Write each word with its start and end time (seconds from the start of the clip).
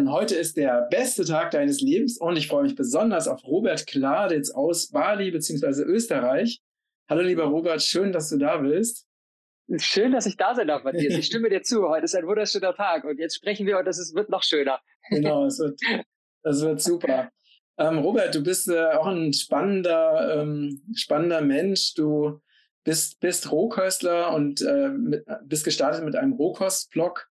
Lieben, 0.00 0.12
heute 0.12 0.34
ist 0.34 0.56
der 0.56 0.88
beste 0.90 1.26
Tag 1.26 1.50
deines 1.50 1.82
Lebens 1.82 2.16
und 2.16 2.36
ich 2.36 2.48
freue 2.48 2.62
mich 2.62 2.74
besonders 2.74 3.28
auf 3.28 3.44
Robert 3.44 3.86
Kladitz 3.86 4.50
aus 4.50 4.88
Bali 4.88 5.30
bzw. 5.30 5.82
Österreich. 5.82 6.62
Hallo 7.10 7.20
lieber 7.20 7.44
Robert, 7.44 7.82
schön, 7.82 8.10
dass 8.10 8.30
du 8.30 8.38
da 8.38 8.56
bist. 8.56 9.06
Schön, 9.76 10.12
dass 10.12 10.24
ich 10.24 10.38
da 10.38 10.54
sein 10.54 10.68
darf, 10.68 10.84
Matthias. 10.84 11.18
Ich 11.18 11.26
stimme 11.26 11.50
dir 11.50 11.62
zu. 11.62 11.86
Heute 11.86 12.06
ist 12.06 12.14
ein 12.14 12.26
wunderschöner 12.26 12.74
Tag 12.74 13.04
und 13.04 13.18
jetzt 13.18 13.34
sprechen 13.36 13.66
wir 13.66 13.78
und 13.78 13.86
ist, 13.86 14.14
wird 14.14 14.30
noch 14.30 14.42
schöner. 14.42 14.80
Genau, 15.10 15.44
es 15.44 15.58
wird, 15.58 15.78
das 16.42 16.62
wird 16.62 16.80
super. 16.80 17.30
Ähm, 17.76 17.98
Robert, 17.98 18.34
du 18.34 18.42
bist 18.42 18.68
äh, 18.68 18.92
auch 18.92 19.06
ein 19.06 19.34
spannender, 19.34 20.40
ähm, 20.40 20.82
spannender 20.94 21.42
Mensch. 21.42 21.92
Du 21.92 22.40
bist, 22.84 23.20
bist 23.20 23.52
Rohköstler 23.52 24.32
und 24.34 24.62
äh, 24.62 24.88
mit, 24.88 25.26
bist 25.44 25.64
gestartet 25.64 26.04
mit 26.04 26.16
einem 26.16 26.32
Rohkost-Blog 26.32 27.29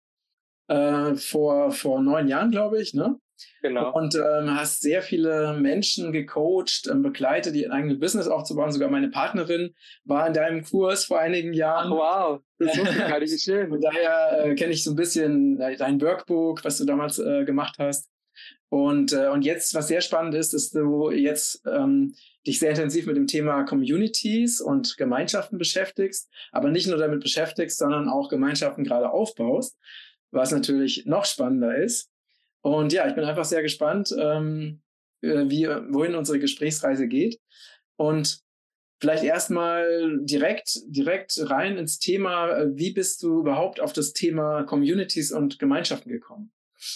äh, 0.68 1.14
vor, 1.14 1.70
vor 1.72 2.00
neun 2.00 2.28
Jahren, 2.28 2.50
glaube 2.50 2.80
ich, 2.80 2.94
ne? 2.94 3.18
Genau. 3.62 3.92
Und 3.92 4.14
ähm, 4.14 4.54
hast 4.54 4.80
sehr 4.80 5.02
viele 5.02 5.54
Menschen 5.58 6.12
gecoacht, 6.12 6.88
ähm, 6.90 7.02
begleitet, 7.02 7.54
die 7.54 7.66
ein 7.66 7.72
eigenes 7.72 7.98
Business 7.98 8.28
aufzubauen. 8.28 8.72
Sogar 8.72 8.88
meine 8.90 9.08
Partnerin 9.08 9.74
war 10.04 10.26
in 10.26 10.32
deinem 10.32 10.64
Kurs 10.64 11.04
vor 11.04 11.18
einigen 11.18 11.52
Jahren. 11.52 11.92
Ach, 11.92 11.96
wow, 11.96 12.40
das 12.58 12.76
ist 12.76 12.98
gar 12.98 13.20
nicht 13.20 13.42
schön. 13.42 13.68
Von 13.68 13.80
daher 13.80 14.44
äh, 14.44 14.54
kenne 14.54 14.72
ich 14.72 14.84
so 14.84 14.92
ein 14.92 14.96
bisschen 14.96 15.58
dein 15.58 16.00
Workbook, 16.00 16.64
was 16.64 16.78
du 16.78 16.84
damals 16.84 17.18
äh, 17.18 17.44
gemacht 17.44 17.76
hast. 17.78 18.08
Und, 18.68 19.12
äh, 19.12 19.28
und 19.28 19.44
jetzt, 19.44 19.74
was 19.74 19.88
sehr 19.88 20.00
spannend 20.00 20.34
ist, 20.34 20.52
ist 20.52 20.74
du 20.74 21.10
jetzt 21.10 21.62
ähm, 21.66 22.14
dich 22.46 22.58
sehr 22.58 22.70
intensiv 22.70 23.06
mit 23.06 23.16
dem 23.16 23.26
Thema 23.26 23.64
Communities 23.64 24.60
und 24.60 24.96
Gemeinschaften 24.96 25.58
beschäftigst, 25.58 26.30
aber 26.52 26.70
nicht 26.70 26.86
nur 26.86 26.98
damit 26.98 27.20
beschäftigst, 27.20 27.78
sondern 27.78 28.08
auch 28.08 28.28
Gemeinschaften 28.28 28.84
gerade 28.84 29.10
aufbaust 29.10 29.76
was 30.36 30.52
natürlich 30.52 31.06
noch 31.06 31.24
spannender 31.24 31.76
ist. 31.76 32.10
Und 32.60 32.92
ja, 32.92 33.08
ich 33.08 33.14
bin 33.14 33.24
einfach 33.24 33.44
sehr 33.44 33.62
gespannt, 33.62 34.14
ähm, 34.18 34.82
äh, 35.22 35.48
wie, 35.48 35.66
wohin 35.66 36.14
unsere 36.14 36.38
Gesprächsreise 36.38 37.08
geht. 37.08 37.40
Und 37.96 38.42
vielleicht 39.00 39.24
erstmal 39.24 40.18
direkt, 40.22 40.80
direkt 40.86 41.38
rein 41.50 41.76
ins 41.76 41.98
Thema, 41.98 42.66
wie 42.76 42.92
bist 42.92 43.22
du 43.22 43.40
überhaupt 43.40 43.80
auf 43.80 43.92
das 43.92 44.12
Thema 44.12 44.64
Communities 44.64 45.32
und 45.32 45.58
Gemeinschaften 45.58 46.10
gekommen? 46.10 46.52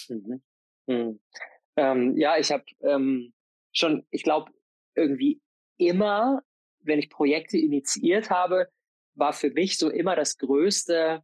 Mhm. 0.09 0.41
Mhm. 0.87 1.19
Ähm, 1.75 2.17
ja, 2.17 2.37
ich 2.37 2.51
habe 2.51 2.63
ähm, 2.81 3.33
schon, 3.71 4.05
ich 4.11 4.23
glaube, 4.23 4.51
irgendwie 4.95 5.41
immer, 5.77 6.43
wenn 6.81 6.99
ich 6.99 7.09
Projekte 7.09 7.57
initiiert 7.57 8.29
habe, 8.29 8.67
war 9.15 9.33
für 9.33 9.51
mich 9.51 9.77
so 9.77 9.89
immer 9.89 10.15
das 10.15 10.37
größte 10.37 11.23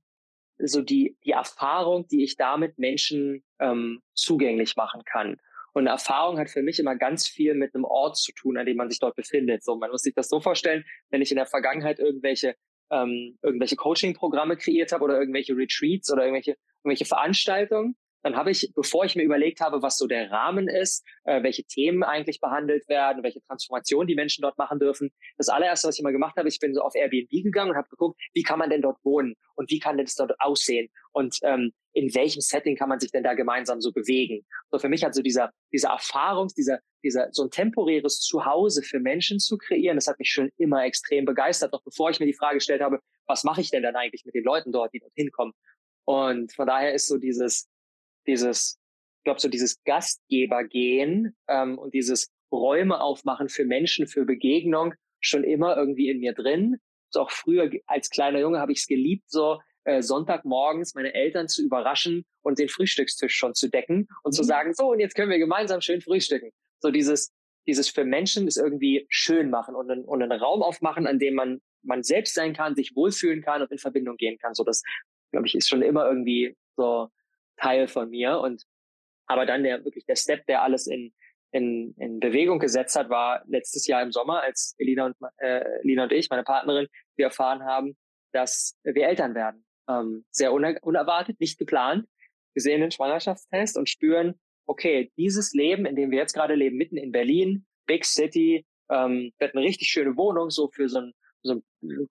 so 0.60 0.82
die, 0.82 1.18
die 1.24 1.32
Erfahrung, 1.32 2.08
die 2.08 2.24
ich 2.24 2.36
damit 2.36 2.78
Menschen 2.78 3.44
ähm, 3.60 4.02
zugänglich 4.14 4.76
machen 4.76 5.04
kann. 5.06 5.38
Und 5.74 5.84
eine 5.84 5.92
Erfahrung 5.92 6.40
hat 6.40 6.50
für 6.50 6.64
mich 6.64 6.80
immer 6.80 6.96
ganz 6.96 7.28
viel 7.28 7.54
mit 7.54 7.76
einem 7.76 7.86
Ort 7.86 8.18
zu 8.18 8.32
tun, 8.32 8.58
an 8.58 8.66
dem 8.66 8.78
man 8.78 8.90
sich 8.90 9.00
dort 9.00 9.16
befindet. 9.16 9.64
So, 9.64 9.76
man 9.76 9.92
muss 9.92 10.02
sich 10.02 10.16
das 10.16 10.28
so 10.28 10.40
vorstellen, 10.40 10.84
wenn 11.12 11.22
ich 11.22 11.32
in 11.32 11.38
der 11.38 11.46
Vergangenheit 11.46 12.00
irgendwelche 12.00 12.56
ähm, 12.90 13.38
irgendwelche 13.44 13.76
Coaching-Programme 13.76 14.58
kreiert 14.58 14.92
habe 14.92 15.04
oder 15.04 15.20
irgendwelche 15.20 15.56
Retreats 15.56 16.12
oder 16.12 16.24
irgendwelche 16.24 16.56
irgendwelche 16.84 17.06
Veranstaltungen, 17.06 17.96
dann 18.28 18.38
habe 18.38 18.52
ich, 18.52 18.72
bevor 18.76 19.06
ich 19.06 19.16
mir 19.16 19.24
überlegt 19.24 19.62
habe, 19.62 19.82
was 19.82 19.98
so 19.98 20.06
der 20.06 20.30
Rahmen 20.32 20.68
ist, 20.68 21.06
äh, 21.24 21.42
welche 21.44 21.64
Themen 21.64 22.04
eigentlich 22.04 22.42
behandelt 22.42 22.88
werden, 22.90 23.24
welche 23.24 23.42
Transformation 23.42 24.06
die 24.06 24.16
Menschen 24.16 24.42
dort 24.42 24.58
machen 24.58 24.80
dürfen, 24.80 25.12
das 25.38 25.48
allererste, 25.48 25.88
was 25.88 25.98
ich 25.98 26.04
mal 26.04 26.12
gemacht 26.12 26.36
habe, 26.38 26.50
ich 26.50 26.60
bin 26.60 26.74
so 26.74 26.82
auf 26.82 26.94
Airbnb 26.94 27.30
gegangen 27.30 27.72
und 27.72 27.78
habe 27.78 27.88
geguckt, 27.90 28.20
wie 28.34 28.44
kann 28.44 28.60
man 28.60 28.70
denn 28.70 28.82
dort 28.82 28.98
wohnen 29.04 29.36
und 29.56 29.72
wie 29.72 29.80
kann 29.80 29.98
denn 29.98 30.06
das 30.06 30.16
dort 30.16 30.34
aussehen 30.40 30.90
und 31.14 31.38
ähm, 31.44 31.72
in 31.94 32.14
welchem 32.14 32.42
Setting 32.42 32.76
kann 32.76 32.90
man 32.90 33.00
sich 33.00 33.12
denn 33.12 33.24
da 33.24 33.34
gemeinsam 33.34 33.82
so 33.82 33.92
bewegen. 33.92 34.46
So 34.70 34.78
für 34.78 34.90
mich 34.90 35.04
hat 35.04 35.16
so 35.16 35.24
dieser, 35.24 35.52
dieser 35.74 35.90
Erfahrung, 35.90 36.50
dieser, 36.56 36.80
dieser, 37.04 37.30
so 37.32 37.46
ein 37.46 37.50
temporäres 37.50 38.20
Zuhause 38.20 38.84
für 38.84 39.00
Menschen 39.00 39.40
zu 39.40 39.58
kreieren, 39.58 39.98
das 39.98 40.08
hat 40.08 40.20
mich 40.20 40.30
schon 40.30 40.52
immer 40.58 40.84
extrem 40.84 41.26
begeistert, 41.26 41.72
noch 41.72 41.84
bevor 41.84 42.12
ich 42.12 42.20
mir 42.20 42.28
die 42.28 42.34
Frage 42.34 42.58
gestellt 42.58 42.82
habe, 42.82 43.00
was 43.26 43.44
mache 43.44 43.62
ich 43.62 43.72
denn 43.72 43.84
dann 43.84 43.96
eigentlich 43.96 44.26
mit 44.26 44.36
den 44.36 44.44
Leuten 44.44 44.72
dort, 44.72 44.94
die 44.94 45.00
dort 45.00 45.14
hinkommen. 45.16 45.54
Und 46.06 46.54
von 46.54 46.68
daher 46.68 46.94
ist 46.94 47.08
so 47.08 47.18
dieses, 47.18 47.68
dieses, 48.28 48.80
ich 49.20 49.24
glaube, 49.24 49.40
so 49.40 49.50
dieses 49.50 49.82
Gastgebergehen 49.84 51.36
ähm, 51.48 51.78
und 51.78 51.94
dieses 51.94 52.30
Räume 52.52 53.02
aufmachen 53.02 53.50
für 53.50 53.66
Menschen, 53.66 54.08
für 54.08 54.26
Begegnung 54.26 54.94
schon 55.20 55.44
immer 55.44 55.76
irgendwie 55.76 56.10
in 56.10 56.20
mir 56.20 56.34
drin. 56.34 56.78
So 57.10 57.22
auch 57.22 57.32
früher 57.32 57.70
als 57.86 58.10
kleiner 58.10 58.40
Junge 58.40 58.60
habe 58.60 58.72
ich 58.72 58.80
es 58.80 58.88
geliebt, 58.88 59.30
so 59.30 59.60
äh, 59.86 60.02
Sonntagmorgens 60.02 60.94
meine 60.94 61.14
Eltern 61.14 61.48
zu 61.48 61.64
überraschen 61.64 62.26
und 62.42 62.60
den 62.60 62.70
Frühstückstisch 62.70 63.36
schon 63.36 63.54
zu 63.54 63.70
decken 63.70 64.08
und 64.24 64.32
mhm. 64.32 64.36
zu 64.36 64.44
sagen, 64.44 64.74
so 64.74 64.92
und 64.92 65.00
jetzt 65.00 65.16
können 65.16 65.32
wir 65.32 65.40
gemeinsam 65.40 65.82
schön 65.82 66.02
frühstücken. 66.02 66.52
So 66.80 66.92
dieses, 66.92 67.34
dieses 67.66 67.90
für 67.90 68.06
Menschen 68.06 68.48
ist 68.48 68.58
irgendwie 68.58 69.06
schön 69.10 69.50
machen 69.50 69.76
und, 69.76 69.90
einen, 69.90 70.06
und 70.06 70.22
einen 70.22 70.40
Raum 70.40 70.62
aufmachen, 70.62 71.08
an 71.08 71.20
dem 71.20 71.36
man 71.36 71.62
man 71.88 72.04
selbst 72.04 72.36
sein 72.36 72.54
kann, 72.54 72.76
sich 72.76 72.96
wohlfühlen 72.96 73.42
kann 73.42 73.62
und 73.62 73.72
in 73.72 73.78
Verbindung 73.78 74.18
gehen 74.18 74.38
kann. 74.38 74.54
So 74.54 74.64
das, 74.64 74.84
glaube 75.32 75.48
ich, 75.48 75.56
ist 75.56 75.70
schon 75.70 75.82
immer 75.82 76.06
irgendwie 76.08 76.56
so 76.76 77.10
Teil 77.58 77.88
von 77.88 78.10
mir. 78.10 78.40
Und 78.40 78.64
aber 79.28 79.46
dann 79.46 79.64
der 79.64 79.84
wirklich 79.84 80.06
der 80.06 80.16
Step, 80.16 80.46
der 80.48 80.62
alles 80.64 80.88
in, 80.88 81.14
in, 81.52 81.94
in 81.98 82.20
Bewegung 82.20 82.60
gesetzt 82.60 82.96
hat, 82.96 83.10
war 83.10 83.44
letztes 83.48 83.88
Jahr 83.88 84.02
im 84.02 84.12
Sommer, 84.12 84.42
als 84.42 84.76
Elina 84.78 85.08
und, 85.08 85.16
äh, 85.38 85.64
Elina 85.82 86.04
und 86.04 86.12
ich, 86.14 86.30
meine 86.30 86.44
Partnerin, 86.44 86.88
wir 87.16 87.26
erfahren 87.26 87.64
haben, 87.64 87.98
dass 88.32 88.78
wir 88.84 89.08
Eltern 89.08 89.36
werden. 89.36 89.66
Ähm, 89.90 90.26
sehr 90.32 90.54
uner 90.54 90.76
unerwartet, 90.82 91.40
nicht 91.40 91.58
geplant. 91.58 92.08
Wir 92.54 92.62
sehen 92.62 92.82
den 92.82 92.92
Schwangerschaftstest 92.92 93.78
und 93.78 93.90
spüren, 93.90 94.36
okay, 94.66 95.12
dieses 95.18 95.54
Leben, 95.54 95.86
in 95.86 95.96
dem 95.96 96.12
wir 96.12 96.20
jetzt 96.20 96.34
gerade 96.34 96.56
leben, 96.56 96.78
mitten 96.78 96.98
in 96.98 97.12
Berlin, 97.12 97.66
Big 97.86 98.06
City, 98.06 98.66
ähm, 98.90 99.32
wird 99.40 99.56
eine 99.56 99.64
richtig 99.64 99.90
schöne 99.90 100.16
Wohnung, 100.18 100.50
so 100.50 100.70
für 100.70 100.90
so 100.90 101.00
ein 101.00 101.02
so 101.02 101.10
ein 101.10 101.14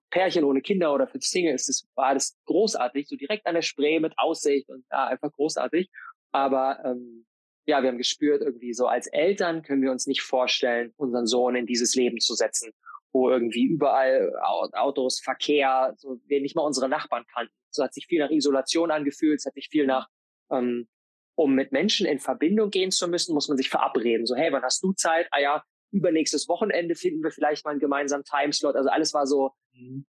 Pärchen 0.09 0.43
ohne 0.43 0.61
Kinder 0.61 0.93
oder 0.93 1.07
für 1.07 1.19
Single 1.19 1.53
ist 1.53 1.69
es, 1.69 1.87
war 1.95 2.13
das 2.13 2.37
großartig, 2.45 3.07
so 3.07 3.15
direkt 3.15 3.45
an 3.45 3.55
der 3.55 3.61
Spree 3.61 3.99
mit 3.99 4.13
Aussicht 4.17 4.69
und 4.69 4.85
ja, 4.91 5.07
einfach 5.07 5.31
großartig. 5.31 5.89
Aber 6.31 6.79
ähm, 6.85 7.25
ja, 7.65 7.81
wir 7.81 7.89
haben 7.89 7.97
gespürt, 7.97 8.41
irgendwie 8.41 8.73
so 8.73 8.87
als 8.87 9.07
Eltern 9.07 9.61
können 9.61 9.81
wir 9.81 9.91
uns 9.91 10.07
nicht 10.07 10.21
vorstellen, 10.21 10.93
unseren 10.95 11.27
Sohn 11.27 11.55
in 11.55 11.65
dieses 11.65 11.95
Leben 11.95 12.19
zu 12.19 12.33
setzen, 12.33 12.71
wo 13.11 13.29
irgendwie 13.29 13.63
überall 13.63 14.33
Autos, 14.73 15.19
Verkehr, 15.19 15.93
so 15.97 16.19
wir 16.25 16.41
nicht 16.41 16.55
mal 16.55 16.63
unsere 16.63 16.87
Nachbarn 16.87 17.25
kannten. 17.33 17.53
So 17.69 17.83
hat 17.83 17.93
sich 17.93 18.07
viel 18.07 18.19
nach 18.19 18.31
Isolation 18.31 18.89
angefühlt, 18.89 19.39
es 19.39 19.45
hat 19.45 19.53
sich 19.53 19.67
viel 19.69 19.85
nach, 19.85 20.07
ähm, 20.49 20.87
um 21.35 21.53
mit 21.53 21.71
Menschen 21.73 22.07
in 22.07 22.19
Verbindung 22.19 22.69
gehen 22.69 22.91
zu 22.91 23.07
müssen, 23.07 23.33
muss 23.33 23.49
man 23.49 23.57
sich 23.57 23.69
verabreden. 23.69 24.25
So, 24.25 24.35
hey, 24.35 24.51
wann 24.51 24.63
hast 24.63 24.81
du 24.81 24.93
Zeit? 24.93 25.27
Ah 25.31 25.39
ja, 25.39 25.63
übernächstes 25.91 26.47
Wochenende 26.47 26.95
finden 26.95 27.23
wir 27.23 27.31
vielleicht 27.31 27.65
mal 27.65 27.71
einen 27.71 27.79
gemeinsamen 27.79 28.23
Timeslot. 28.23 28.75
Also 28.75 28.89
alles 28.89 29.13
war 29.13 29.25
so, 29.25 29.51
mhm. 29.73 30.05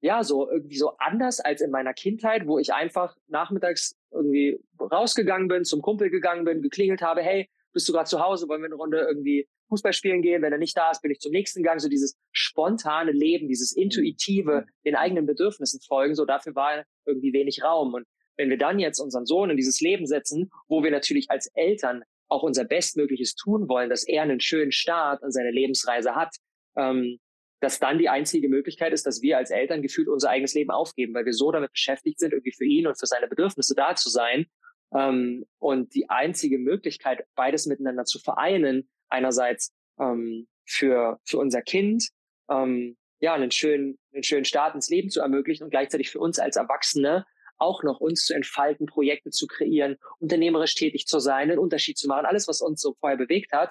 ja, 0.00 0.22
so 0.24 0.50
irgendwie 0.50 0.76
so 0.76 0.96
anders 0.98 1.40
als 1.40 1.60
in 1.60 1.70
meiner 1.70 1.94
Kindheit, 1.94 2.46
wo 2.46 2.58
ich 2.58 2.72
einfach 2.72 3.16
nachmittags 3.28 3.96
irgendwie 4.10 4.60
rausgegangen 4.80 5.48
bin, 5.48 5.64
zum 5.64 5.82
Kumpel 5.82 6.10
gegangen 6.10 6.44
bin, 6.44 6.62
geklingelt 6.62 7.02
habe, 7.02 7.22
hey, 7.22 7.48
bist 7.72 7.88
du 7.88 7.92
gerade 7.92 8.08
zu 8.08 8.20
Hause, 8.20 8.48
wollen 8.48 8.60
wir 8.60 8.66
eine 8.66 8.74
Runde 8.74 8.98
irgendwie 8.98 9.48
Fußball 9.68 9.94
spielen 9.94 10.20
gehen? 10.20 10.42
Wenn 10.42 10.52
er 10.52 10.58
nicht 10.58 10.76
da 10.76 10.90
ist, 10.90 11.00
bin 11.00 11.10
ich 11.10 11.20
zum 11.20 11.32
nächsten 11.32 11.62
Gang. 11.62 11.80
So 11.80 11.88
dieses 11.88 12.16
spontane 12.30 13.12
Leben, 13.12 13.48
dieses 13.48 13.72
intuitive, 13.72 14.62
mhm. 14.62 14.70
den 14.84 14.96
eigenen 14.96 15.26
Bedürfnissen 15.26 15.80
folgen, 15.80 16.14
so 16.14 16.24
dafür 16.24 16.54
war 16.54 16.84
irgendwie 17.06 17.32
wenig 17.32 17.62
Raum. 17.62 17.94
Und 17.94 18.06
wenn 18.36 18.50
wir 18.50 18.58
dann 18.58 18.78
jetzt 18.78 19.00
unseren 19.00 19.26
Sohn 19.26 19.50
in 19.50 19.56
dieses 19.56 19.80
Leben 19.80 20.06
setzen, 20.06 20.50
wo 20.68 20.82
wir 20.82 20.90
natürlich 20.90 21.30
als 21.30 21.50
Eltern 21.54 22.02
auch 22.32 22.42
unser 22.42 22.64
Bestmögliches 22.64 23.34
tun 23.34 23.68
wollen, 23.68 23.90
dass 23.90 24.06
er 24.06 24.22
einen 24.22 24.40
schönen 24.40 24.72
Start 24.72 25.22
an 25.22 25.30
seine 25.30 25.50
Lebensreise 25.50 26.14
hat, 26.14 26.34
ähm, 26.76 27.18
dass 27.60 27.78
dann 27.78 27.98
die 27.98 28.08
einzige 28.08 28.48
Möglichkeit 28.48 28.92
ist, 28.92 29.06
dass 29.06 29.22
wir 29.22 29.38
als 29.38 29.50
Eltern 29.50 29.82
gefühlt 29.82 30.08
unser 30.08 30.30
eigenes 30.30 30.54
Leben 30.54 30.70
aufgeben, 30.70 31.14
weil 31.14 31.24
wir 31.24 31.32
so 31.32 31.52
damit 31.52 31.70
beschäftigt 31.70 32.18
sind, 32.18 32.32
irgendwie 32.32 32.52
für 32.52 32.64
ihn 32.64 32.86
und 32.88 32.98
für 32.98 33.06
seine 33.06 33.28
Bedürfnisse 33.28 33.74
da 33.76 33.94
zu 33.94 34.08
sein. 34.08 34.46
Ähm, 34.94 35.46
und 35.58 35.94
die 35.94 36.10
einzige 36.10 36.58
Möglichkeit, 36.58 37.24
beides 37.36 37.66
miteinander 37.66 38.04
zu 38.04 38.18
vereinen, 38.18 38.88
einerseits 39.08 39.72
ähm, 40.00 40.48
für, 40.66 41.20
für 41.24 41.38
unser 41.38 41.62
Kind, 41.62 42.08
ähm, 42.50 42.96
ja, 43.20 43.34
einen 43.34 43.52
schönen, 43.52 43.98
einen 44.12 44.24
schönen 44.24 44.44
Start 44.44 44.74
ins 44.74 44.88
Leben 44.88 45.08
zu 45.08 45.20
ermöglichen 45.20 45.64
und 45.64 45.70
gleichzeitig 45.70 46.10
für 46.10 46.18
uns 46.18 46.40
als 46.40 46.56
Erwachsene 46.56 47.24
auch 47.58 47.82
noch 47.82 48.00
uns 48.00 48.24
zu 48.24 48.34
entfalten, 48.34 48.86
Projekte 48.86 49.30
zu 49.30 49.46
kreieren, 49.46 49.96
unternehmerisch 50.18 50.74
tätig 50.74 51.06
zu 51.06 51.18
sein, 51.20 51.50
einen 51.50 51.58
Unterschied 51.58 51.98
zu 51.98 52.08
machen, 52.08 52.26
alles, 52.26 52.48
was 52.48 52.60
uns 52.60 52.80
so 52.80 52.94
vorher 53.00 53.16
bewegt 53.16 53.52
hat. 53.52 53.70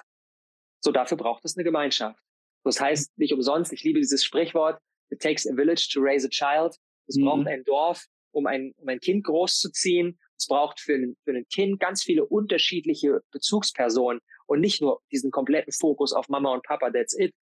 So 0.80 0.92
dafür 0.92 1.16
braucht 1.16 1.44
es 1.44 1.56
eine 1.56 1.64
Gemeinschaft. 1.64 2.18
Das 2.64 2.80
heißt 2.80 3.18
nicht 3.18 3.32
umsonst, 3.32 3.72
ich 3.72 3.82
liebe 3.82 4.00
dieses 4.00 4.24
Sprichwort, 4.24 4.80
it 5.10 5.20
takes 5.20 5.46
a 5.46 5.54
village 5.54 5.88
to 5.92 6.00
raise 6.00 6.26
a 6.26 6.30
child. 6.30 6.76
Es 7.06 7.16
mhm. 7.16 7.24
braucht 7.24 7.46
ein 7.46 7.64
Dorf, 7.64 8.06
um 8.32 8.46
ein, 8.46 8.72
um 8.78 8.88
ein 8.88 9.00
Kind 9.00 9.24
großzuziehen. 9.24 10.18
Es 10.36 10.46
braucht 10.46 10.80
für 10.80 10.94
ein, 10.94 11.16
für 11.24 11.32
ein 11.32 11.46
Kind 11.48 11.78
ganz 11.78 12.02
viele 12.02 12.24
unterschiedliche 12.24 13.20
Bezugspersonen 13.30 14.20
und 14.46 14.60
nicht 14.60 14.80
nur 14.80 15.00
diesen 15.12 15.30
kompletten 15.30 15.72
Fokus 15.72 16.12
auf 16.12 16.28
Mama 16.28 16.52
und 16.52 16.64
Papa, 16.64 16.90
that's 16.90 17.16
it, 17.16 17.34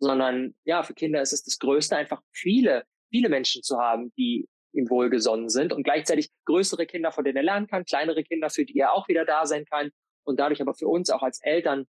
sondern 0.00 0.54
ja, 0.64 0.82
für 0.82 0.94
Kinder 0.94 1.22
ist 1.22 1.32
es 1.32 1.42
das 1.42 1.58
Größte, 1.58 1.96
einfach 1.96 2.20
viele, 2.32 2.84
viele 3.10 3.28
Menschen 3.28 3.62
zu 3.62 3.78
haben, 3.78 4.12
die 4.16 4.48
ihm 4.78 4.90
wohlgesonnen 4.90 5.48
sind 5.48 5.72
und 5.72 5.82
gleichzeitig 5.82 6.30
größere 6.46 6.86
Kinder, 6.86 7.12
von 7.12 7.24
denen 7.24 7.36
er 7.36 7.42
lernen 7.42 7.66
kann, 7.66 7.84
kleinere 7.84 8.24
Kinder, 8.24 8.50
für 8.50 8.64
die 8.64 8.78
er 8.78 8.92
auch 8.92 9.08
wieder 9.08 9.24
da 9.24 9.46
sein 9.46 9.64
kann 9.64 9.90
und 10.24 10.40
dadurch 10.40 10.60
aber 10.62 10.74
für 10.74 10.88
uns 10.88 11.10
auch 11.10 11.22
als 11.22 11.40
Eltern 11.42 11.86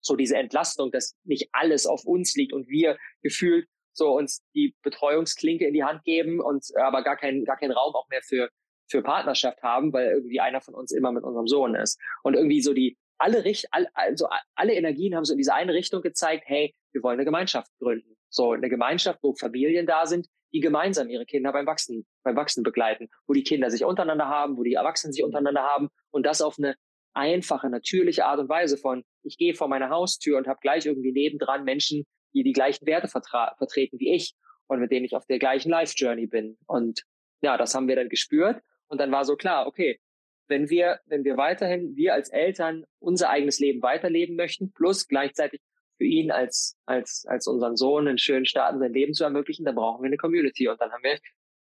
so 0.00 0.16
diese 0.16 0.36
Entlastung, 0.36 0.90
dass 0.90 1.16
nicht 1.24 1.48
alles 1.52 1.86
auf 1.86 2.04
uns 2.04 2.34
liegt 2.34 2.52
und 2.52 2.68
wir 2.68 2.96
gefühlt 3.22 3.68
so 3.92 4.16
uns 4.16 4.42
die 4.54 4.74
Betreuungsklinke 4.82 5.66
in 5.66 5.74
die 5.74 5.84
Hand 5.84 6.02
geben 6.04 6.40
und 6.40 6.66
aber 6.76 7.02
gar 7.02 7.16
keinen 7.16 7.44
gar 7.44 7.56
keinen 7.56 7.72
Raum 7.72 7.94
auch 7.94 8.08
mehr 8.08 8.22
für 8.22 8.48
für 8.90 9.02
Partnerschaft 9.02 9.62
haben, 9.62 9.92
weil 9.92 10.08
irgendwie 10.08 10.40
einer 10.40 10.60
von 10.60 10.74
uns 10.74 10.92
immer 10.92 11.12
mit 11.12 11.24
unserem 11.24 11.46
Sohn 11.46 11.74
ist. 11.74 11.98
Und 12.22 12.34
irgendwie 12.34 12.60
so 12.60 12.74
die 12.74 12.96
alle 13.22 13.44
Richt 13.44 13.68
also 13.94 14.28
alle 14.56 14.74
Energien 14.74 15.14
haben 15.14 15.24
so 15.24 15.32
in 15.32 15.38
diese 15.38 15.54
eine 15.54 15.72
Richtung 15.72 16.02
gezeigt, 16.02 16.44
hey, 16.46 16.74
wir 16.92 17.02
wollen 17.02 17.14
eine 17.14 17.24
Gemeinschaft 17.24 17.70
gründen. 17.78 18.16
So 18.28 18.52
eine 18.52 18.68
Gemeinschaft, 18.68 19.20
wo 19.22 19.34
Familien 19.34 19.86
da 19.86 20.06
sind, 20.06 20.26
die 20.52 20.60
gemeinsam 20.60 21.08
ihre 21.08 21.24
Kinder 21.24 21.52
beim 21.52 21.66
Wachsen, 21.66 22.04
beim 22.24 22.36
Wachsen 22.36 22.64
begleiten, 22.64 23.08
wo 23.26 23.32
die 23.32 23.44
Kinder 23.44 23.70
sich 23.70 23.84
untereinander 23.84 24.26
haben, 24.26 24.56
wo 24.56 24.64
die 24.64 24.74
Erwachsenen 24.74 25.12
sich 25.12 25.22
untereinander 25.22 25.62
haben 25.62 25.88
und 26.10 26.26
das 26.26 26.42
auf 26.42 26.58
eine 26.58 26.74
einfache, 27.14 27.70
natürliche 27.70 28.24
Art 28.24 28.40
und 28.40 28.48
Weise 28.48 28.76
von, 28.76 29.04
ich 29.22 29.38
gehe 29.38 29.54
vor 29.54 29.68
meine 29.68 29.88
Haustür 29.88 30.38
und 30.38 30.48
habe 30.48 30.58
gleich 30.60 30.84
irgendwie 30.84 31.12
nebendran 31.12 31.64
Menschen, 31.64 32.04
die 32.34 32.42
die 32.42 32.52
gleichen 32.52 32.86
Werte 32.86 33.06
vertreten 33.06 33.98
wie 34.00 34.14
ich 34.14 34.34
und 34.66 34.80
mit 34.80 34.90
denen 34.90 35.04
ich 35.04 35.14
auf 35.14 35.26
der 35.26 35.38
gleichen 35.38 35.70
Life-Journey 35.70 36.26
bin. 36.26 36.58
Und 36.66 37.02
ja, 37.40 37.56
das 37.56 37.74
haben 37.74 37.86
wir 37.86 37.96
dann 37.96 38.08
gespürt 38.08 38.62
und 38.88 39.00
dann 39.00 39.12
war 39.12 39.24
so 39.24 39.36
klar, 39.36 39.66
okay, 39.66 40.00
wenn 40.48 40.68
wir, 40.70 41.00
wenn 41.06 41.24
wir 41.24 41.36
weiterhin, 41.36 41.96
wir 41.96 42.14
als 42.14 42.28
Eltern 42.28 42.84
unser 42.98 43.30
eigenes 43.30 43.58
Leben 43.58 43.82
weiterleben 43.82 44.36
möchten, 44.36 44.72
plus 44.72 45.08
gleichzeitig 45.08 45.60
für 45.98 46.04
ihn 46.04 46.30
als, 46.30 46.76
als, 46.86 47.24
als 47.28 47.46
unseren 47.46 47.76
Sohn 47.76 48.08
einen 48.08 48.18
schönen 48.18 48.46
Start 48.46 48.74
in 48.74 48.80
sein 48.80 48.92
Leben 48.92 49.14
zu 49.14 49.24
ermöglichen, 49.24 49.64
dann 49.64 49.74
brauchen 49.74 50.02
wir 50.02 50.08
eine 50.08 50.16
Community. 50.16 50.68
Und 50.68 50.80
dann 50.80 50.90
haben 50.90 51.02
wir, 51.02 51.18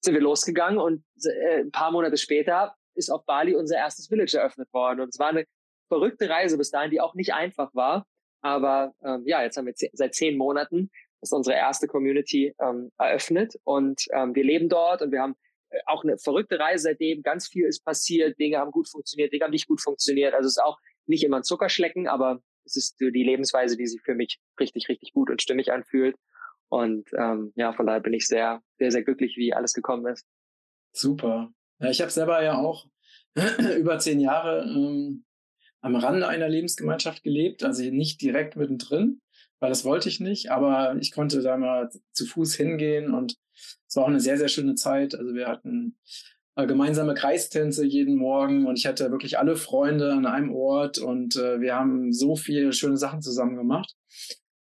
sind 0.01 0.13
wir 0.13 0.21
losgegangen 0.21 0.79
und 0.79 1.03
äh, 1.23 1.61
ein 1.61 1.71
paar 1.71 1.91
Monate 1.91 2.17
später 2.17 2.75
ist 2.95 3.09
auf 3.09 3.25
Bali 3.25 3.55
unser 3.55 3.77
erstes 3.77 4.07
Village 4.07 4.37
eröffnet 4.37 4.71
worden. 4.73 5.01
Und 5.01 5.09
es 5.09 5.19
war 5.19 5.29
eine 5.29 5.45
verrückte 5.87 6.29
Reise 6.29 6.57
bis 6.57 6.71
dahin, 6.71 6.91
die 6.91 7.01
auch 7.01 7.15
nicht 7.15 7.33
einfach 7.33 7.73
war. 7.73 8.05
Aber 8.41 8.93
ähm, 9.03 9.23
ja, 9.25 9.41
jetzt 9.41 9.57
haben 9.57 9.67
wir 9.67 9.73
seit 9.93 10.15
zehn 10.15 10.37
Monaten 10.37 10.89
ist 11.23 11.33
unsere 11.33 11.55
erste 11.55 11.87
Community 11.87 12.53
ähm, 12.59 12.91
eröffnet 12.97 13.55
und 13.63 14.05
ähm, 14.11 14.35
wir 14.35 14.43
leben 14.43 14.69
dort 14.69 15.01
und 15.01 15.11
wir 15.11 15.21
haben 15.21 15.35
auch 15.85 16.03
eine 16.03 16.17
verrückte 16.17 16.59
Reise 16.59 16.83
seitdem. 16.83 17.21
Ganz 17.21 17.47
viel 17.47 17.65
ist 17.65 17.83
passiert, 17.83 18.39
Dinge 18.39 18.57
haben 18.57 18.71
gut 18.71 18.89
funktioniert, 18.89 19.31
Dinge 19.31 19.45
haben 19.45 19.51
nicht 19.51 19.67
gut 19.67 19.81
funktioniert. 19.81 20.33
Also 20.33 20.47
es 20.47 20.57
ist 20.57 20.63
auch 20.63 20.77
nicht 21.05 21.23
immer 21.23 21.37
ein 21.37 21.43
Zuckerschlecken, 21.43 22.07
aber 22.07 22.41
es 22.65 22.75
ist 22.75 22.99
die 22.99 23.23
Lebensweise, 23.23 23.77
die 23.77 23.87
sich 23.87 24.01
für 24.01 24.15
mich 24.15 24.39
richtig, 24.59 24.87
richtig 24.89 25.13
gut 25.13 25.29
und 25.29 25.41
stimmig 25.41 25.71
anfühlt. 25.71 26.15
Und 26.69 27.09
ähm, 27.17 27.53
ja, 27.55 27.73
von 27.73 27.85
daher 27.85 27.99
bin 27.99 28.13
ich 28.13 28.27
sehr, 28.27 28.61
sehr, 28.79 28.91
sehr 28.91 29.03
glücklich, 29.03 29.35
wie 29.37 29.53
alles 29.53 29.73
gekommen 29.73 30.07
ist. 30.07 30.25
Super. 30.91 31.51
Ja, 31.79 31.89
ich 31.89 32.01
habe 32.01 32.11
selber 32.11 32.43
ja 32.43 32.57
auch 32.57 32.87
über 33.77 33.99
zehn 33.99 34.19
Jahre 34.19 34.63
ähm, 34.63 35.25
am 35.81 35.95
Rande 35.95 36.27
einer 36.27 36.47
Lebensgemeinschaft 36.47 37.23
gelebt, 37.23 37.63
also 37.63 37.83
nicht 37.83 38.21
direkt 38.21 38.55
mittendrin, 38.55 39.21
weil 39.59 39.69
das 39.69 39.83
wollte 39.83 40.07
ich 40.07 40.19
nicht, 40.19 40.49
aber 40.49 40.95
ich 40.99 41.11
konnte 41.11 41.41
da 41.41 41.57
mal 41.57 41.89
zu 42.13 42.25
Fuß 42.25 42.55
hingehen 42.55 43.13
und 43.13 43.35
es 43.93 43.95
war 43.95 44.05
auch 44.05 44.09
eine 44.09 44.19
sehr, 44.19 44.37
sehr 44.39 44.47
schöne 44.47 44.73
Zeit. 44.73 45.13
Also 45.13 45.35
wir 45.35 45.47
hatten 45.47 45.97
äh, 46.55 46.65
gemeinsame 46.65 47.13
Kreistänze 47.13 47.85
jeden 47.85 48.15
Morgen 48.15 48.65
und 48.65 48.79
ich 48.79 48.87
hatte 48.87 49.11
wirklich 49.11 49.37
alle 49.37 49.55
Freunde 49.55 50.13
an 50.13 50.25
einem 50.25 50.51
Ort 50.51 50.97
und 50.97 51.35
äh, 51.35 51.61
wir 51.61 51.75
haben 51.75 52.11
so 52.11 52.35
viele 52.35 52.73
schöne 52.73 52.97
Sachen 52.97 53.21
zusammen 53.21 53.55
gemacht 53.55 53.95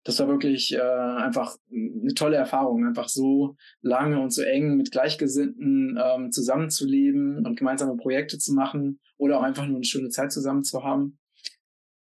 das 0.03 0.19
war 0.19 0.27
wirklich 0.27 0.73
äh, 0.73 0.79
einfach 0.79 1.57
eine 1.71 2.13
tolle 2.15 2.37
Erfahrung, 2.37 2.85
einfach 2.85 3.07
so 3.07 3.55
lange 3.81 4.19
und 4.19 4.31
so 4.31 4.41
eng 4.41 4.75
mit 4.75 4.91
Gleichgesinnten 4.91 5.99
ähm, 6.03 6.31
zusammenzuleben 6.31 7.45
und 7.45 7.57
gemeinsame 7.57 7.95
Projekte 7.97 8.39
zu 8.39 8.53
machen 8.53 8.99
oder 9.17 9.37
auch 9.37 9.43
einfach 9.43 9.65
nur 9.65 9.75
eine 9.75 9.85
schöne 9.85 10.09
Zeit 10.09 10.31
zusammen 10.31 10.63
zu 10.63 10.83
haben. 10.83 11.19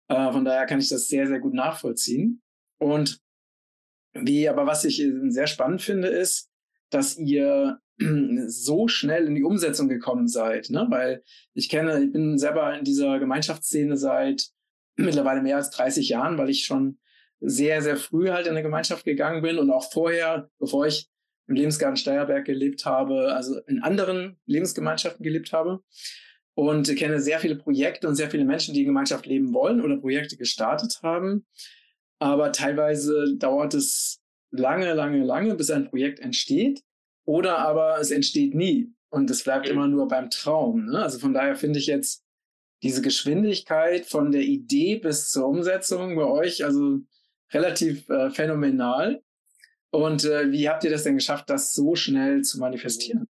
Äh, 0.08 0.32
von 0.32 0.44
daher 0.44 0.66
kann 0.66 0.78
ich 0.78 0.88
das 0.88 1.08
sehr, 1.08 1.26
sehr 1.26 1.40
gut 1.40 1.54
nachvollziehen. 1.54 2.42
Und 2.78 3.20
wie, 4.12 4.48
aber 4.48 4.66
was 4.66 4.84
ich 4.84 5.04
sehr 5.28 5.46
spannend 5.46 5.82
finde, 5.82 6.08
ist, 6.08 6.49
dass 6.90 7.16
ihr 7.16 7.78
so 8.46 8.88
schnell 8.88 9.26
in 9.26 9.34
die 9.34 9.44
Umsetzung 9.44 9.88
gekommen 9.88 10.28
seid, 10.28 10.70
ne? 10.70 10.86
Weil 10.88 11.22
ich 11.54 11.68
kenne, 11.68 12.02
ich 12.02 12.12
bin 12.12 12.38
selber 12.38 12.76
in 12.76 12.84
dieser 12.84 13.18
Gemeinschaftsszene 13.18 13.96
seit 13.96 14.48
mittlerweile 14.96 15.42
mehr 15.42 15.56
als 15.56 15.70
30 15.70 16.08
Jahren, 16.08 16.38
weil 16.38 16.50
ich 16.50 16.64
schon 16.64 16.98
sehr, 17.40 17.80
sehr 17.80 17.96
früh 17.96 18.28
halt 18.28 18.46
in 18.46 18.52
eine 18.52 18.62
Gemeinschaft 18.62 19.04
gegangen 19.04 19.42
bin 19.42 19.58
und 19.58 19.70
auch 19.70 19.90
vorher, 19.90 20.50
bevor 20.58 20.86
ich 20.86 21.08
im 21.48 21.56
Lebensgarten 21.56 21.96
Steierberg 21.96 22.44
gelebt 22.44 22.84
habe, 22.84 23.34
also 23.34 23.58
in 23.66 23.82
anderen 23.82 24.38
Lebensgemeinschaften 24.46 25.24
gelebt 25.24 25.52
habe 25.52 25.82
und 26.54 26.94
kenne 26.96 27.20
sehr 27.20 27.40
viele 27.40 27.56
Projekte 27.56 28.06
und 28.06 28.14
sehr 28.14 28.30
viele 28.30 28.44
Menschen, 28.44 28.74
die 28.74 28.80
in 28.80 28.86
Gemeinschaft 28.86 29.26
leben 29.26 29.52
wollen 29.52 29.80
oder 29.80 29.96
Projekte 29.96 30.36
gestartet 30.36 31.00
haben. 31.02 31.46
Aber 32.18 32.52
teilweise 32.52 33.36
dauert 33.38 33.74
es 33.74 34.19
lange, 34.50 34.92
lange, 34.94 35.24
lange, 35.24 35.54
bis 35.54 35.70
ein 35.70 35.88
Projekt 35.88 36.20
entsteht 36.20 36.82
oder 37.24 37.58
aber 37.58 37.98
es 38.00 38.10
entsteht 38.10 38.54
nie 38.54 38.92
und 39.10 39.30
es 39.30 39.44
bleibt 39.44 39.68
immer 39.68 39.88
nur 39.88 40.08
beim 40.08 40.30
Traum. 40.30 40.86
Ne? 40.86 41.02
Also 41.02 41.18
von 41.18 41.34
daher 41.34 41.56
finde 41.56 41.78
ich 41.78 41.86
jetzt 41.86 42.24
diese 42.82 43.02
Geschwindigkeit 43.02 44.06
von 44.06 44.32
der 44.32 44.42
Idee 44.42 44.96
bis 44.96 45.30
zur 45.30 45.46
Umsetzung 45.46 46.16
bei 46.16 46.24
euch, 46.24 46.64
also 46.64 47.00
relativ 47.52 48.08
äh, 48.08 48.30
phänomenal. 48.30 49.22
Und 49.90 50.24
äh, 50.24 50.50
wie 50.50 50.68
habt 50.68 50.84
ihr 50.84 50.90
das 50.90 51.04
denn 51.04 51.16
geschafft, 51.16 51.50
das 51.50 51.72
so 51.72 51.94
schnell 51.94 52.42
zu 52.42 52.58
manifestieren? 52.58 53.28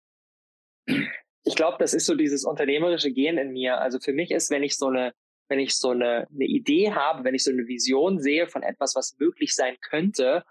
Ich 1.45 1.55
glaube, 1.55 1.77
das 1.79 1.93
ist 1.93 2.05
so 2.05 2.15
dieses 2.15 2.43
unternehmerische 2.43 3.11
Gehen 3.11 3.37
in 3.37 3.51
mir. 3.51 3.79
Also 3.79 3.99
für 3.99 4.13
mich 4.13 4.31
ist, 4.31 4.51
wenn 4.51 4.61
ich 4.61 4.77
so 4.77 4.87
eine, 4.87 5.13
wenn 5.47 5.59
ich 5.59 5.75
so 5.75 5.91
eine, 5.91 6.27
eine 6.33 6.45
Idee 6.45 6.91
habe, 6.91 7.23
wenn 7.23 7.33
ich 7.33 7.43
so 7.43 7.51
eine 7.51 7.65
Vision 7.65 8.19
sehe 8.19 8.47
von 8.47 8.61
etwas, 8.61 8.93
was 8.95 9.17
möglich 9.19 9.55
sein 9.55 9.77
könnte, 9.81 10.43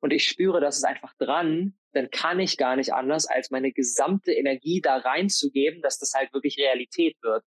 und 0.00 0.12
ich 0.12 0.28
spüre, 0.28 0.60
das 0.60 0.76
ist 0.76 0.84
einfach 0.84 1.14
dran, 1.18 1.74
dann 1.92 2.10
kann 2.10 2.38
ich 2.40 2.56
gar 2.56 2.76
nicht 2.76 2.92
anders, 2.92 3.26
als 3.26 3.50
meine 3.50 3.72
gesamte 3.72 4.32
Energie 4.32 4.80
da 4.80 4.96
reinzugeben, 4.96 5.82
dass 5.82 5.98
das 5.98 6.12
halt 6.14 6.32
wirklich 6.32 6.58
Realität 6.58 7.16
wird. 7.22 7.42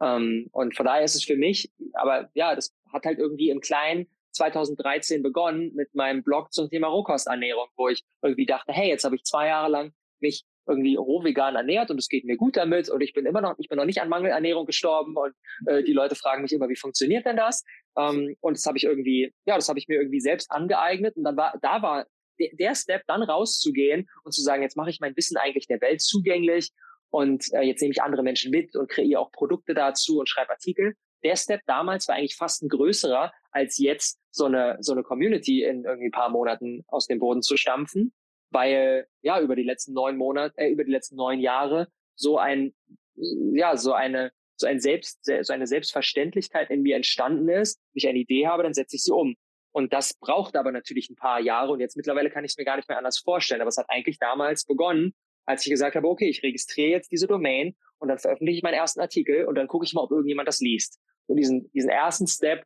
Ähm, 0.00 0.48
und 0.52 0.76
von 0.76 0.86
daher 0.86 1.04
ist 1.04 1.14
es 1.14 1.24
für 1.24 1.36
mich, 1.36 1.70
aber 1.94 2.30
ja, 2.34 2.54
das 2.54 2.74
hat 2.92 3.06
halt 3.06 3.18
irgendwie 3.18 3.50
im 3.50 3.60
Kleinen 3.60 4.06
2013 4.32 5.22
begonnen 5.22 5.72
mit 5.74 5.94
meinem 5.94 6.22
Blog 6.22 6.52
zum 6.52 6.68
Thema 6.68 6.88
Rohkosternährung, 6.88 7.68
wo 7.76 7.88
ich 7.88 8.02
irgendwie 8.22 8.46
dachte, 8.46 8.72
hey, 8.72 8.88
jetzt 8.88 9.04
habe 9.04 9.16
ich 9.16 9.24
zwei 9.24 9.48
Jahre 9.48 9.70
lang 9.70 9.92
mich 10.20 10.44
irgendwie 10.66 10.96
rohvegan 10.96 11.56
ernährt 11.56 11.90
und 11.90 11.98
es 11.98 12.08
geht 12.08 12.24
mir 12.24 12.36
gut 12.36 12.56
damit 12.56 12.88
und 12.88 13.00
ich 13.02 13.12
bin 13.12 13.26
immer 13.26 13.40
noch, 13.40 13.54
ich 13.58 13.68
bin 13.68 13.76
noch 13.76 13.84
nicht 13.84 14.00
an 14.00 14.08
Mangelernährung 14.08 14.64
gestorben 14.64 15.14
und 15.16 15.34
äh, 15.66 15.82
die 15.82 15.92
Leute 15.92 16.14
fragen 16.14 16.42
mich 16.42 16.52
immer, 16.52 16.68
wie 16.68 16.76
funktioniert 16.76 17.26
denn 17.26 17.36
das? 17.36 17.64
Ähm, 17.96 18.36
und 18.40 18.56
das 18.56 18.66
habe 18.66 18.78
ich 18.78 18.84
irgendwie, 18.84 19.32
ja, 19.46 19.56
das 19.56 19.68
habe 19.68 19.78
ich 19.78 19.88
mir 19.88 19.96
irgendwie 19.96 20.20
selbst 20.20 20.50
angeeignet 20.50 21.16
und 21.16 21.24
dann 21.24 21.36
war, 21.36 21.58
da 21.62 21.82
war 21.82 22.06
der, 22.38 22.48
der 22.52 22.74
Step, 22.74 23.02
dann 23.06 23.22
rauszugehen 23.22 24.08
und 24.24 24.32
zu 24.32 24.42
sagen, 24.42 24.62
jetzt 24.62 24.76
mache 24.76 24.90
ich 24.90 25.00
mein 25.00 25.16
Wissen 25.16 25.36
eigentlich 25.36 25.66
der 25.66 25.80
Welt 25.80 26.00
zugänglich 26.00 26.70
und 27.10 27.52
äh, 27.52 27.62
jetzt 27.62 27.80
nehme 27.80 27.92
ich 27.92 28.02
andere 28.02 28.22
Menschen 28.22 28.50
mit 28.50 28.74
und 28.74 28.90
kreiere 28.90 29.20
auch 29.20 29.30
Produkte 29.30 29.74
dazu 29.74 30.18
und 30.18 30.28
schreibe 30.28 30.50
Artikel. 30.50 30.94
Der 31.22 31.36
Step 31.36 31.60
damals 31.66 32.08
war 32.08 32.16
eigentlich 32.16 32.36
fast 32.36 32.62
ein 32.62 32.68
größerer, 32.68 33.32
als 33.50 33.78
jetzt 33.78 34.18
so 34.30 34.46
eine, 34.46 34.76
so 34.80 34.92
eine 34.92 35.02
Community 35.02 35.62
in 35.62 35.84
irgendwie 35.84 36.08
ein 36.08 36.12
paar 36.12 36.28
Monaten 36.28 36.84
aus 36.88 37.06
dem 37.06 37.20
Boden 37.20 37.40
zu 37.40 37.56
stampfen, 37.56 38.12
weil 38.50 39.06
ja 39.22 39.40
über 39.40 39.54
die 39.56 39.62
letzten 39.62 39.92
neun 39.92 40.16
Monate, 40.16 40.58
äh, 40.58 40.70
über 40.70 40.84
die 40.84 40.90
letzten 40.90 41.16
neun 41.16 41.38
Jahre 41.38 41.88
so 42.16 42.38
ein, 42.38 42.74
ja, 43.14 43.76
so 43.76 43.92
eine, 43.92 44.32
so 44.56 44.66
ein 44.66 44.80
Selbst, 44.80 45.24
so 45.24 45.52
eine 45.52 45.66
Selbstverständlichkeit 45.66 46.70
in 46.70 46.82
mir 46.82 46.96
entstanden 46.96 47.48
ist. 47.48 47.78
Wenn 47.92 47.98
ich 47.98 48.08
eine 48.08 48.18
Idee 48.18 48.46
habe, 48.46 48.62
dann 48.62 48.74
setze 48.74 48.96
ich 48.96 49.02
sie 49.02 49.12
um. 49.12 49.34
Und 49.72 49.92
das 49.92 50.14
braucht 50.14 50.54
aber 50.56 50.70
natürlich 50.70 51.10
ein 51.10 51.16
paar 51.16 51.40
Jahre 51.40 51.72
und 51.72 51.80
jetzt 51.80 51.96
mittlerweile 51.96 52.30
kann 52.30 52.44
ich 52.44 52.52
es 52.52 52.56
mir 52.56 52.64
gar 52.64 52.76
nicht 52.76 52.88
mehr 52.88 52.98
anders 52.98 53.18
vorstellen. 53.18 53.60
Aber 53.60 53.68
es 53.68 53.76
hat 53.76 53.86
eigentlich 53.88 54.18
damals 54.18 54.64
begonnen, 54.64 55.14
als 55.46 55.66
ich 55.66 55.70
gesagt 55.70 55.96
habe, 55.96 56.08
okay, 56.08 56.28
ich 56.28 56.44
registriere 56.44 56.90
jetzt 56.90 57.10
diese 57.10 57.26
Domain 57.26 57.74
und 57.98 58.08
dann 58.08 58.18
veröffentliche 58.18 58.58
ich 58.58 58.62
meinen 58.62 58.74
ersten 58.74 59.00
Artikel 59.00 59.46
und 59.46 59.56
dann 59.56 59.66
gucke 59.66 59.84
ich 59.84 59.92
mal, 59.92 60.02
ob 60.02 60.12
irgendjemand 60.12 60.46
das 60.46 60.60
liest. 60.60 61.00
Und 61.26 61.38
diesen, 61.38 61.70
diesen 61.72 61.90
ersten 61.90 62.28
Step 62.28 62.64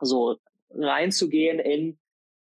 so 0.00 0.36
reinzugehen 0.70 1.58
in 1.58 1.98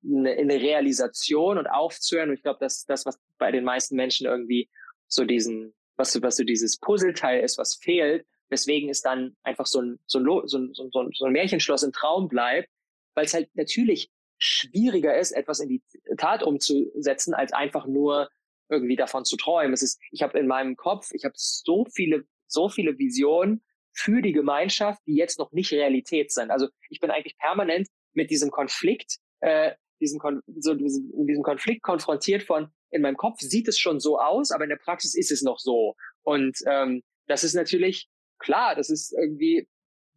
eine, 0.05 0.34
in 0.34 0.50
eine 0.50 0.62
Realisation 0.62 1.58
und 1.58 1.67
aufzuhören. 1.67 2.29
Und 2.29 2.36
ich 2.36 2.43
glaube, 2.43 2.60
dass 2.60 2.86
das, 2.86 3.05
was 3.05 3.20
bei 3.38 3.51
den 3.51 3.63
meisten 3.63 3.96
Menschen 3.96 4.27
irgendwie 4.27 4.70
so 5.08 5.25
diesen, 5.25 5.74
was, 5.98 6.22
was 6.22 6.38
so 6.38 6.43
dieses 6.43 6.79
Puzzleteil 6.79 7.43
ist, 7.43 7.58
was 7.58 7.75
fehlt, 7.75 8.25
weswegen 8.53 8.89
es 8.89 9.01
dann 9.01 9.36
einfach 9.43 9.65
so 9.65 9.81
ein, 9.81 10.00
so 10.05 10.19
ein, 10.19 10.25
so 10.45 10.57
ein, 10.57 10.74
so 10.74 10.83
ein, 10.83 11.10
so 11.13 11.25
ein 11.25 11.33
Märchenschloss 11.33 11.83
im 11.83 11.91
Traum 11.91 12.29
bleibt, 12.29 12.69
weil 13.15 13.25
es 13.25 13.33
halt 13.33 13.50
natürlich 13.55 14.10
schwieriger 14.38 15.17
ist, 15.17 15.31
etwas 15.31 15.60
in 15.60 15.69
die 15.69 15.81
Tat 16.17 16.43
umzusetzen, 16.43 17.33
als 17.33 17.51
einfach 17.51 17.86
nur 17.88 18.29
irgendwie 18.69 18.95
davon 18.95 19.25
zu 19.25 19.36
träumen. 19.36 19.74
Es 19.74 19.81
ist, 19.81 20.00
ich 20.12 20.24
habe 20.24 20.39
in 20.39 20.48
meinem 20.48 20.75
Kopf, 20.75 21.10
ich 21.12 21.25
habe 21.25 21.33
so 21.36 21.86
viele, 21.86 22.25
so 22.48 22.69
viele 22.69 22.98
Visionen, 22.98 23.63
für 23.93 24.22
die 24.22 24.33
Gemeinschaft, 24.33 25.01
die 25.05 25.15
jetzt 25.15 25.39
noch 25.39 25.51
nicht 25.51 25.72
Realität 25.72 26.31
sind. 26.31 26.51
Also 26.51 26.67
ich 26.89 27.00
bin 27.00 27.12
eigentlich 27.12 27.38
permanent 27.38 27.88
mit 28.13 28.31
diesem 28.31 28.51
Konflikt, 28.51 29.17
äh, 29.39 29.74
diesen 30.01 30.19
Kon 30.19 30.41
so 30.57 30.74
diesem, 30.74 31.12
diesem 31.27 31.43
Konflikt 31.43 31.83
konfrontiert 31.83 32.43
von, 32.43 32.69
in 32.89 33.01
meinem 33.01 33.17
Kopf 33.17 33.39
sieht 33.39 33.67
es 33.67 33.79
schon 33.79 34.00
so 34.00 34.19
aus, 34.19 34.51
aber 34.51 34.63
in 34.63 34.69
der 34.69 34.77
Praxis 34.77 35.15
ist 35.15 35.31
es 35.31 35.41
noch 35.41 35.60
so. 35.60 35.95
Und 36.24 36.57
ähm, 36.67 37.03
das 37.27 37.43
ist 37.43 37.53
natürlich 37.53 38.07
klar, 38.44 38.76
das 38.76 38.90
ist 38.90 39.14
irgendwie 39.14 39.68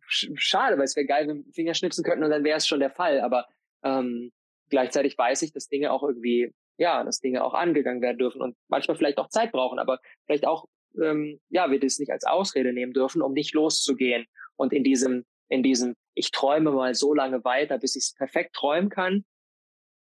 schade, 0.09 0.77
weil 0.77 0.85
es 0.85 0.97
wäre 0.97 1.07
geil, 1.07 1.27
wenn 1.29 1.45
wir 1.45 1.53
Finger 1.53 1.75
schnipsen 1.75 2.05
könnten 2.05 2.25
und 2.25 2.31
dann 2.31 2.45
wäre 2.45 2.59
es 2.59 2.67
schon 2.67 2.81
der 2.81 2.91
Fall. 2.91 3.21
Aber 3.21 3.47
ähm, 3.83 4.33
gleichzeitig 4.69 5.17
weiß 5.17 5.43
ich, 5.43 5.53
dass 5.53 5.69
Dinge 5.69 5.93
auch 5.93 6.03
irgendwie, 6.03 6.53
ja, 6.77 7.03
dass 7.05 7.21
Dinge 7.21 7.43
auch 7.43 7.55
angegangen 7.55 8.03
werden 8.03 8.19
dürfen 8.19 8.43
und 8.43 8.57
manchmal 8.69 8.97
vielleicht 8.97 9.19
auch 9.19 9.29
Zeit 9.29 9.53
brauchen, 9.53 9.79
aber 9.79 10.01
vielleicht 10.27 10.47
auch, 10.47 10.67
ähm, 11.01 11.41
ja, 11.49 11.71
wir 11.71 11.81
das 11.81 11.99
nicht 11.99 12.11
als 12.11 12.25
Ausrede 12.25 12.73
nehmen 12.73 12.93
dürfen, 12.93 13.23
um 13.23 13.33
nicht 13.33 13.55
loszugehen 13.55 14.27
und 14.57 14.73
in 14.73 14.85
diesem, 14.85 15.25
in 15.49 15.63
diesem, 15.63 15.95
ich 16.15 16.31
träume 16.31 16.73
mal 16.73 16.95
so 16.95 17.15
lange 17.15 17.45
weiter, 17.45 17.79
bis 17.79 17.97
ich 17.97 18.05
es 18.05 18.15
perfekt 18.15 18.55
träumen 18.55 18.91
kann. 18.91 19.25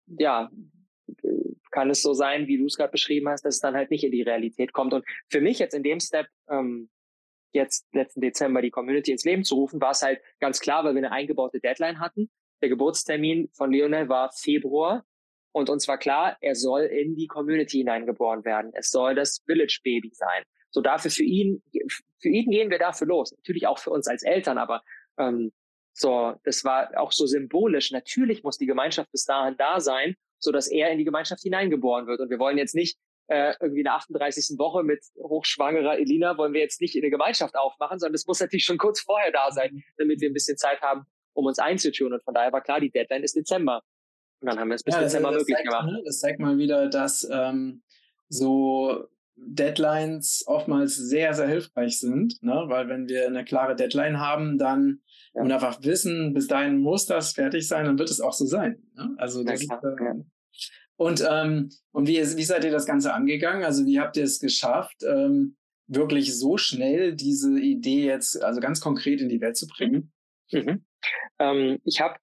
Ja, 0.07 0.49
kann 1.71 1.89
es 1.89 2.01
so 2.01 2.13
sein, 2.13 2.47
wie 2.47 2.57
du 2.57 2.65
es 2.65 2.77
gerade 2.77 2.91
beschrieben 2.91 3.29
hast, 3.29 3.45
dass 3.45 3.55
es 3.55 3.61
dann 3.61 3.75
halt 3.75 3.91
nicht 3.91 4.03
in 4.03 4.11
die 4.11 4.23
Realität 4.23 4.73
kommt. 4.73 4.93
Und 4.93 5.05
für 5.29 5.41
mich 5.41 5.59
jetzt 5.59 5.75
in 5.75 5.83
dem 5.83 5.99
Step, 5.99 6.27
ähm, 6.49 6.89
jetzt 7.51 7.87
letzten 7.93 8.21
Dezember 8.21 8.61
die 8.61 8.71
Community 8.71 9.11
ins 9.11 9.25
Leben 9.25 9.43
zu 9.43 9.55
rufen, 9.55 9.81
war 9.81 9.91
es 9.91 10.01
halt 10.01 10.21
ganz 10.39 10.59
klar, 10.59 10.83
weil 10.83 10.93
wir 10.93 10.99
eine 10.99 11.11
eingebaute 11.11 11.59
Deadline 11.59 11.99
hatten. 11.99 12.29
Der 12.61 12.69
Geburtstermin 12.69 13.49
von 13.53 13.71
Lionel 13.71 14.09
war 14.09 14.31
Februar 14.31 15.05
und 15.51 15.69
uns 15.69 15.87
war 15.87 15.97
klar, 15.97 16.37
er 16.41 16.55
soll 16.55 16.81
in 16.83 17.15
die 17.15 17.27
Community 17.27 17.77
hineingeboren 17.77 18.45
werden. 18.45 18.71
Es 18.73 18.91
soll 18.91 19.15
das 19.15 19.41
Village 19.45 19.79
Baby 19.83 20.11
sein. 20.13 20.43
So 20.71 20.81
dafür 20.81 21.09
für 21.09 21.23
ihn, 21.23 21.63
für 22.19 22.29
ihn 22.29 22.51
gehen 22.51 22.69
wir 22.69 22.77
dafür 22.77 23.07
los. 23.07 23.31
Natürlich 23.31 23.65
auch 23.65 23.79
für 23.79 23.89
uns 23.89 24.07
als 24.07 24.23
Eltern, 24.23 24.57
aber 24.57 24.83
ähm, 25.17 25.51
so, 25.93 26.35
das 26.43 26.63
war 26.63 26.91
auch 26.97 27.11
so 27.11 27.25
symbolisch. 27.25 27.91
Natürlich 27.91 28.43
muss 28.43 28.57
die 28.57 28.67
Gemeinschaft 28.67 29.11
bis 29.11 29.25
dahin 29.25 29.55
da 29.57 29.79
sein, 29.79 30.15
so 30.37 30.51
dass 30.51 30.67
er 30.67 30.91
in 30.91 30.97
die 30.97 31.03
Gemeinschaft 31.03 31.41
hineingeboren 31.41 32.07
wird. 32.07 32.19
Und 32.21 32.29
wir 32.29 32.39
wollen 32.39 32.57
jetzt 32.57 32.75
nicht 32.75 32.97
äh, 33.29 33.53
irgendwie 33.61 33.81
in 33.81 33.85
der 33.85 33.93
38. 33.93 34.57
Woche 34.57 34.83
mit 34.83 35.03
hochschwangerer 35.17 35.99
Elina 35.99 36.37
wollen 36.37 36.53
wir 36.53 36.61
jetzt 36.61 36.81
nicht 36.81 36.95
in 36.95 37.03
eine 37.03 37.11
Gemeinschaft 37.11 37.55
aufmachen, 37.55 37.99
sondern 37.99 38.15
es 38.15 38.25
muss 38.25 38.39
natürlich 38.39 38.65
schon 38.65 38.77
kurz 38.77 39.01
vorher 39.01 39.31
da 39.31 39.51
sein, 39.51 39.83
damit 39.97 40.19
wir 40.19 40.29
ein 40.29 40.33
bisschen 40.33 40.57
Zeit 40.57 40.81
haben, 40.81 41.05
um 41.33 41.45
uns 41.45 41.59
einzutun. 41.59 42.13
Und 42.13 42.23
von 42.23 42.33
daher 42.33 42.51
war 42.51 42.61
klar, 42.61 42.79
die 42.79 42.89
Deadline 42.89 43.23
ist 43.23 43.35
Dezember. 43.35 43.81
Und 44.41 44.47
dann 44.47 44.59
haben 44.59 44.69
wir 44.69 44.75
es 44.75 44.83
bis 44.83 44.95
ja, 44.95 45.01
Dezember 45.01 45.31
möglich 45.31 45.55
zeigt, 45.55 45.67
gemacht. 45.67 45.91
Ne, 45.91 46.01
das 46.05 46.19
zeigt 46.19 46.39
mal 46.39 46.57
wieder, 46.57 46.87
dass 46.89 47.27
ähm, 47.31 47.83
so 48.29 49.07
Deadlines 49.35 50.43
oftmals 50.47 50.95
sehr, 50.95 51.33
sehr 51.33 51.47
hilfreich 51.47 51.99
sind, 51.99 52.41
ne? 52.41 52.63
weil 52.67 52.89
wenn 52.89 53.07
wir 53.07 53.27
eine 53.27 53.45
klare 53.45 53.75
Deadline 53.75 54.19
haben, 54.19 54.57
dann 54.57 55.01
ja. 55.33 55.41
und 55.41 55.51
einfach 55.51 55.83
wissen, 55.83 56.33
bis 56.33 56.47
dahin 56.47 56.79
muss 56.79 57.05
das 57.05 57.33
fertig 57.33 57.67
sein, 57.67 57.85
dann 57.85 57.99
wird 57.99 58.09
es 58.09 58.21
auch 58.21 58.33
so 58.33 58.45
sein. 58.45 58.81
Ne? 58.95 59.15
Also 59.17 59.43
das 59.43 59.63
ja, 59.65 59.75
ist, 59.75 59.83
äh, 59.83 60.23
und, 60.99 61.23
ähm, 61.25 61.69
und 61.93 62.09
wie, 62.09 62.17
wie 62.17 62.43
seid 62.43 62.65
ihr 62.65 62.71
das 62.71 62.85
Ganze 62.85 63.13
angegangen? 63.13 63.63
Also 63.63 63.85
wie 63.85 64.01
habt 64.01 64.17
ihr 64.17 64.25
es 64.25 64.41
geschafft, 64.41 65.01
ähm, 65.03 65.55
wirklich 65.87 66.37
so 66.37 66.57
schnell 66.57 67.15
diese 67.15 67.57
Idee 67.57 68.05
jetzt, 68.05 68.43
also 68.43 68.59
ganz 68.59 68.81
konkret 68.81 69.21
in 69.21 69.29
die 69.29 69.39
Welt 69.39 69.55
zu 69.55 69.65
bringen? 69.65 70.11
Mhm. 70.51 70.59
mhm. 70.59 70.85
Ähm, 71.39 71.79
ich 71.85 72.01
habe 72.01 72.19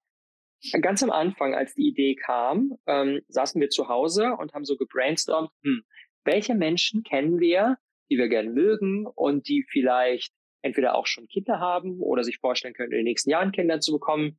ganz 0.79 1.01
am 1.01 1.09
Anfang, 1.09 1.55
als 1.55 1.73
die 1.73 1.87
Idee 1.87 2.13
kam, 2.13 2.77
ähm, 2.85 3.21
saßen 3.29 3.59
wir 3.59 3.71
zu 3.71 3.89
Hause 3.89 4.35
und 4.37 4.53
haben 4.53 4.63
so 4.63 4.77
gebrainstormt, 4.77 5.49
hm, 5.63 5.81
welche 6.23 6.53
Menschen 6.53 7.01
kennen 7.01 7.39
wir, 7.39 7.77
die 8.11 8.19
wir 8.19 8.29
gerne 8.29 8.51
mögen 8.51 9.07
und 9.07 9.47
die 9.47 9.65
vielleicht 9.71 10.31
entweder 10.61 10.93
auch 10.93 11.07
schon 11.07 11.27
Kinder 11.27 11.59
haben 11.59 11.99
oder 11.99 12.23
sich 12.23 12.37
vorstellen 12.37 12.75
können, 12.75 12.91
in 12.91 12.97
den 12.97 13.05
nächsten 13.05 13.31
Jahren 13.31 13.51
Kinder 13.51 13.79
zu 13.79 13.91
bekommen. 13.91 14.37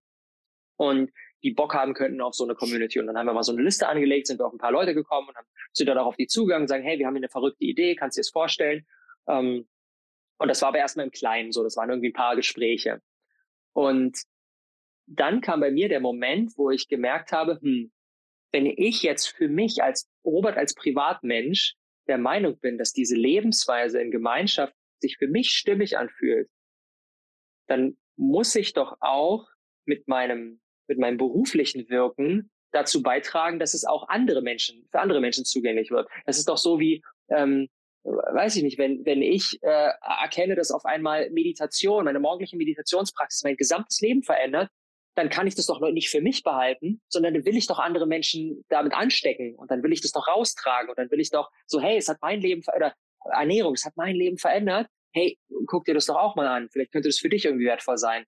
Und 0.77 1.11
die 1.43 1.53
Bock 1.53 1.75
haben 1.75 1.95
könnten 1.95 2.21
auf 2.21 2.35
so 2.35 2.45
eine 2.45 2.55
Community. 2.55 2.99
Und 2.99 3.07
dann 3.07 3.17
haben 3.17 3.27
wir 3.27 3.33
mal 3.33 3.43
so 3.43 3.53
eine 3.53 3.63
Liste 3.63 3.89
angelegt, 3.89 4.27
sind 4.27 4.41
wir 4.41 4.47
auf 4.47 4.53
ein 4.53 4.59
paar 4.59 4.73
Leute 4.73 4.95
gekommen 4.95 5.29
und 5.29 5.37
haben, 5.37 5.47
sind 5.73 5.87
dann 5.87 5.99
auch 5.99 6.07
auf 6.07 6.17
die 6.17 6.27
zugegangen 6.27 6.65
und 6.65 6.69
sagen, 6.69 6.85
hey, 6.85 6.99
wir 6.99 7.07
haben 7.07 7.15
hier 7.15 7.21
eine 7.21 7.29
verrückte 7.29 7.65
Idee, 7.65 7.95
kannst 7.95 8.17
du 8.17 8.21
dir 8.21 8.25
das 8.25 8.31
vorstellen? 8.31 8.87
Ähm, 9.29 9.69
und 10.39 10.49
das 10.49 10.63
war 10.63 10.71
aber 10.71 10.79
erstmal 10.79 11.07
im 11.07 11.13
Kleinen 11.13 11.53
so, 11.53 11.63
das 11.63 11.77
waren 11.77 11.91
irgendwie 11.91 12.11
ein 12.11 12.15
paar 12.15 12.37
Gespräche. 12.37 13.01
Und 13.73 14.19
dann 15.07 15.41
kam 15.41 15.61
bei 15.61 15.71
mir 15.71 15.89
der 15.89 16.01
Moment, 16.01 16.53
wo 16.57 16.71
ich 16.71 16.89
gemerkt 16.89 17.33
habe, 17.33 17.59
hm, 17.61 17.93
wenn 18.53 18.67
ich 18.67 19.03
jetzt 19.03 19.29
für 19.29 19.49
mich 19.49 19.83
als 19.83 20.09
Robert 20.25 20.57
als 20.57 20.75
Privatmensch 20.75 21.75
der 22.07 22.19
Meinung 22.19 22.59
bin, 22.59 22.79
dass 22.79 22.93
diese 22.93 23.15
Lebensweise 23.15 24.01
in 24.01 24.11
Gemeinschaft 24.11 24.75
sich 25.01 25.17
für 25.19 25.29
mich 25.29 25.51
stimmig 25.51 25.99
anfühlt, 25.99 26.49
dann 27.67 27.97
muss 28.17 28.55
ich 28.55 28.73
doch 28.73 28.97
auch 29.01 29.47
mit 29.85 30.09
meinem 30.09 30.61
mit 30.89 30.99
meinem 30.99 31.17
beruflichen 31.17 31.89
Wirken 31.89 32.51
dazu 32.73 33.03
beitragen, 33.03 33.59
dass 33.59 33.75
es 33.75 33.85
auch 33.85 34.09
andere 34.09 34.43
Menschen, 34.43 34.87
für 34.91 35.01
andere 35.01 35.21
Menschen 35.21 35.45
zugänglich 35.45 35.91
wird. 35.91 36.09
Das 36.27 36.39
ist 36.39 36.49
doch 36.49 36.59
so 36.59 36.79
wie, 36.81 37.03
ähm, 37.31 37.69
weiß 38.05 38.57
ich 38.57 38.63
nicht, 38.63 38.79
wenn, 38.79 39.05
wenn 39.05 39.23
ich 39.23 39.59
äh, 39.63 39.91
erkenne, 40.23 40.55
dass 40.55 40.71
auf 40.71 40.85
einmal 40.85 41.31
Meditation, 41.31 42.05
meine 42.05 42.21
morgendliche 42.21 42.57
Meditationspraxis 42.57 43.43
mein 43.45 43.57
gesamtes 43.57 44.01
Leben 44.01 44.23
verändert, 44.23 44.71
dann 45.15 45.31
kann 45.31 45.49
ich 45.49 45.57
das 45.57 45.67
doch 45.67 45.81
nicht 45.81 46.11
für 46.11 46.21
mich 46.21 46.45
behalten, 46.45 47.01
sondern 47.09 47.35
dann 47.35 47.45
will 47.45 47.57
ich 47.57 47.67
doch 47.67 47.81
andere 47.81 48.07
Menschen 48.07 48.65
damit 48.69 48.93
anstecken 48.95 49.57
und 49.57 49.71
dann 49.71 49.83
will 49.83 49.93
ich 49.93 50.01
das 50.01 50.13
doch 50.13 50.29
raustragen 50.29 50.91
und 50.91 50.99
dann 50.99 51.11
will 51.11 51.19
ich 51.19 51.31
doch 51.31 51.51
so, 51.67 51.81
hey, 51.81 51.97
es 51.97 52.09
hat 52.09 52.19
mein 52.21 52.41
Leben 52.41 52.63
verändert, 52.63 52.95
Ernährung, 53.25 53.75
es 53.75 53.85
hat 53.85 53.97
mein 53.97 54.15
Leben 54.15 54.39
verändert, 54.39 54.87
hey, 55.13 55.37
guck 55.67 55.85
dir 55.87 55.95
das 55.95 56.07
doch 56.07 56.15
auch 56.15 56.37
mal 56.37 56.47
an, 56.47 56.69
vielleicht 56.71 56.93
könnte 56.93 57.09
das 57.09 57.19
für 57.19 57.29
dich 57.29 57.47
irgendwie 57.47 57.67
wertvoll 57.67 57.99
sein. 57.99 58.25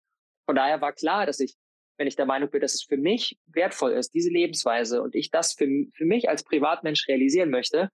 Von 0.46 0.56
daher 0.56 0.80
war 0.80 0.92
klar, 0.92 1.26
dass 1.26 1.38
ich 1.38 1.54
wenn 2.00 2.06
ich 2.06 2.16
der 2.16 2.24
Meinung 2.24 2.48
bin, 2.48 2.62
dass 2.62 2.72
es 2.72 2.82
für 2.82 2.96
mich 2.96 3.38
wertvoll 3.48 3.92
ist, 3.92 4.14
diese 4.14 4.30
Lebensweise 4.30 5.02
und 5.02 5.14
ich 5.14 5.30
das 5.30 5.52
für, 5.52 5.66
für 5.92 6.06
mich 6.06 6.30
als 6.30 6.42
Privatmensch 6.42 7.06
realisieren 7.06 7.50
möchte, 7.50 7.90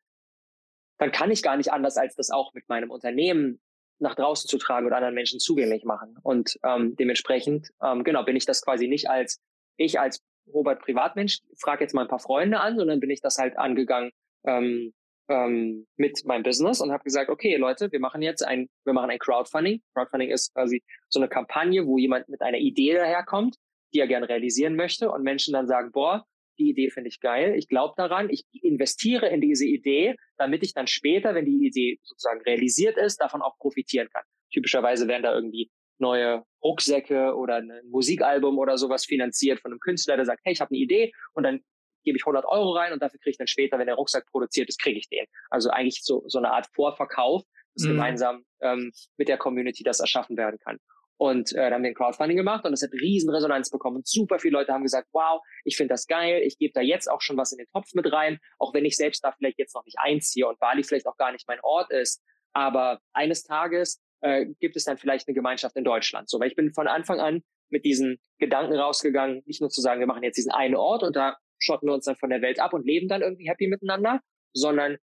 dann 0.98 1.10
kann 1.10 1.32
ich 1.32 1.42
gar 1.42 1.56
nicht 1.56 1.72
anders, 1.72 1.96
als 1.96 2.14
das 2.14 2.30
auch 2.30 2.54
mit 2.54 2.68
meinem 2.68 2.92
Unternehmen 2.92 3.60
nach 3.98 4.14
draußen 4.14 4.48
zu 4.48 4.58
tragen 4.58 4.86
oder 4.86 4.94
anderen 4.94 5.16
Menschen 5.16 5.40
zugänglich 5.40 5.82
machen. 5.82 6.16
Und 6.22 6.56
ähm, 6.62 6.94
dementsprechend, 6.94 7.72
ähm, 7.82 8.04
genau, 8.04 8.22
bin 8.22 8.36
ich 8.36 8.46
das 8.46 8.62
quasi 8.62 8.86
nicht 8.86 9.10
als 9.10 9.40
ich 9.76 9.98
als 9.98 10.22
Robert 10.54 10.82
Privatmensch, 10.82 11.40
frage 11.58 11.82
jetzt 11.82 11.92
mal 11.92 12.02
ein 12.02 12.08
paar 12.08 12.20
Freunde 12.20 12.60
an, 12.60 12.76
sondern 12.78 13.00
bin 13.00 13.10
ich 13.10 13.20
das 13.20 13.38
halt 13.38 13.58
angegangen 13.58 14.12
ähm, 14.44 14.94
ähm, 15.28 15.88
mit 15.96 16.24
meinem 16.24 16.44
Business 16.44 16.80
und 16.80 16.92
habe 16.92 17.02
gesagt, 17.02 17.28
okay, 17.28 17.56
Leute, 17.56 17.90
wir 17.90 17.98
machen 17.98 18.22
jetzt 18.22 18.46
ein, 18.46 18.68
wir 18.84 18.92
machen 18.92 19.10
ein 19.10 19.18
Crowdfunding. 19.18 19.82
Crowdfunding 19.94 20.30
ist 20.30 20.54
quasi 20.54 20.84
so 21.08 21.18
eine 21.18 21.28
Kampagne, 21.28 21.88
wo 21.88 21.98
jemand 21.98 22.28
mit 22.28 22.40
einer 22.40 22.58
Idee 22.58 22.94
daherkommt 22.94 23.56
die 23.96 24.00
er 24.00 24.06
gerne 24.06 24.28
realisieren 24.28 24.76
möchte 24.76 25.10
und 25.10 25.22
Menschen 25.22 25.54
dann 25.54 25.66
sagen, 25.66 25.90
boah, 25.90 26.26
die 26.58 26.68
Idee 26.68 26.90
finde 26.90 27.08
ich 27.08 27.20
geil, 27.20 27.54
ich 27.56 27.66
glaube 27.66 27.94
daran, 27.96 28.28
ich 28.30 28.44
investiere 28.62 29.28
in 29.28 29.40
diese 29.40 29.64
Idee, 29.64 30.16
damit 30.36 30.62
ich 30.62 30.74
dann 30.74 30.86
später, 30.86 31.34
wenn 31.34 31.46
die 31.46 31.66
Idee 31.66 31.98
sozusagen 32.02 32.42
realisiert 32.42 32.98
ist, 32.98 33.20
davon 33.22 33.40
auch 33.40 33.56
profitieren 33.58 34.08
kann. 34.12 34.24
Typischerweise 34.52 35.08
werden 35.08 35.22
da 35.22 35.34
irgendwie 35.34 35.70
neue 35.98 36.44
Rucksäcke 36.62 37.34
oder 37.34 37.56
ein 37.56 37.72
Musikalbum 37.90 38.58
oder 38.58 38.76
sowas 38.76 39.06
finanziert 39.06 39.60
von 39.60 39.72
einem 39.72 39.80
Künstler, 39.80 40.16
der 40.16 40.26
sagt, 40.26 40.40
hey, 40.44 40.52
ich 40.52 40.60
habe 40.60 40.70
eine 40.70 40.78
Idee 40.78 41.12
und 41.32 41.44
dann 41.44 41.60
gebe 42.04 42.18
ich 42.18 42.22
100 42.22 42.44
Euro 42.44 42.72
rein 42.72 42.92
und 42.92 43.02
dafür 43.02 43.18
kriege 43.18 43.30
ich 43.30 43.38
dann 43.38 43.46
später, 43.46 43.78
wenn 43.78 43.86
der 43.86 43.96
Rucksack 43.96 44.26
produziert 44.30 44.68
ist, 44.68 44.78
kriege 44.78 44.98
ich 44.98 45.08
den. 45.08 45.24
Also 45.48 45.70
eigentlich 45.70 46.02
so, 46.04 46.22
so 46.26 46.38
eine 46.38 46.52
Art 46.52 46.66
Vorverkauf, 46.74 47.42
dass 47.74 47.84
mhm. 47.84 47.92
gemeinsam 47.92 48.44
ähm, 48.60 48.92
mit 49.16 49.28
der 49.28 49.38
Community 49.38 49.82
das 49.82 50.00
erschaffen 50.00 50.36
werden 50.36 50.58
kann. 50.58 50.78
Und 51.18 51.52
äh, 51.52 51.56
dann 51.56 51.74
haben 51.74 51.82
wir 51.82 51.90
ein 51.90 51.94
Crowdfunding 51.94 52.36
gemacht 52.36 52.64
und 52.64 52.72
das 52.72 52.82
hat 52.82 52.92
riesen 52.92 53.30
Resonanz 53.30 53.70
bekommen. 53.70 53.96
Und 53.96 54.06
super 54.06 54.38
viele 54.38 54.58
Leute 54.58 54.72
haben 54.72 54.82
gesagt, 54.82 55.08
wow, 55.12 55.40
ich 55.64 55.76
finde 55.76 55.94
das 55.94 56.06
geil, 56.06 56.42
ich 56.44 56.58
gebe 56.58 56.72
da 56.74 56.80
jetzt 56.80 57.10
auch 57.10 57.22
schon 57.22 57.36
was 57.36 57.52
in 57.52 57.58
den 57.58 57.68
Topf 57.72 57.94
mit 57.94 58.12
rein, 58.12 58.38
auch 58.58 58.74
wenn 58.74 58.84
ich 58.84 58.96
selbst 58.96 59.24
da 59.24 59.32
vielleicht 59.32 59.58
jetzt 59.58 59.74
noch 59.74 59.84
nicht 59.84 59.98
einziehe 59.98 60.46
und 60.46 60.58
Bali 60.58 60.82
vielleicht 60.82 61.06
auch 61.06 61.16
gar 61.16 61.32
nicht 61.32 61.48
mein 61.48 61.60
Ort 61.62 61.90
ist. 61.90 62.22
Aber 62.52 63.00
eines 63.12 63.44
Tages 63.44 64.02
äh, 64.20 64.46
gibt 64.60 64.76
es 64.76 64.84
dann 64.84 64.98
vielleicht 64.98 65.28
eine 65.28 65.34
Gemeinschaft 65.34 65.76
in 65.76 65.84
Deutschland. 65.84 66.28
So, 66.28 66.38
weil 66.38 66.48
ich 66.48 66.56
bin 66.56 66.72
von 66.72 66.88
Anfang 66.88 67.20
an 67.20 67.42
mit 67.68 67.84
diesen 67.84 68.18
Gedanken 68.38 68.74
rausgegangen, 68.74 69.42
nicht 69.46 69.60
nur 69.60 69.70
zu 69.70 69.80
sagen, 69.80 70.00
wir 70.00 70.06
machen 70.06 70.22
jetzt 70.22 70.36
diesen 70.36 70.52
einen 70.52 70.76
Ort 70.76 71.02
und 71.02 71.16
da 71.16 71.36
schotten 71.58 71.88
wir 71.88 71.94
uns 71.94 72.04
dann 72.04 72.16
von 72.16 72.30
der 72.30 72.42
Welt 72.42 72.60
ab 72.60 72.74
und 72.74 72.86
leben 72.86 73.08
dann 73.08 73.22
irgendwie 73.22 73.48
happy 73.48 73.66
miteinander, 73.66 74.20
sondern 74.52 74.98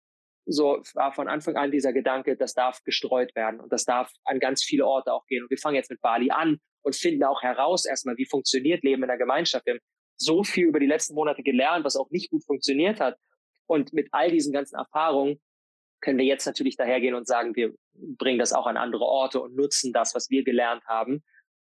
so 0.46 0.82
war 0.94 1.12
von 1.12 1.28
Anfang 1.28 1.56
an 1.56 1.70
dieser 1.70 1.92
Gedanke, 1.92 2.36
das 2.36 2.54
darf 2.54 2.82
gestreut 2.84 3.34
werden 3.34 3.60
und 3.60 3.72
das 3.72 3.84
darf 3.84 4.10
an 4.24 4.40
ganz 4.40 4.62
viele 4.62 4.86
Orte 4.86 5.12
auch 5.12 5.26
gehen. 5.26 5.42
Und 5.42 5.50
wir 5.50 5.58
fangen 5.58 5.76
jetzt 5.76 5.90
mit 5.90 6.00
Bali 6.00 6.30
an 6.30 6.58
und 6.82 6.96
finden 6.96 7.24
auch 7.24 7.42
heraus 7.42 7.84
erstmal, 7.84 8.16
wie 8.16 8.26
funktioniert 8.26 8.82
Leben 8.82 9.02
in 9.02 9.08
der 9.08 9.18
Gemeinschaft. 9.18 9.66
Wir 9.66 9.74
haben 9.74 9.80
so 10.16 10.42
viel 10.42 10.66
über 10.66 10.80
die 10.80 10.86
letzten 10.86 11.14
Monate 11.14 11.42
gelernt, 11.42 11.84
was 11.84 11.96
auch 11.96 12.10
nicht 12.10 12.30
gut 12.30 12.44
funktioniert 12.44 13.00
hat. 13.00 13.16
Und 13.66 13.92
mit 13.92 14.08
all 14.12 14.30
diesen 14.30 14.52
ganzen 14.52 14.76
Erfahrungen 14.76 15.40
können 16.00 16.18
wir 16.18 16.24
jetzt 16.24 16.46
natürlich 16.46 16.76
dahergehen 16.76 17.14
und 17.14 17.26
sagen, 17.26 17.54
wir 17.54 17.72
bringen 17.94 18.38
das 18.38 18.52
auch 18.52 18.66
an 18.66 18.76
andere 18.76 19.04
Orte 19.04 19.40
und 19.40 19.54
nutzen 19.54 19.92
das, 19.92 20.14
was 20.14 20.30
wir 20.30 20.44
gelernt 20.44 20.84
haben. 20.86 21.22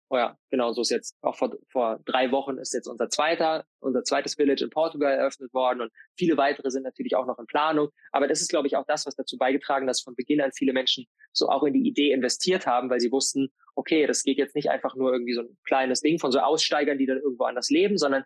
Oh 0.08 0.16
ja, 0.16 0.38
genau, 0.50 0.72
so 0.72 0.82
ist 0.82 0.90
jetzt 0.90 1.16
auch 1.20 1.34
vor, 1.34 1.56
vor 1.68 1.98
drei 2.04 2.30
Wochen 2.30 2.58
ist 2.58 2.72
jetzt 2.72 2.86
unser 2.86 3.08
zweiter, 3.08 3.64
unser 3.80 4.04
zweites 4.04 4.36
Village 4.36 4.62
in 4.62 4.70
Portugal 4.70 5.12
eröffnet 5.12 5.52
worden 5.52 5.80
und 5.80 5.92
viele 6.16 6.36
weitere 6.36 6.70
sind 6.70 6.84
natürlich 6.84 7.16
auch 7.16 7.26
noch 7.26 7.40
in 7.40 7.46
Planung. 7.46 7.88
Aber 8.12 8.28
das 8.28 8.40
ist, 8.40 8.48
glaube 8.48 8.68
ich, 8.68 8.76
auch 8.76 8.84
das, 8.86 9.04
was 9.04 9.16
dazu 9.16 9.36
beigetragen, 9.36 9.88
dass 9.88 10.00
von 10.00 10.14
Beginn 10.14 10.40
an 10.40 10.52
viele 10.52 10.72
Menschen 10.72 11.06
so 11.32 11.48
auch 11.48 11.64
in 11.64 11.72
die 11.72 11.88
Idee 11.88 12.12
investiert 12.12 12.68
haben, 12.68 12.88
weil 12.88 13.00
sie 13.00 13.10
wussten, 13.10 13.48
okay, 13.74 14.06
das 14.06 14.22
geht 14.22 14.38
jetzt 14.38 14.54
nicht 14.54 14.70
einfach 14.70 14.94
nur 14.94 15.12
irgendwie 15.12 15.34
so 15.34 15.40
ein 15.40 15.58
kleines 15.64 16.02
Ding 16.02 16.20
von 16.20 16.30
so 16.30 16.38
Aussteigern, 16.38 16.98
die 16.98 17.06
dann 17.06 17.18
irgendwo 17.18 17.44
anders 17.44 17.68
leben, 17.68 17.98
sondern 17.98 18.22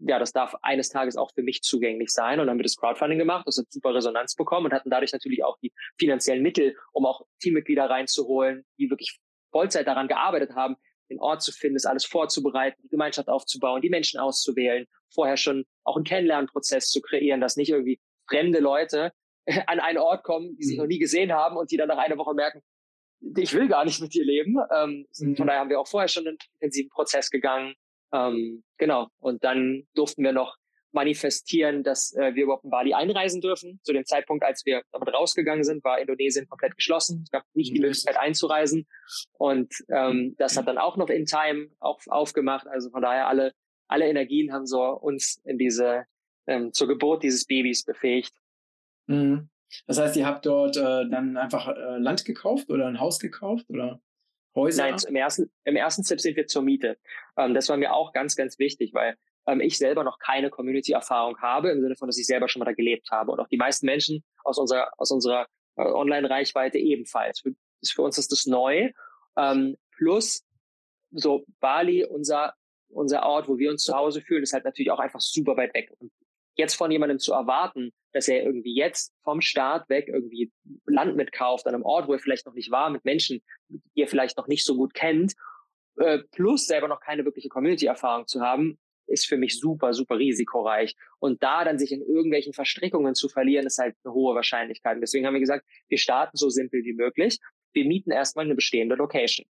ja, 0.00 0.18
das 0.18 0.32
darf 0.32 0.56
eines 0.62 0.88
Tages 0.88 1.16
auch 1.16 1.32
für 1.32 1.42
mich 1.42 1.62
zugänglich 1.62 2.10
sein. 2.10 2.40
Und 2.40 2.46
dann 2.46 2.50
haben 2.50 2.58
wir 2.58 2.64
das 2.64 2.76
Crowdfunding 2.76 3.18
gemacht, 3.18 3.46
das 3.46 3.58
hat 3.58 3.70
super 3.70 3.94
Resonanz 3.94 4.34
bekommen 4.34 4.66
und 4.66 4.72
hatten 4.72 4.90
dadurch 4.90 5.12
natürlich 5.12 5.44
auch 5.44 5.56
die 5.60 5.72
finanziellen 5.98 6.42
Mittel, 6.42 6.76
um 6.92 7.06
auch 7.06 7.24
Teammitglieder 7.40 7.88
reinzuholen, 7.88 8.64
die 8.78 8.90
wirklich 8.90 9.20
Vollzeit 9.52 9.86
daran 9.86 10.08
gearbeitet 10.08 10.54
haben, 10.54 10.76
den 11.08 11.20
Ort 11.20 11.42
zu 11.42 11.52
finden, 11.52 11.74
das 11.74 11.86
alles 11.86 12.04
vorzubereiten, 12.04 12.80
die 12.82 12.88
Gemeinschaft 12.88 13.28
aufzubauen, 13.28 13.82
die 13.82 13.90
Menschen 13.90 14.18
auszuwählen, 14.18 14.86
vorher 15.12 15.36
schon 15.36 15.64
auch 15.84 15.96
einen 15.96 16.04
Kennenlernprozess 16.04 16.90
zu 16.90 17.00
kreieren, 17.00 17.40
dass 17.40 17.56
nicht 17.56 17.70
irgendwie 17.70 18.00
fremde 18.28 18.58
Leute 18.58 19.12
an 19.66 19.80
einen 19.80 19.98
Ort 19.98 20.24
kommen, 20.24 20.56
die 20.56 20.64
sich 20.64 20.76
mhm. 20.76 20.82
noch 20.82 20.88
nie 20.88 20.98
gesehen 20.98 21.32
haben 21.32 21.56
und 21.56 21.70
die 21.70 21.76
dann 21.76 21.88
nach 21.88 21.98
einer 21.98 22.18
Woche 22.18 22.34
merken, 22.34 22.62
ich 23.20 23.54
will 23.54 23.68
gar 23.68 23.84
nicht 23.84 24.00
mit 24.00 24.14
dir 24.14 24.24
leben. 24.24 24.56
Ähm, 24.74 25.06
mhm. 25.18 25.36
Von 25.36 25.46
daher 25.46 25.60
haben 25.60 25.70
wir 25.70 25.80
auch 25.80 25.88
vorher 25.88 26.08
schon 26.08 26.26
einen 26.26 26.38
intensiven 26.54 26.90
Prozess 26.90 27.30
gegangen. 27.30 27.74
Ähm, 28.12 28.62
genau. 28.78 29.08
Und 29.18 29.42
dann 29.44 29.86
durften 29.94 30.22
wir 30.22 30.32
noch 30.32 30.56
manifestieren, 30.92 31.82
dass 31.82 32.14
äh, 32.14 32.34
wir 32.34 32.44
überhaupt 32.44 32.64
in 32.64 32.70
Bali 32.70 32.94
einreisen 32.94 33.40
dürfen. 33.40 33.80
Zu 33.82 33.92
dem 33.92 34.04
Zeitpunkt, 34.04 34.44
als 34.44 34.64
wir 34.64 34.82
damit 34.92 35.12
rausgegangen 35.12 35.64
sind, 35.64 35.84
war 35.84 35.98
Indonesien 35.98 36.46
komplett 36.48 36.76
geschlossen. 36.76 37.22
Es 37.24 37.30
gab 37.30 37.44
nicht 37.54 37.72
die 37.74 37.78
mhm. 37.78 37.86
Möglichkeit 37.86 38.16
einzureisen. 38.16 38.86
Und 39.32 39.72
ähm, 39.90 40.34
das 40.38 40.56
hat 40.56 40.68
dann 40.68 40.78
auch 40.78 40.96
noch 40.96 41.08
in 41.08 41.26
Time 41.26 41.68
auch 41.80 42.00
aufgemacht. 42.06 42.66
Also 42.66 42.90
von 42.90 43.02
daher 43.02 43.28
alle, 43.28 43.52
alle 43.88 44.08
Energien 44.08 44.52
haben 44.52 44.66
so 44.66 44.82
uns 44.82 45.40
in 45.44 45.58
diese, 45.58 46.04
ähm, 46.46 46.72
zur 46.72 46.88
Geburt 46.88 47.22
dieses 47.22 47.44
Babys 47.44 47.84
befähigt. 47.84 48.34
Mhm. 49.06 49.48
Das 49.86 49.98
heißt, 49.98 50.16
ihr 50.16 50.26
habt 50.26 50.46
dort 50.46 50.76
äh, 50.76 51.08
dann 51.08 51.36
einfach 51.36 51.68
äh, 51.68 51.98
Land 51.98 52.24
gekauft 52.24 52.70
oder 52.70 52.86
ein 52.86 53.00
Haus 53.00 53.18
gekauft 53.18 53.68
oder 53.68 54.00
Häuser? 54.56 54.90
Nein, 54.90 54.96
im 55.06 55.16
ersten, 55.16 55.50
im 55.64 55.76
ersten 55.76 56.02
Step 56.02 56.20
sind 56.20 56.36
wir 56.36 56.46
zur 56.46 56.62
Miete. 56.62 56.98
Ähm, 57.36 57.54
das 57.54 57.68
war 57.68 57.76
mir 57.76 57.92
auch 57.92 58.12
ganz, 58.12 58.34
ganz 58.34 58.58
wichtig, 58.58 58.94
weil 58.94 59.16
ähm, 59.46 59.60
ich 59.60 59.78
selber 59.78 60.04
noch 60.04 60.18
keine 60.18 60.50
Community-Erfahrung 60.50 61.38
habe, 61.38 61.70
im 61.70 61.80
Sinne 61.80 61.96
von, 61.96 62.08
dass 62.08 62.18
ich 62.18 62.26
selber 62.26 62.48
schon 62.48 62.60
mal 62.60 62.66
da 62.66 62.72
gelebt 62.72 63.10
habe. 63.10 63.32
Und 63.32 63.40
auch 63.40 63.48
die 63.48 63.56
meisten 63.56 63.86
Menschen 63.86 64.24
aus 64.44 64.58
unserer, 64.58 64.90
aus 64.98 65.10
unserer 65.10 65.46
äh, 65.76 65.82
Online-Reichweite 65.82 66.78
ebenfalls. 66.78 67.40
Für, 67.40 67.52
für 67.84 68.02
uns 68.02 68.18
ist 68.18 68.32
das 68.32 68.46
neu. 68.46 68.90
Ähm, 69.36 69.76
plus, 69.96 70.44
so 71.10 71.44
Bali, 71.60 72.04
unser, 72.04 72.54
unser 72.88 73.24
Ort, 73.24 73.48
wo 73.48 73.58
wir 73.58 73.70
uns 73.70 73.84
zu 73.84 73.94
Hause 73.94 74.20
fühlen, 74.20 74.42
ist 74.42 74.52
halt 74.52 74.64
natürlich 74.64 74.90
auch 74.90 74.98
einfach 74.98 75.20
super 75.20 75.56
weit 75.56 75.74
weg. 75.74 75.92
Und 75.98 76.10
jetzt 76.56 76.74
von 76.74 76.90
jemandem 76.90 77.18
zu 77.18 77.32
erwarten, 77.32 77.92
dass 78.12 78.28
er 78.28 78.42
irgendwie 78.42 78.74
jetzt 78.74 79.12
vom 79.22 79.40
Start 79.40 79.88
weg 79.88 80.08
irgendwie 80.08 80.50
Land 80.86 81.16
mitkauft, 81.16 81.66
an 81.66 81.74
einem 81.74 81.84
Ort, 81.84 82.08
wo 82.08 82.14
er 82.14 82.18
vielleicht 82.18 82.46
noch 82.46 82.54
nicht 82.54 82.70
war, 82.70 82.90
mit 82.90 83.04
Menschen, 83.04 83.42
die 83.68 84.00
er 84.00 84.08
vielleicht 84.08 84.38
noch 84.38 84.48
nicht 84.48 84.64
so 84.64 84.74
gut 84.74 84.94
kennt, 84.94 85.34
äh, 85.98 86.20
plus 86.32 86.66
selber 86.66 86.88
noch 86.88 87.00
keine 87.00 87.24
wirkliche 87.24 87.50
Community-Erfahrung 87.50 88.26
zu 88.26 88.40
haben, 88.40 88.78
ist 89.06 89.26
für 89.26 89.36
mich 89.36 89.58
super, 89.58 89.92
super 89.92 90.18
risikoreich. 90.18 90.94
Und 91.18 91.42
da 91.42 91.64
dann 91.64 91.78
sich 91.78 91.92
in 91.92 92.02
irgendwelchen 92.02 92.52
Verstrickungen 92.52 93.14
zu 93.14 93.28
verlieren, 93.28 93.66
ist 93.66 93.78
halt 93.78 93.94
eine 94.04 94.14
hohe 94.14 94.34
Wahrscheinlichkeit. 94.34 94.96
Und 94.96 95.00
deswegen 95.00 95.26
haben 95.26 95.34
wir 95.34 95.40
gesagt, 95.40 95.66
wir 95.88 95.98
starten 95.98 96.36
so 96.36 96.50
simpel 96.50 96.84
wie 96.84 96.94
möglich. 96.94 97.38
Wir 97.72 97.84
mieten 97.84 98.10
erstmal 98.10 98.44
eine 98.44 98.54
bestehende 98.54 98.94
Location 98.94 99.46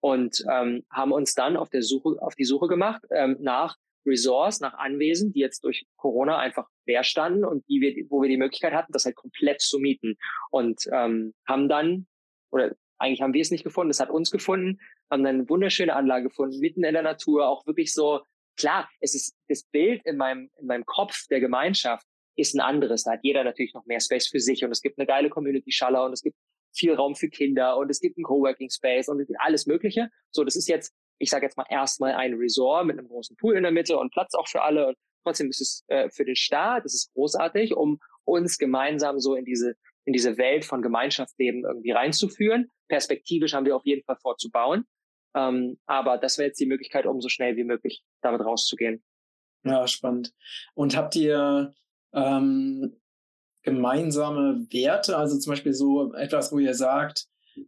und 0.00 0.44
ähm, 0.50 0.84
haben 0.90 1.12
uns 1.12 1.34
dann 1.34 1.56
auf 1.56 1.70
der 1.70 1.82
Suche, 1.82 2.16
auf 2.20 2.34
die 2.34 2.44
Suche 2.44 2.68
gemacht 2.68 3.02
ähm, 3.10 3.36
nach 3.40 3.76
Resorts, 4.06 4.60
nach 4.60 4.74
Anwesen, 4.74 5.32
die 5.32 5.40
jetzt 5.40 5.64
durch 5.64 5.86
Corona 5.96 6.38
einfach 6.38 6.66
leer 6.86 7.04
standen 7.04 7.44
und 7.44 7.68
die 7.68 7.80
wir, 7.80 8.06
wo 8.08 8.22
wir 8.22 8.28
die 8.28 8.38
Möglichkeit 8.38 8.72
hatten, 8.72 8.92
das 8.92 9.04
halt 9.04 9.16
komplett 9.16 9.60
zu 9.60 9.78
mieten. 9.78 10.16
Und 10.50 10.88
ähm, 10.92 11.34
haben 11.46 11.68
dann, 11.68 12.06
oder 12.50 12.74
eigentlich 12.98 13.20
haben 13.22 13.34
wir 13.34 13.42
es 13.42 13.50
nicht 13.50 13.64
gefunden, 13.64 13.90
es 13.90 14.00
hat 14.00 14.10
uns 14.10 14.30
gefunden, 14.30 14.78
haben 15.10 15.24
dann 15.24 15.36
eine 15.36 15.48
wunderschöne 15.48 15.94
Anlage 15.94 16.24
gefunden, 16.24 16.58
mitten 16.60 16.84
in 16.84 16.94
der 16.94 17.02
Natur, 17.02 17.48
auch 17.48 17.66
wirklich 17.66 17.92
so, 17.92 18.22
klar, 18.60 18.88
es 19.00 19.14
ist 19.14 19.34
das 19.48 19.64
Bild 19.64 20.04
in 20.04 20.16
meinem, 20.16 20.50
in 20.58 20.66
meinem 20.66 20.84
Kopf 20.84 21.26
der 21.28 21.40
Gemeinschaft 21.40 22.06
ist 22.36 22.54
ein 22.54 22.60
anderes. 22.60 23.04
Da 23.04 23.12
hat 23.12 23.20
jeder 23.22 23.44
natürlich 23.44 23.74
noch 23.74 23.84
mehr 23.86 24.00
Space 24.00 24.28
für 24.28 24.40
sich 24.40 24.64
und 24.64 24.70
es 24.70 24.80
gibt 24.80 24.98
eine 24.98 25.06
geile 25.06 25.28
Community-Schaller 25.28 26.04
und 26.04 26.12
es 26.12 26.22
gibt 26.22 26.36
viel 26.72 26.94
Raum 26.94 27.16
für 27.16 27.28
Kinder 27.28 27.76
und 27.76 27.90
es 27.90 28.00
gibt 28.00 28.16
einen 28.16 28.24
Coworking 28.24 28.70
Space 28.70 29.08
und 29.08 29.26
alles 29.38 29.66
Mögliche. 29.66 30.08
So, 30.30 30.44
das 30.44 30.56
ist 30.56 30.68
jetzt 30.68 30.94
ich 31.20 31.30
sage 31.30 31.46
jetzt 31.46 31.56
mal 31.56 31.66
erstmal 31.68 32.14
ein 32.14 32.34
Resort 32.34 32.86
mit 32.86 32.98
einem 32.98 33.06
großen 33.06 33.36
Pool 33.36 33.56
in 33.56 33.62
der 33.62 33.72
Mitte 33.72 33.96
und 33.98 34.10
Platz 34.10 34.34
auch 34.34 34.48
für 34.48 34.62
alle. 34.62 34.88
Und 34.88 34.96
trotzdem 35.22 35.50
ist 35.50 35.60
es 35.60 35.84
äh, 35.88 36.08
für 36.10 36.24
den 36.24 36.34
Staat, 36.34 36.84
das 36.84 36.94
ist 36.94 37.12
großartig, 37.12 37.76
um 37.76 38.00
uns 38.24 38.58
gemeinsam 38.58 39.20
so 39.20 39.34
in 39.34 39.44
diese 39.44 39.74
in 40.06 40.14
diese 40.14 40.38
Welt 40.38 40.64
von 40.64 40.80
Gemeinschaftsleben 40.80 41.64
irgendwie 41.64 41.90
reinzuführen. 41.90 42.70
Perspektivisch 42.88 43.52
haben 43.52 43.66
wir 43.66 43.76
auf 43.76 43.84
jeden 43.84 44.02
Fall 44.02 44.16
vorzubauen. 44.16 44.86
Ähm, 45.34 45.78
aber 45.86 46.18
das 46.18 46.38
wäre 46.38 46.48
jetzt 46.48 46.60
die 46.60 46.66
Möglichkeit, 46.66 47.06
um 47.06 47.20
so 47.20 47.28
schnell 47.28 47.56
wie 47.56 47.64
möglich 47.64 48.02
damit 48.20 48.40
rauszugehen. 48.40 49.02
Ja, 49.64 49.86
spannend. 49.86 50.32
Und 50.74 50.96
habt 50.96 51.14
ihr 51.16 51.74
ähm, 52.12 52.96
gemeinsame 53.62 54.66
Werte, 54.70 55.16
also 55.16 55.38
zum 55.38 55.52
Beispiel 55.52 55.74
so 55.74 56.14
etwas, 56.14 56.52
wo 56.52 56.58
ihr 56.58 56.74
sagt, 56.74 57.26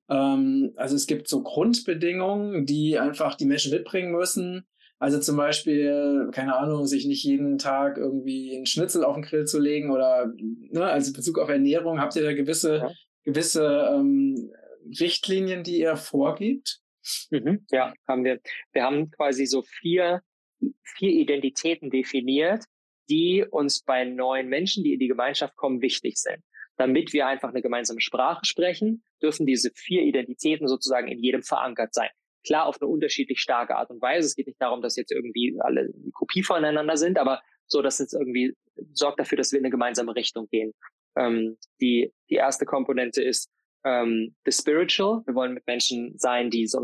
ähm, 0.08 0.72
also 0.76 0.96
es 0.96 1.06
gibt 1.06 1.28
so 1.28 1.42
Grundbedingungen, 1.42 2.66
die 2.66 2.98
einfach 2.98 3.34
die 3.34 3.44
Menschen 3.44 3.72
mitbringen 3.72 4.12
müssen. 4.12 4.66
Also 4.98 5.18
zum 5.18 5.36
Beispiel, 5.36 6.30
keine 6.32 6.56
Ahnung, 6.56 6.86
sich 6.86 7.06
nicht 7.06 7.24
jeden 7.24 7.58
Tag 7.58 7.98
irgendwie 7.98 8.54
einen 8.54 8.66
Schnitzel 8.66 9.04
auf 9.04 9.14
den 9.14 9.24
Grill 9.24 9.46
zu 9.46 9.58
legen 9.58 9.90
oder 9.90 10.32
ne, 10.36 10.84
also 10.84 11.08
in 11.08 11.14
Bezug 11.14 11.38
auf 11.40 11.48
Ernährung, 11.48 12.00
habt 12.00 12.14
ihr 12.14 12.22
da 12.22 12.32
gewisse, 12.32 12.76
ja. 12.76 12.90
gewisse 13.24 13.90
ähm, 13.92 14.52
Richtlinien, 15.00 15.64
die 15.64 15.80
ihr 15.80 15.96
vorgibt? 15.96 16.81
Mhm, 17.30 17.66
ja, 17.70 17.92
haben 18.06 18.24
wir. 18.24 18.40
Wir 18.72 18.84
haben 18.84 19.10
quasi 19.10 19.46
so 19.46 19.62
vier, 19.62 20.22
vier 20.82 21.10
Identitäten 21.10 21.90
definiert, 21.90 22.64
die 23.10 23.44
uns 23.50 23.82
bei 23.82 24.04
neuen 24.04 24.48
Menschen, 24.48 24.84
die 24.84 24.92
in 24.92 25.00
die 25.00 25.08
Gemeinschaft 25.08 25.56
kommen, 25.56 25.82
wichtig 25.82 26.16
sind 26.16 26.42
damit 26.76 27.12
wir 27.12 27.26
einfach 27.26 27.50
eine 27.50 27.62
gemeinsame 27.62 28.00
Sprache 28.00 28.44
sprechen, 28.44 29.02
dürfen 29.22 29.46
diese 29.46 29.70
vier 29.74 30.02
Identitäten 30.02 30.68
sozusagen 30.68 31.08
in 31.08 31.18
jedem 31.18 31.42
verankert 31.42 31.94
sein. 31.94 32.08
Klar, 32.44 32.66
auf 32.66 32.80
eine 32.80 32.90
unterschiedlich 32.90 33.40
starke 33.40 33.76
Art 33.76 33.90
und 33.90 34.02
Weise. 34.02 34.26
Es 34.26 34.34
geht 34.34 34.48
nicht 34.48 34.60
darum, 34.60 34.82
dass 34.82 34.96
jetzt 34.96 35.12
irgendwie 35.12 35.56
alle 35.60 35.90
Kopie 36.12 36.42
voneinander 36.42 36.96
sind, 36.96 37.18
aber 37.18 37.40
so, 37.66 37.82
dass 37.82 38.00
es 38.00 38.12
irgendwie 38.12 38.54
sorgt 38.92 39.20
dafür, 39.20 39.38
dass 39.38 39.52
wir 39.52 39.60
in 39.60 39.64
eine 39.64 39.70
gemeinsame 39.70 40.14
Richtung 40.16 40.48
gehen. 40.48 40.72
Ähm, 41.16 41.56
die, 41.80 42.12
die 42.30 42.34
erste 42.34 42.64
Komponente 42.64 43.22
ist 43.22 43.48
ähm, 43.84 44.34
the 44.44 44.52
spiritual. 44.52 45.22
Wir 45.26 45.34
wollen 45.34 45.54
mit 45.54 45.66
Menschen 45.66 46.18
sein, 46.18 46.50
die 46.50 46.66
so 46.66 46.80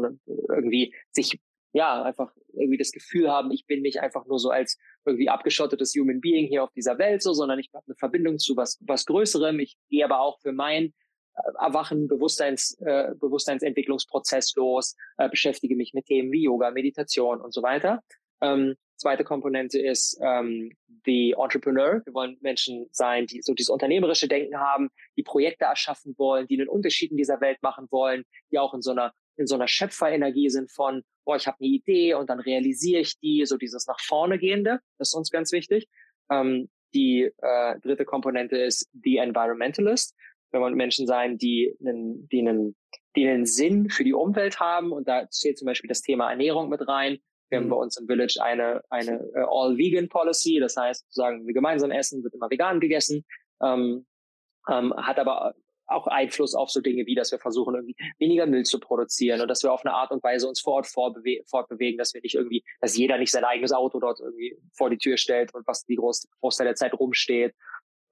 irgendwie 0.49 0.95
sich 1.13 1.39
ja, 1.73 2.03
einfach 2.03 2.33
irgendwie 2.55 2.79
das 2.79 2.93
Gefühl 2.93 3.31
haben, 3.31 3.51
ich 3.51 3.67
bin 3.67 3.83
nicht 3.83 4.01
einfach 4.01 4.27
nur 4.27 4.39
so 4.39 4.51
als 4.51 4.79
irgendwie 5.05 5.29
abgeschottetes 5.29 5.95
Human 5.95 6.21
Being 6.21 6.47
hier 6.47 6.65
auf 6.65 6.73
dieser 6.73 6.99
Welt 6.99 7.23
so, 7.23 7.33
sondern 7.33 7.59
ich 7.59 7.71
habe 7.73 7.85
eine 7.87 7.95
Verbindung 7.95 8.39
zu 8.39 8.57
was, 8.57 8.79
was 8.81 9.05
Größerem. 9.07 9.59
Ich 9.61 9.77
gehe 9.91 10.05
aber 10.05 10.21
auch 10.21 10.41
für 10.41 10.53
mein 10.53 10.95
äh, 11.35 11.41
Erwachen, 11.61 12.09
Bewusstseins, 12.09 12.77
äh, 12.81 13.15
Bewusstseinsentwicklungsprozess 13.21 14.55
los, 14.57 14.97
äh, 15.19 15.29
beschäftige 15.29 15.77
mich 15.77 15.93
mit 15.93 16.07
Themen 16.07 16.33
wie 16.33 16.45
Yoga, 16.45 16.71
Meditation 16.71 17.41
und 17.41 17.53
so 17.53 17.63
weiter. 17.63 18.03
Ähm, 18.41 18.75
zweite 18.99 19.25
Komponente 19.25 19.79
ist 19.79 20.19
ähm, 20.23 20.73
the 21.05 21.35
Entrepreneur. 21.39 22.03
Wir 22.05 22.15
wollen 22.15 22.37
Menschen 22.41 22.89
sein, 22.93 23.27
die 23.27 23.41
so 23.43 23.55
dieses 23.55 23.71
unternehmerische 23.71 24.29
Denken 24.29 24.59
haben, 24.59 24.91
die 25.17 25.23
Projekte 25.23 25.65
erschaffen 25.65 26.15
wollen, 26.19 26.47
die 26.47 26.59
einen 26.59 26.69
Unterschied 26.69 27.11
in 27.11 27.17
dieser 27.17 27.41
Welt 27.41 27.63
machen 27.63 27.87
wollen, 27.91 28.25
die 28.51 28.59
auch 28.59 28.75
in 28.75 28.83
so 28.83 28.91
einer 28.91 29.13
in 29.39 29.47
so 29.47 29.55
einer 29.55 29.69
Schöpferenergie 29.69 30.51
sind 30.51 30.71
von, 30.71 31.05
boah, 31.25 31.37
ich 31.37 31.47
habe 31.47 31.59
eine 31.61 31.69
Idee 31.69 32.15
und 32.15 32.29
dann 32.29 32.41
realisiere 32.41 33.01
ich 33.01 33.19
die, 33.21 33.47
so 33.47 33.57
dieses 33.57 33.87
nach 33.87 34.01
vorne 34.01 34.37
gehende, 34.39 34.81
das 34.99 35.11
ist 35.11 35.15
uns 35.15 35.31
ganz 35.31 35.53
wichtig. 35.53 35.87
Ähm, 36.31 36.69
die 36.93 37.31
äh, 37.39 37.81
dritte 37.81 38.05
Komponente 38.05 38.57
ist 38.57 38.91
the 39.05 39.19
Environmentalist. 39.19 40.15
Wir 40.51 40.61
wollen 40.61 40.75
Menschen 40.75 41.07
sein, 41.07 41.39
die 41.39 41.77
einen, 41.81 42.29
die 42.29 42.41
einen, 42.41 42.77
die 43.15 43.29
einen 43.29 43.47
Sinn 43.47 43.91
für 43.91 44.05
die 44.05 44.15
Umwelt 44.15 44.59
haben 44.61 44.93
und 44.93 45.07
da 45.07 45.29
zählt 45.31 45.59
zum 45.59 45.67
Beispiel 45.67 45.89
das 45.89 46.03
Thema 46.03 46.31
Ernährung 46.31 46.69
mit 46.69 46.87
rein. 46.89 47.19
Wir 47.49 47.59
haben 47.59 47.69
bei 47.69 47.77
uns 47.77 47.97
im 47.97 48.07
Village 48.07 48.39
eine, 48.43 48.83
eine 48.91 49.21
uh, 49.35 49.63
All-Vegan-Policy, 49.63 50.61
das 50.61 50.77
heißt, 50.77 51.05
sozusagen, 51.05 51.47
wir 51.47 51.55
gemeinsam 51.55 51.91
essen, 51.91 52.23
wird 52.23 52.35
immer 52.35 52.51
vegan 52.51 52.81
gegessen, 52.81 53.25
ähm, 53.63 54.07
ähm, 54.69 54.95
hat 54.97 55.19
aber 55.19 55.55
auch 55.89 56.07
Einfluss 56.07 56.55
auf 56.55 56.71
so 56.71 56.81
Dinge 56.81 57.07
wie, 57.07 57.15
dass 57.15 57.33
wir 57.33 57.39
versuchen, 57.39 57.75
irgendwie 57.75 57.97
weniger 58.19 58.47
Müll 58.47 58.65
zu 58.65 58.79
produzieren 58.79 59.41
und 59.41 59.49
dass 59.49 59.63
wir 59.63 59.73
auf 59.73 59.85
eine 59.85 59.95
Art 59.95 60.11
und 60.11 60.23
Weise 60.23 60.47
uns 60.47 60.61
vor 60.61 60.75
Ort 60.75 60.87
vorbewe 60.87 61.43
fortbewegen, 61.47 61.99
dass 61.99 62.15
wir 62.15 62.21
nicht 62.21 62.35
irgendwie, 62.35 62.63
dass 62.81 62.97
jeder 62.97 63.19
nicht 63.19 63.33
sein 63.33 63.45
eigenes 63.45 63.73
Auto 63.73 63.99
dort 63.99 64.21
irgendwie 64.21 64.57
vor 64.77 64.91
die 64.91 64.99
Tür 64.99 65.17
stellt 65.17 65.55
und 65.55 65.67
was 65.67 65.85
die 65.87 65.97
Groß 65.97 66.29
Großteil 66.41 66.67
der 66.67 66.77
Zeit 66.77 66.93
rumsteht. 66.93 67.55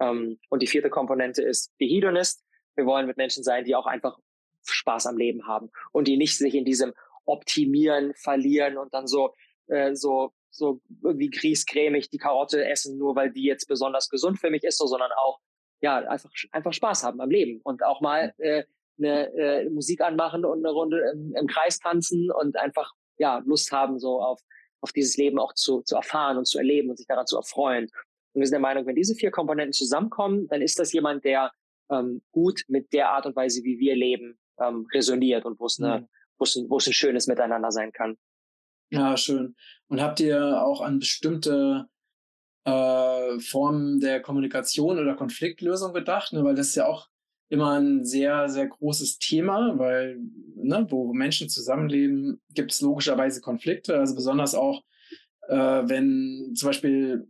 Ähm, 0.01 0.39
und 0.49 0.63
die 0.63 0.67
vierte 0.67 0.91
Komponente 0.91 1.43
ist 1.43 1.73
die 1.81 1.89
Hedonist. 1.89 2.43
Wir 2.75 2.87
wollen 2.87 3.07
mit 3.07 3.19
Menschen 3.19 3.45
sein, 3.45 3.65
die 3.65 3.75
auch 3.75 3.87
einfach 3.87 4.19
Spaß 4.69 5.07
am 5.07 5.17
Leben 5.17 5.47
haben 5.47 5.71
und 5.93 6.09
die 6.09 6.17
nicht 6.17 6.37
sich 6.37 6.55
in 6.55 6.65
diesem 6.65 6.93
Optimieren 7.27 8.15
verlieren 8.15 8.79
und 8.79 8.95
dann 8.95 9.07
so, 9.07 9.35
äh, 9.67 9.95
so 9.95 10.33
so 10.51 10.81
irgendwie 11.03 11.29
griesgrämig 11.29 12.09
die 12.09 12.19
Karotte 12.19 12.67
essen, 12.67 12.97
nur 12.97 13.15
weil 13.15 13.31
die 13.31 13.45
jetzt 13.45 13.67
besonders 13.69 14.09
gesund 14.09 14.39
für 14.41 14.49
mich 14.49 14.65
ist, 14.65 14.79
so, 14.79 14.87
sondern 14.87 15.11
auch 15.13 15.39
ja, 15.83 15.99
einfach, 15.99 16.31
einfach 16.53 16.73
Spaß 16.73 17.05
haben 17.05 17.21
am 17.21 17.29
Leben 17.29 17.61
und 17.63 17.85
auch 17.85 18.01
mal 18.01 18.33
äh, 18.39 18.65
eine 18.99 19.31
äh, 19.35 19.69
Musik 19.69 20.01
anmachen 20.01 20.47
und 20.47 20.65
eine 20.65 20.73
Runde 20.73 21.11
im, 21.13 21.35
im 21.37 21.47
Kreis 21.47 21.79
tanzen 21.79 22.31
und 22.31 22.57
einfach 22.57 22.93
ja 23.19 23.43
Lust 23.45 23.71
haben 23.73 23.99
so 23.99 24.23
auf 24.23 24.41
auf 24.81 24.93
dieses 24.93 25.17
Leben 25.17 25.39
auch 25.39 25.55
zu, 25.55 25.83
zu 25.83 25.97
erfahren 25.97 26.39
und 26.39 26.47
zu 26.47 26.59
erleben 26.59 26.91
und 26.91 26.97
sich 26.97 27.07
daran 27.07 27.27
zu 27.27 27.37
erfreuen. 27.37 27.85
Und 28.33 28.41
wir 28.41 28.47
sind 28.47 28.53
der 28.53 28.61
Meinung, 28.61 28.87
wenn 28.87 28.95
diese 28.95 29.15
vier 29.15 29.31
Komponenten 29.31 29.73
zusammenkommen, 29.73 30.47
dann 30.49 30.63
ist 30.63 30.79
das 30.79 30.93
jemand, 30.93 31.25
der 31.25 31.51
ähm, 31.91 32.23
gut 32.31 32.63
mit 32.69 32.93
der 32.93 33.11
Art 33.11 33.27
und 33.27 33.35
Weise, 33.35 33.65
wie 33.65 33.79
wir 33.79 33.97
leben, 33.97 34.39
ähm, 34.61 34.87
resoniert 34.93 35.45
und 35.45 35.59
wo 35.59 35.67
es 35.67 35.81
eine. 35.81 36.09
Wo 36.39 36.45
es 36.45 36.57
ein, 36.57 36.69
ein 36.71 36.93
schönes 36.93 37.27
Miteinander 37.27 37.71
sein 37.71 37.93
kann. 37.93 38.17
Ja, 38.91 39.17
schön. 39.17 39.57
Und 39.89 40.01
habt 40.01 40.21
ihr 40.21 40.63
auch 40.63 40.81
an 40.81 40.99
bestimmte 40.99 41.87
äh, 42.65 43.39
Formen 43.41 44.01
der 44.01 44.21
Kommunikation 44.21 44.99
oder 44.99 45.15
Konfliktlösung 45.15 45.93
gedacht? 45.93 46.33
Ne? 46.33 46.45
Weil 46.45 46.55
das 46.55 46.69
ist 46.69 46.77
ja 46.77 46.87
auch 46.87 47.09
immer 47.49 47.79
ein 47.79 48.05
sehr, 48.05 48.49
sehr 48.49 48.67
großes 48.67 49.19
Thema, 49.19 49.79
weil 49.79 50.19
ne, 50.57 50.87
wo 50.91 51.13
Menschen 51.13 51.49
zusammenleben, 51.49 52.41
gibt 52.55 52.73
es 52.73 52.81
logischerweise 52.81 53.41
Konflikte. 53.41 53.99
Also 53.99 54.15
besonders 54.15 54.55
auch, 54.55 54.83
äh, 55.49 55.57
wenn 55.57 56.53
zum 56.55 56.69
Beispiel 56.69 57.29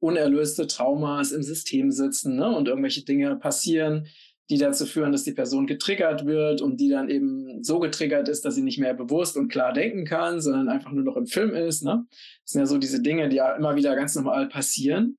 unerlöste 0.00 0.66
Traumas 0.66 1.32
im 1.32 1.42
System 1.42 1.90
sitzen 1.90 2.36
ne, 2.36 2.54
und 2.54 2.68
irgendwelche 2.68 3.04
Dinge 3.04 3.36
passieren, 3.36 4.08
die 4.50 4.58
dazu 4.58 4.84
führen, 4.84 5.12
dass 5.12 5.24
die 5.24 5.32
Person 5.32 5.66
getriggert 5.66 6.26
wird 6.26 6.60
und 6.60 6.78
die 6.78 6.90
dann 6.90 7.08
eben 7.08 7.62
so 7.62 7.78
getriggert 7.78 8.28
ist, 8.28 8.44
dass 8.44 8.54
sie 8.54 8.62
nicht 8.62 8.78
mehr 8.78 8.92
bewusst 8.92 9.36
und 9.36 9.48
klar 9.48 9.72
denken 9.72 10.04
kann, 10.04 10.40
sondern 10.40 10.68
einfach 10.68 10.92
nur 10.92 11.04
noch 11.04 11.16
im 11.16 11.26
Film 11.26 11.54
ist. 11.54 11.82
Ne? 11.82 12.06
Das 12.10 12.52
sind 12.52 12.60
ja 12.60 12.66
so 12.66 12.78
diese 12.78 13.00
Dinge, 13.00 13.28
die 13.28 13.36
ja 13.36 13.54
immer 13.56 13.74
wieder 13.76 13.96
ganz 13.96 14.14
normal 14.14 14.48
passieren. 14.48 15.18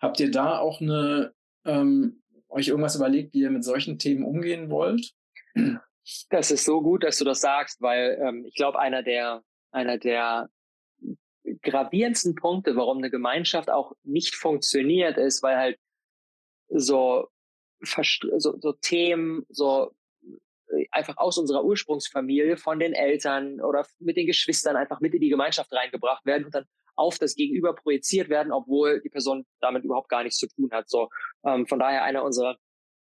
Habt 0.00 0.20
ihr 0.20 0.30
da 0.30 0.58
auch 0.58 0.80
eine, 0.80 1.32
ähm, 1.66 2.22
euch 2.48 2.68
irgendwas 2.68 2.96
überlegt, 2.96 3.34
wie 3.34 3.40
ihr 3.40 3.50
mit 3.50 3.64
solchen 3.64 3.98
Themen 3.98 4.24
umgehen 4.24 4.70
wollt? 4.70 5.12
Das 6.30 6.50
ist 6.50 6.64
so 6.64 6.82
gut, 6.82 7.04
dass 7.04 7.18
du 7.18 7.24
das 7.24 7.40
sagst, 7.40 7.80
weil 7.80 8.18
ähm, 8.20 8.44
ich 8.46 8.54
glaube, 8.54 8.78
einer 8.80 9.04
der, 9.04 9.42
einer 9.70 9.98
der 9.98 10.48
gravierendsten 11.62 12.34
Punkte, 12.34 12.74
warum 12.74 12.98
eine 12.98 13.10
Gemeinschaft 13.10 13.70
auch 13.70 13.92
nicht 14.02 14.34
funktioniert, 14.34 15.18
ist, 15.18 15.42
weil 15.42 15.56
halt 15.56 15.78
so 16.68 17.28
so, 17.82 18.58
so 18.58 18.72
Themen, 18.72 19.44
so 19.48 19.92
äh, 20.68 20.86
einfach 20.90 21.16
aus 21.16 21.38
unserer 21.38 21.64
Ursprungsfamilie 21.64 22.56
von 22.56 22.78
den 22.78 22.92
Eltern 22.92 23.60
oder 23.60 23.86
mit 23.98 24.16
den 24.16 24.26
Geschwistern 24.26 24.76
einfach 24.76 25.00
mit 25.00 25.14
in 25.14 25.20
die 25.20 25.28
Gemeinschaft 25.28 25.72
reingebracht 25.72 26.24
werden 26.24 26.46
und 26.46 26.54
dann 26.54 26.64
auf 26.94 27.18
das 27.18 27.34
Gegenüber 27.34 27.74
projiziert 27.74 28.28
werden, 28.28 28.52
obwohl 28.52 29.00
die 29.00 29.08
Person 29.08 29.46
damit 29.60 29.84
überhaupt 29.84 30.08
gar 30.08 30.22
nichts 30.22 30.38
zu 30.38 30.46
tun 30.46 30.70
hat. 30.72 30.88
So 30.88 31.08
ähm, 31.44 31.66
von 31.66 31.78
daher 31.78 32.04
einer 32.04 32.22
unserer 32.22 32.56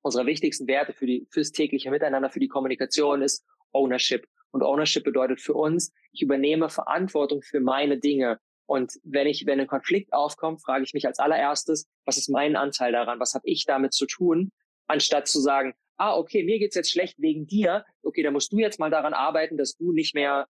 unserer 0.05 0.27
wichtigsten 0.27 0.67
Werte 0.67 0.93
für 0.93 1.07
die 1.07 1.27
fürs 1.31 1.51
tägliche 1.51 1.91
Miteinander, 1.91 2.31
für 2.31 2.41
die 2.41 2.49
Kommunikation 2.49 3.23
ist 3.23 3.45
Ownership. 3.73 4.27
Und 4.51 4.63
Ownership 4.63 5.03
bedeutet 5.03 5.41
für 5.41 5.55
uns, 5.55 5.93
ich 6.13 6.23
übernehme 6.23 6.69
Verantwortung 6.69 7.43
für 7.43 7.61
meine 7.61 7.99
Dinge. 7.99 8.39
Und 8.67 8.93
wenn 9.03 9.27
ich, 9.27 9.47
wenn 9.47 9.61
ein 9.61 9.67
Konflikt 9.67 10.13
aufkommt, 10.13 10.63
frage 10.63 10.85
ich 10.85 10.95
mich 10.95 11.07
als 11.07 11.19
allererstes, 11.19 11.87
was 12.05 12.17
ist 12.17 12.29
mein 12.29 12.57
Anteil 12.57 12.93
daran? 12.93 13.21
Was 13.21 13.35
habe 13.35 13.47
ich 13.47 13.65
damit 13.65 13.93
zu 13.93 14.07
tun? 14.07 14.53
Anstatt 14.87 15.29
zu 15.29 15.41
sagen, 15.41 15.75
ah, 15.97 16.17
okay, 16.17 16.43
mir 16.45 16.59
geht's 16.59 16.75
jetzt 16.75 16.91
schlecht 16.91 17.19
wegen 17.19 17.47
dir. 17.47 17.85
Okay, 18.03 18.23
dann 18.23 18.33
musst 18.33 18.53
du 18.53 18.59
jetzt 18.59 18.81
mal 18.81 18.91
daran 18.91 19.15
arbeiten, 19.15 19.57
dass 19.57 19.77
du 19.77 19.93
nicht 19.93 20.15
mehr 20.15 20.47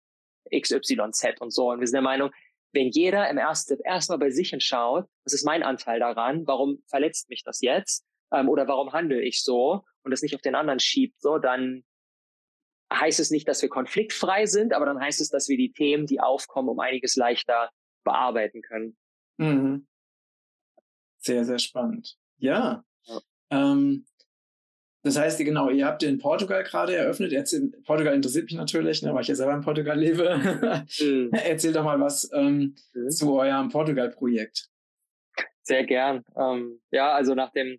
XYZ 0.51 1.41
und 1.41 1.53
so. 1.53 1.71
Und 1.71 1.81
wir 1.81 1.87
sind 1.87 1.95
der 1.95 2.03
Meinung, 2.03 2.31
wenn 2.73 2.89
jeder 2.89 3.29
im 3.31 3.39
ersten 3.39 3.79
erstmal 3.81 4.19
bei 4.19 4.31
sich 4.31 4.51
hinschaut, 4.51 5.07
was 5.25 5.33
ist 5.33 5.45
mein 5.45 5.63
Anteil 5.63 6.01
daran? 6.01 6.47
Warum 6.47 6.83
verletzt 6.89 7.29
mich 7.31 7.43
das 7.45 7.61
jetzt? 7.61 8.05
Ähm, 8.33 8.49
oder 8.49 8.67
warum 8.69 8.93
handle 8.93 9.21
ich 9.21 9.43
so? 9.43 9.85
Und 10.03 10.11
das 10.11 10.23
nicht 10.23 10.35
auf 10.35 10.43
den 10.43 10.55
anderen 10.55 10.81
schiebt, 10.81 11.21
so, 11.21 11.39
dann 11.39 11.85
heißt 12.93 13.21
es 13.21 13.31
nicht, 13.31 13.49
dass 13.49 13.63
wir 13.63 13.69
konfliktfrei 13.69 14.47
sind, 14.47 14.73
aber 14.73 14.87
dann 14.87 15.01
heißt 15.01 15.21
es, 15.21 15.29
dass 15.29 15.49
wir 15.49 15.57
die 15.57 15.73
Themen, 15.73 16.07
die 16.07 16.21
aufkommen, 16.21 16.69
um 16.69 16.81
einiges 16.81 17.17
leichter 17.17 17.71
bearbeiten 18.05 18.63
können. 18.63 18.97
Mhm. 19.39 19.87
Sehr, 21.19 21.45
sehr 21.45 21.59
spannend. 21.59 22.17
Ja. 22.37 22.85
ja. 23.05 23.21
Ähm, 23.51 24.05
das 25.03 25.19
heißt, 25.19 25.39
genau, 25.39 25.69
ihr 25.69 25.85
habt 25.85 26.03
in 26.03 26.19
Portugal 26.19 26.65
gerade 26.65 26.97
eröffnet. 26.97 27.33
Erzähl, 27.33 27.71
Portugal 27.85 28.15
interessiert 28.15 28.47
mich 28.47 28.55
natürlich, 28.55 29.03
ne, 29.03 29.13
weil 29.15 29.21
ich 29.21 29.29
ja 29.29 29.35
selber 29.35 29.55
in 29.55 29.61
Portugal 29.61 29.99
lebe. 29.99 30.39
mhm. 31.01 31.31
Erzähl 31.33 31.73
doch 31.73 31.85
mal 31.85 32.01
was 32.01 32.31
ähm, 32.33 32.75
mhm. 32.95 33.11
zu 33.11 33.39
eurem 33.39 33.69
Portugal-Projekt. 33.69 34.71
Sehr 35.63 35.85
gern. 35.85 36.25
Ähm, 36.37 36.81
ja, 36.91 37.13
also 37.13 37.35
nach 37.35 37.51
dem, 37.51 37.79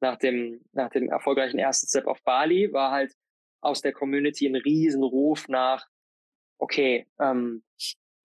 nach 0.00 0.16
dem, 0.16 0.60
nach 0.72 0.90
dem 0.90 1.08
erfolgreichen 1.08 1.58
ersten 1.58 1.86
Step 1.86 2.06
auf 2.06 2.22
Bali 2.22 2.72
war 2.72 2.90
halt 2.92 3.14
aus 3.62 3.80
der 3.80 3.92
Community 3.92 4.46
ein 4.46 4.56
Riesenruf 4.56 5.48
nach, 5.48 5.86
okay, 6.58 7.06
ähm, 7.18 7.62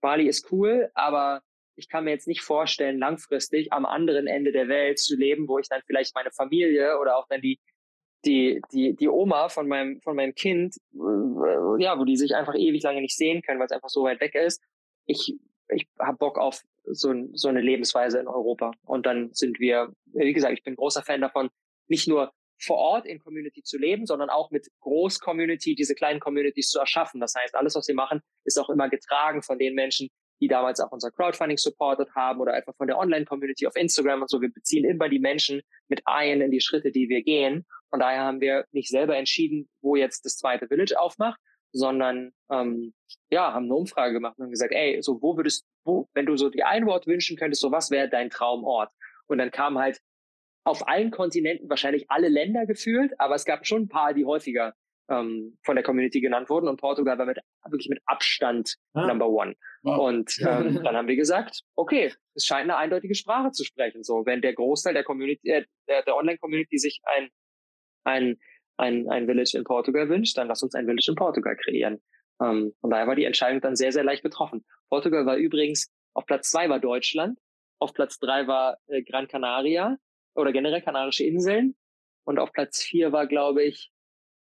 Bali 0.02 0.28
ist 0.28 0.52
cool, 0.52 0.92
aber 0.94 1.42
ich 1.76 1.90
kann 1.90 2.04
mir 2.04 2.12
jetzt 2.12 2.28
nicht 2.28 2.42
vorstellen, 2.42 3.00
langfristig 3.00 3.72
am 3.72 3.86
anderen 3.86 4.28
Ende 4.28 4.52
der 4.52 4.68
Welt 4.68 5.00
zu 5.00 5.16
leben, 5.16 5.48
wo 5.48 5.58
ich 5.60 5.68
dann 5.70 5.82
vielleicht 5.86 6.14
meine 6.16 6.32
Familie 6.32 7.00
oder 7.00 7.18
auch 7.18 7.28
dann 7.30 7.42
die 7.42 7.60
die 8.26 8.62
die 8.72 8.96
die 8.96 9.08
Oma 9.08 9.50
von 9.50 9.68
meinem 9.68 10.02
von 10.02 10.16
meinem 10.16 10.36
Kind, 10.36 10.76
äh, 10.94 11.84
ja, 11.84 11.98
wo 11.98 12.06
die 12.06 12.18
sich 12.18 12.36
einfach 12.36 12.56
ewig 12.56 12.84
lange 12.84 13.02
nicht 13.02 13.18
sehen 13.18 13.42
können, 13.42 13.60
weil 13.60 13.66
es 13.68 13.72
einfach 13.72 13.90
so 13.90 14.04
weit 14.04 14.22
weg 14.22 14.36
ist. 14.36 14.62
Ich 15.06 15.36
ich 15.70 15.88
habe 16.00 16.18
Bock 16.18 16.38
auf 16.38 16.62
so, 16.84 17.14
so 17.34 17.48
eine 17.48 17.62
Lebensweise 17.62 18.20
in 18.20 18.28
Europa. 18.28 18.72
Und 18.86 19.06
dann 19.06 19.34
sind 19.34 19.60
wir, 19.60 19.94
wie 20.06 20.34
gesagt, 20.34 20.54
ich 20.54 20.64
bin 20.64 20.76
großer 20.76 21.04
Fan 21.04 21.22
davon, 21.22 21.50
nicht 21.88 22.08
nur 22.08 22.34
vor 22.64 22.78
Ort 22.78 23.06
in 23.06 23.20
Community 23.20 23.64
zu 23.64 23.78
leben, 23.78 24.06
sondern 24.06 24.30
auch 24.30 24.52
mit 24.52 24.68
Groß-Community 24.82 25.76
diese 25.76 25.96
kleinen 25.96 26.20
Communities 26.20 26.70
zu 26.70 26.80
erschaffen. 26.80 27.20
Das 27.20 27.34
heißt, 27.36 27.56
alles, 27.56 27.76
was 27.76 27.88
wir 27.88 27.96
machen, 27.96 28.22
ist 28.46 28.60
auch 28.60 28.70
immer 28.70 28.90
getragen 28.90 29.42
von 29.42 29.58
den 29.58 29.74
Menschen, 29.74 30.10
die 30.42 30.48
damals 30.48 30.80
auch 30.80 30.92
unser 30.92 31.12
Crowdfunding 31.12 31.58
supportet 31.58 32.10
haben 32.16 32.40
oder 32.40 32.54
einfach 32.54 32.76
von 32.76 32.88
der 32.88 32.98
Online-Community 32.98 33.68
auf 33.68 33.76
Instagram 33.76 34.22
und 34.22 34.30
so. 34.30 34.42
Wir 34.42 34.52
beziehen 34.52 34.86
immer 34.86 35.08
die 35.08 35.20
Menschen 35.20 35.62
mit 35.88 36.02
ein 36.06 36.42
in 36.42 36.52
die 36.52 36.62
Schritte, 36.62 36.92
die 36.92 37.10
wir 37.10 37.24
gehen. 37.24 37.66
Von 37.90 38.00
daher 38.00 38.22
haben 38.22 38.42
wir 38.42 38.66
nicht 38.72 38.90
selber 38.90 39.18
entschieden, 39.18 39.70
wo 39.82 39.96
jetzt 39.96 40.26
das 40.26 40.38
zweite 40.38 40.68
Village 40.68 41.00
aufmacht, 41.00 41.40
sondern 41.72 42.32
ähm, 42.52 42.94
ja, 43.30 43.54
haben 43.54 43.66
eine 43.66 43.76
Umfrage 43.76 44.14
gemacht 44.14 44.38
und 44.40 44.50
gesagt, 44.50 44.74
ey, 44.74 45.02
so 45.02 45.22
wo 45.22 45.38
würdest, 45.38 45.66
wo, 45.86 46.10
wenn 46.14 46.26
du 46.26 46.36
so 46.38 46.50
die 46.50 46.64
ein 46.64 46.86
Wort 46.86 47.08
wünschen 47.08 47.38
könntest, 47.38 47.62
so 47.62 47.72
was 47.72 47.92
wäre 47.92 48.10
dein 48.10 48.30
Traumort? 48.30 48.92
Und 49.28 49.38
dann 49.38 49.52
kam 49.52 49.78
halt 49.78 50.02
auf 50.64 50.88
allen 50.88 51.12
Kontinenten 51.12 51.70
wahrscheinlich 51.70 52.10
alle 52.10 52.30
Länder 52.30 52.66
gefühlt, 52.66 53.20
aber 53.20 53.36
es 53.36 53.46
gab 53.46 53.66
schon 53.66 53.84
ein 53.84 53.90
paar, 53.90 54.14
die 54.14 54.26
häufiger 54.26 54.74
ähm, 55.10 55.58
von 55.64 55.76
der 55.76 55.84
Community 55.84 56.22
genannt 56.22 56.50
wurden 56.50 56.68
und 56.68 56.80
Portugal 56.80 57.18
war 57.18 57.26
mit, 57.26 57.40
wirklich 57.66 57.90
mit 57.90 58.02
Abstand 58.06 58.76
ah. 58.94 59.08
Number 59.08 59.28
One. 59.30 59.56
Wow. 59.84 60.08
Und 60.08 60.38
ähm, 60.48 60.82
dann 60.84 60.96
haben 60.96 61.08
wir 61.08 61.16
gesagt, 61.16 61.62
okay, 61.76 62.14
es 62.36 62.46
scheint 62.46 62.64
eine 62.64 62.78
eindeutige 62.78 63.16
Sprache 63.16 63.52
zu 63.52 63.64
sprechen. 63.64 64.04
So, 64.04 64.26
wenn 64.26 64.42
der 64.42 64.54
Großteil 64.54 64.94
der 64.94 65.04
Community, 65.04 65.50
äh, 65.50 65.66
der, 65.88 66.04
der 66.04 66.16
Online-Community 66.16 66.78
sich 66.78 67.02
ein, 67.04 67.30
ein, 68.04 68.38
ein, 68.78 69.10
ein 69.10 69.26
Village 69.26 69.58
in 69.58 69.64
Portugal 69.64 70.10
wünscht, 70.10 70.38
dann 70.38 70.48
lass 70.48 70.64
uns 70.64 70.76
ein 70.76 70.86
Village 70.86 71.08
in 71.10 71.16
Portugal 71.16 71.58
kreieren. 71.58 72.02
Ähm, 72.42 72.74
von 72.80 72.90
daher 72.90 73.08
war 73.08 73.16
die 73.16 73.26
Entscheidung 73.26 73.62
dann 73.62 73.76
sehr, 73.76 73.92
sehr 73.92 74.04
leicht 74.04 74.24
getroffen. 74.24 74.64
Portugal 74.90 75.26
war 75.26 75.36
übrigens, 75.36 75.92
auf 76.14 76.26
Platz 76.26 76.50
zwei 76.50 76.70
war 76.70 76.80
Deutschland, 76.80 77.40
auf 77.80 77.94
Platz 77.94 78.20
drei 78.20 78.48
war 78.48 78.78
äh, 78.88 79.02
Gran 79.02 79.28
Canaria 79.28 79.98
oder 80.36 80.52
generell 80.52 80.82
Kanarische 80.82 81.24
Inseln. 81.24 81.76
Und 82.24 82.40
auf 82.40 82.52
Platz 82.52 82.82
vier 82.82 83.12
war, 83.12 83.28
glaube 83.28 83.64
ich, 83.64 83.92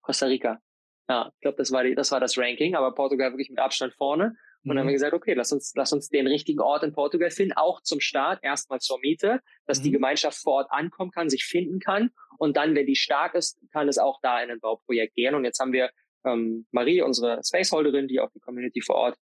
Costa 0.02 0.26
Rica. 0.26 0.60
Ja, 1.08 1.32
ich 1.34 1.42
glaube, 1.42 1.58
das 1.58 1.72
war 1.72 1.84
die, 1.84 1.96
das 1.96 2.12
war 2.12 2.20
das 2.20 2.38
Ranking, 2.38 2.76
aber 2.76 2.94
Portugal 2.94 3.32
wirklich 3.32 3.50
mit 3.50 3.60
Abstand 3.60 3.94
vorne. 3.94 4.26
Und 4.26 4.36
mhm. 4.64 4.70
dann 4.70 4.80
haben 4.80 4.88
wir 4.88 4.92
mhm. 4.92 4.96
gesagt, 4.96 5.14
okay, 5.14 5.34
lass 5.34 5.52
uns, 5.52 5.74
lass 5.76 5.94
uns 5.94 6.10
den 6.10 6.28
richtigen 6.28 6.60
Ort 6.60 6.84
in 6.84 6.94
Portugal 6.94 7.32
finden, 7.32 7.54
auch 7.54 7.82
zum 7.82 8.00
Start, 8.00 8.40
erstmal 8.44 8.80
zur 8.80 9.00
Miete, 9.00 9.42
dass 9.66 9.80
mhm. 9.80 9.84
die 9.84 9.92
Gemeinschaft 9.92 10.38
vor 10.38 10.54
Ort 10.54 10.72
ankommen 10.72 11.12
kann, 11.12 11.30
sich 11.30 11.46
finden 11.46 11.80
kann. 11.80 12.12
Und 12.38 12.58
dann, 12.58 12.76
wenn 12.76 12.86
die 12.86 12.96
stark 12.96 13.36
ist, 13.36 13.60
kann 13.72 13.88
es 13.90 13.98
auch 13.98 14.20
da 14.22 14.42
in 14.42 14.52
ein 14.52 14.60
Bauprojekt 14.60 15.16
gehen. 15.16 15.36
Und 15.36 15.46
jetzt 15.46 15.60
haben 15.60 15.74
wir 15.74 15.90
ähm, 16.26 16.68
Marie, 16.72 17.02
unsere 17.02 17.42
Spaceholderin, 17.44 18.08
die 18.08 18.20
auch 18.20 18.32
die 18.32 18.40
Community 18.40 18.82
vor 18.82 18.96
Ort 18.96 19.18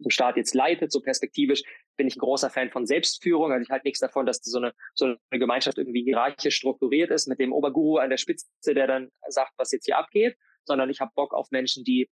zum 0.00 0.10
Start 0.10 0.36
jetzt 0.36 0.54
leitet, 0.54 0.90
so 0.90 1.00
perspektivisch 1.00 1.62
bin 1.96 2.06
ich 2.06 2.16
ein 2.16 2.20
großer 2.20 2.50
Fan 2.50 2.70
von 2.70 2.86
Selbstführung. 2.86 3.52
Also 3.52 3.62
ich 3.62 3.70
halte 3.70 3.86
nichts 3.86 4.00
davon, 4.00 4.26
dass 4.26 4.38
so 4.38 4.58
eine, 4.58 4.72
so 4.94 5.06
eine 5.06 5.38
Gemeinschaft 5.38 5.78
irgendwie 5.78 6.02
hierarchisch 6.02 6.56
strukturiert 6.56 7.10
ist 7.10 7.28
mit 7.28 7.38
dem 7.38 7.52
Oberguru 7.52 7.98
an 7.98 8.10
der 8.10 8.16
Spitze, 8.16 8.48
der 8.74 8.86
dann 8.86 9.10
sagt, 9.28 9.52
was 9.56 9.72
jetzt 9.72 9.84
hier 9.84 9.98
abgeht, 9.98 10.36
sondern 10.64 10.90
ich 10.90 11.00
habe 11.00 11.12
Bock 11.14 11.34
auf 11.34 11.50
Menschen, 11.50 11.84
die 11.84 12.08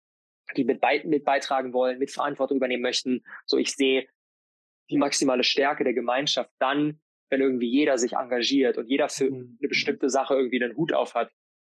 die 0.56 0.64
mit, 0.64 0.80
bei, 0.80 1.02
mit 1.04 1.24
beitragen 1.24 1.72
wollen, 1.72 1.98
mit 1.98 2.10
Verantwortung 2.10 2.58
übernehmen 2.58 2.82
möchten. 2.82 3.24
So 3.46 3.56
ich 3.58 3.72
sehe 3.74 4.06
die 4.90 4.98
maximale 4.98 5.42
Stärke 5.42 5.84
der 5.84 5.94
Gemeinschaft 5.94 6.50
dann, 6.58 7.00
wenn 7.30 7.40
irgendwie 7.40 7.68
jeder 7.68 7.98
sich 7.98 8.12
engagiert 8.12 8.78
und 8.78 8.88
jeder 8.88 9.08
für 9.08 9.30
mhm. 9.30 9.58
eine 9.60 9.68
bestimmte 9.68 10.08
Sache 10.08 10.34
irgendwie 10.34 10.62
einen 10.62 10.76
Hut 10.76 10.92
auf 10.92 11.14
hat 11.14 11.32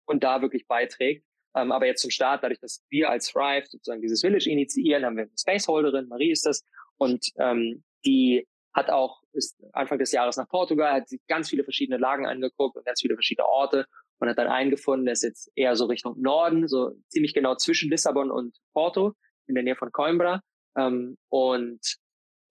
und 0.06 0.22
da 0.22 0.42
wirklich 0.42 0.66
beiträgt. 0.66 1.24
Ähm, 1.56 1.72
aber 1.72 1.86
jetzt 1.86 2.02
zum 2.02 2.10
Start, 2.10 2.44
dadurch, 2.44 2.60
dass 2.60 2.84
wir 2.90 3.10
als 3.10 3.32
Thrive 3.32 3.66
sozusagen 3.66 4.00
dieses 4.00 4.20
Village 4.20 4.48
initiieren, 4.48 5.04
haben 5.04 5.16
wir 5.16 5.24
eine 5.24 5.32
Spaceholderin, 5.36 6.06
Marie 6.06 6.30
ist 6.30 6.46
das, 6.46 6.64
und 6.96 7.26
ähm, 7.38 7.82
die 8.04 8.46
hat 8.72 8.88
auch 8.90 9.22
ist 9.32 9.62
Anfang 9.72 9.98
des 9.98 10.12
Jahres 10.12 10.36
nach 10.36 10.48
Portugal, 10.48 10.92
hat 10.92 11.08
sich 11.08 11.20
ganz 11.26 11.50
viele 11.50 11.64
verschiedene 11.64 11.98
Lagen 11.98 12.26
angeguckt 12.26 12.76
und 12.76 12.84
ganz 12.84 13.00
viele 13.00 13.14
verschiedene 13.14 13.46
Orte 13.46 13.86
und 14.18 14.28
hat 14.28 14.38
dann 14.38 14.48
einen 14.48 14.70
gefunden, 14.70 15.06
der 15.06 15.12
ist 15.12 15.22
jetzt 15.22 15.50
eher 15.54 15.76
so 15.76 15.86
Richtung 15.86 16.20
Norden, 16.20 16.68
so 16.68 16.92
ziemlich 17.08 17.34
genau 17.34 17.54
zwischen 17.56 17.90
Lissabon 17.90 18.30
und 18.30 18.56
Porto, 18.72 19.14
in 19.46 19.54
der 19.54 19.64
Nähe 19.64 19.76
von 19.76 19.92
Coimbra. 19.92 20.42
Ähm, 20.76 21.16
und 21.28 21.96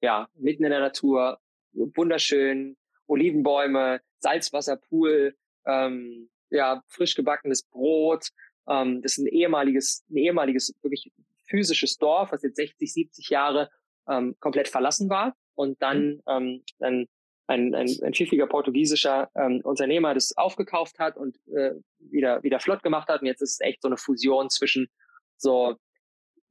ja, 0.02 0.28
mitten 0.36 0.64
in 0.64 0.72
der 0.72 0.80
Natur, 0.80 1.40
wunderschön, 1.74 2.76
Olivenbäume, 3.08 4.02
Salzwasserpool, 4.20 5.36
ähm, 5.66 6.30
ja, 6.50 6.84
frisch 6.88 7.16
gebackenes 7.16 7.64
Brot. 7.64 8.30
Ähm, 8.68 9.02
das 9.02 9.14
ist 9.14 9.20
ein 9.20 9.28
ehemaliges, 9.28 10.04
ein 10.10 10.18
ehemaliges, 10.18 10.74
wirklich 10.82 11.12
physisches 11.48 11.98
Dorf, 11.98 12.32
was 12.32 12.44
jetzt 12.44 12.58
60, 12.58 12.94
70 12.94 13.30
Jahre 13.30 13.70
ähm, 14.10 14.36
komplett 14.40 14.68
verlassen 14.68 15.10
war 15.10 15.36
und 15.56 15.82
dann, 15.82 16.16
mhm. 16.16 16.22
ähm, 16.28 16.64
dann 16.80 17.08
ein, 17.48 17.74
ein, 17.74 17.90
ein 18.04 18.14
pfiffiger 18.14 18.48
portugiesischer 18.48 19.30
ähm, 19.36 19.62
Unternehmer 19.64 20.14
das 20.14 20.38
aufgekauft 20.38 21.00
hat 21.00 21.18
und 21.18 21.36
äh, 21.48 21.74
wieder, 21.98 22.44
wieder 22.44 22.60
flott 22.60 22.84
gemacht 22.84 23.10
hat. 23.10 23.22
Und 23.22 23.28
jetzt 23.28 23.42
ist 23.42 23.54
es 23.54 23.62
echt 23.62 23.82
so 23.82 23.88
eine 23.88 23.98
Fusion 23.98 24.50
zwischen 24.52 24.88
so, 25.36 25.76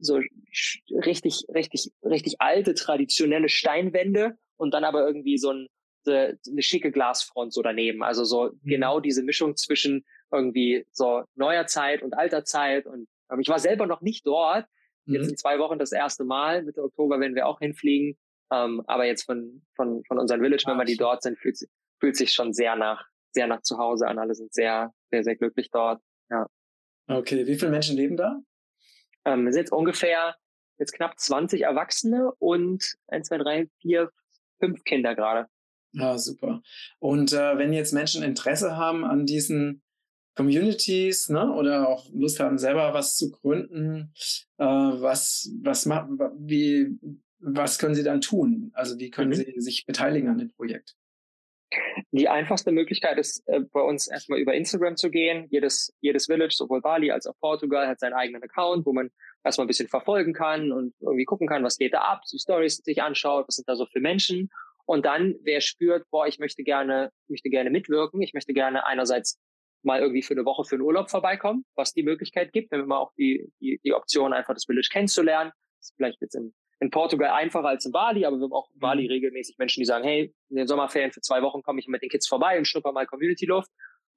so 0.01 0.21
richtig, 0.91 1.45
richtig, 1.55 1.93
richtig 2.03 2.41
alte, 2.41 2.75
traditionelle 2.75 3.49
Steinwände 3.49 4.37
und 4.57 4.75
dann 4.75 4.83
aber 4.83 5.07
irgendwie 5.07 5.39
so 5.39 5.53
ein, 5.53 5.69
eine, 6.07 6.39
eine 6.49 6.63
schicke 6.63 6.91
Glasfront 6.91 7.53
so 7.53 7.63
daneben. 7.63 8.03
Also 8.03 8.25
so 8.25 8.51
mhm. 8.51 8.59
genau 8.65 8.99
diese 8.99 9.23
Mischung 9.23 9.57
zwischen 9.57 10.05
irgendwie 10.33 10.85
so 10.91 11.23
neuer 11.37 11.67
Zeit 11.67 12.03
und 12.03 12.15
alter 12.15 12.45
Zeit. 12.45 12.87
Und 12.87 13.09
ähm, 13.31 13.41
ich 13.41 13.49
war 13.49 13.61
selber 13.61 13.87
noch 13.87 14.01
nicht 14.01 14.27
dort. 14.27 14.67
Jetzt 15.09 15.25
mhm. 15.25 15.31
in 15.31 15.37
zwei 15.37 15.59
Wochen 15.59 15.79
das 15.79 15.93
erste 15.93 16.25
Mal. 16.25 16.63
Mitte 16.63 16.83
Oktober 16.83 17.19
werden 17.21 17.35
wir 17.35 17.47
auch 17.47 17.59
hinfliegen. 17.59 18.17
Ähm, 18.53 18.83
aber 18.87 19.07
jetzt 19.07 19.25
von, 19.25 19.63
von, 19.75 20.03
von 20.07 20.19
unseren 20.19 20.41
Village-Membern, 20.41 20.87
die 20.87 20.97
dort 20.97 21.23
sind, 21.23 21.39
fühlt, 21.39 21.59
fühlt 21.99 22.17
sich 22.17 22.33
schon 22.33 22.53
sehr 22.53 22.77
nach, 22.77 23.07
sehr 23.33 23.47
nach 23.47 23.63
zu 23.63 23.79
Hause 23.79 24.07
an. 24.07 24.19
Alle 24.19 24.35
sind 24.35 24.53
sehr, 24.53 24.93
sehr, 25.11 25.25
sehr 25.25 25.37
glücklich 25.37 25.71
dort. 25.71 26.01
Ja. 26.31 26.47
Okay, 27.09 27.47
wie 27.47 27.57
viele 27.57 27.71
Menschen 27.71 27.97
leben 27.97 28.17
da? 28.17 28.39
Ähm, 29.25 29.45
wir 29.45 29.53
sind 29.53 29.63
jetzt 29.63 29.73
ungefähr 29.73 30.37
jetzt 30.79 30.93
knapp 30.93 31.19
20 31.19 31.63
Erwachsene 31.63 32.33
und 32.39 32.97
1, 33.09 33.29
2, 33.29 33.39
3, 33.39 33.69
4, 33.81 34.11
5 34.61 34.85
Kinder 34.85 35.15
gerade. 35.15 35.49
Ja, 35.93 36.13
ah, 36.13 36.19
super. 36.19 36.63
Und 36.99 37.33
äh, 37.33 37.59
wenn 37.59 37.73
jetzt 37.73 37.93
Menschen 37.93 38.23
Interesse 38.23 38.77
haben 38.77 39.05
an 39.05 39.25
diesen 39.25 39.83
Communities 40.39 41.29
ne, 41.31 41.53
oder 41.53 41.89
auch 41.89 42.07
Lust 42.13 42.39
haben, 42.39 42.59
selber 42.59 42.95
was 42.95 43.17
zu 43.17 43.33
gründen, 43.33 44.13
äh, 44.59 44.65
was, 44.65 45.51
was, 45.61 45.85
wie, 46.39 46.97
was 47.41 47.81
können 47.81 47.97
sie 47.97 48.05
dann 48.05 48.21
tun? 48.21 48.71
Also 48.73 49.01
wie 49.01 49.11
können 49.11 49.31
mhm. 49.31 49.35
sie 49.35 49.55
sich 49.57 49.85
beteiligen 49.85 50.29
an 50.29 50.39
dem 50.39 50.53
Projekt? 50.53 50.95
Die 52.13 52.29
einfachste 52.29 52.71
Möglichkeit 52.71 53.19
ist, 53.19 53.43
äh, 53.49 53.63
bei 53.73 53.81
uns 53.81 54.07
erstmal 54.07 54.39
über 54.39 54.55
Instagram 54.55 54.97
zu 54.97 55.11
gehen. 55.11 55.49
Jedes, 55.51 55.93
jedes 56.01 56.27
Village, 56.27 56.55
sowohl 56.55 56.83
Bali 56.83 57.11
als 57.11 57.27
auch 57.27 57.35
Portugal, 57.41 57.89
hat 57.89 57.99
seinen 57.99 58.15
eigenen 58.15 58.45
Account, 58.45 58.87
wo 58.87 58.93
man 58.93 59.11
erstmal 59.43 59.65
ein 59.65 59.69
bisschen 59.69 59.89
verfolgen 59.89 60.35
kann 60.35 60.71
und 60.71 60.95
irgendwie 61.01 61.25
gucken 61.25 61.49
kann, 61.49 61.65
was 61.65 61.79
geht 61.79 61.95
da 61.95 62.03
ab, 62.03 62.23
die 62.33 62.39
Stories 62.39 62.77
sich 62.77 63.03
anschaut, 63.03 63.49
was 63.49 63.57
sind 63.57 63.69
da 63.69 63.75
so 63.75 63.87
für 63.87 63.99
Menschen. 63.99 64.51
Und 64.87 65.05
dann, 65.05 65.35
wer 65.43 65.61
spürt, 65.61 66.09
boah, 66.11 66.29
ich 66.29 66.39
möchte 66.39 66.63
gerne, 66.63 67.11
möchte 67.27 67.51
gerne 67.51 67.71
mitwirken, 67.71 68.23
ich 68.23 68.35
möchte 68.35 68.55
gerne 68.55 68.87
einerseits 68.87 69.37
mal 69.83 70.01
irgendwie 70.01 70.23
für 70.23 70.35
eine 70.35 70.45
Woche 70.45 70.65
für 70.65 70.77
einen 70.77 70.83
Urlaub 70.83 71.11
vorbeikommen, 71.11 71.65
was 71.75 71.93
die 71.93 72.03
Möglichkeit 72.03 72.53
gibt, 72.53 72.71
wenn 72.73 72.87
wir 72.87 72.99
auch 72.99 73.13
die, 73.17 73.51
die, 73.61 73.81
die 73.85 73.95
Option, 73.95 74.33
einfach 74.33 74.55
das 74.55 74.65
Village 74.65 74.89
kennenzulernen. 74.91 75.53
Das 75.79 75.91
ist 75.91 75.97
vielleicht 75.97 76.21
jetzt 76.21 76.35
in 76.35 76.53
in 76.81 76.91
Portugal 76.91 77.31
einfacher 77.31 77.69
als 77.69 77.85
in 77.85 77.93
Bali, 77.93 78.25
aber 78.25 78.37
wir 78.37 78.45
haben 78.45 78.53
auch 78.53 78.71
in 78.73 78.79
Bali 78.79 79.05
mhm. 79.05 79.11
regelmäßig 79.11 79.59
Menschen, 79.59 79.81
die 79.81 79.85
sagen, 79.85 80.05
hey, 80.05 80.35
in 80.49 80.57
den 80.57 80.67
Sommerferien 80.67 81.13
für 81.13 81.21
zwei 81.21 81.43
Wochen 81.43 81.63
komme 81.63 81.81
ich 81.81 81.89
mit 81.89 82.03
den 82.03 82.09
Kids 82.09 82.29
vorbei 82.29 82.59
und 82.59 82.67
schnupper 82.67 82.93
mal 82.93 83.07
Community-Luft. 83.07 83.71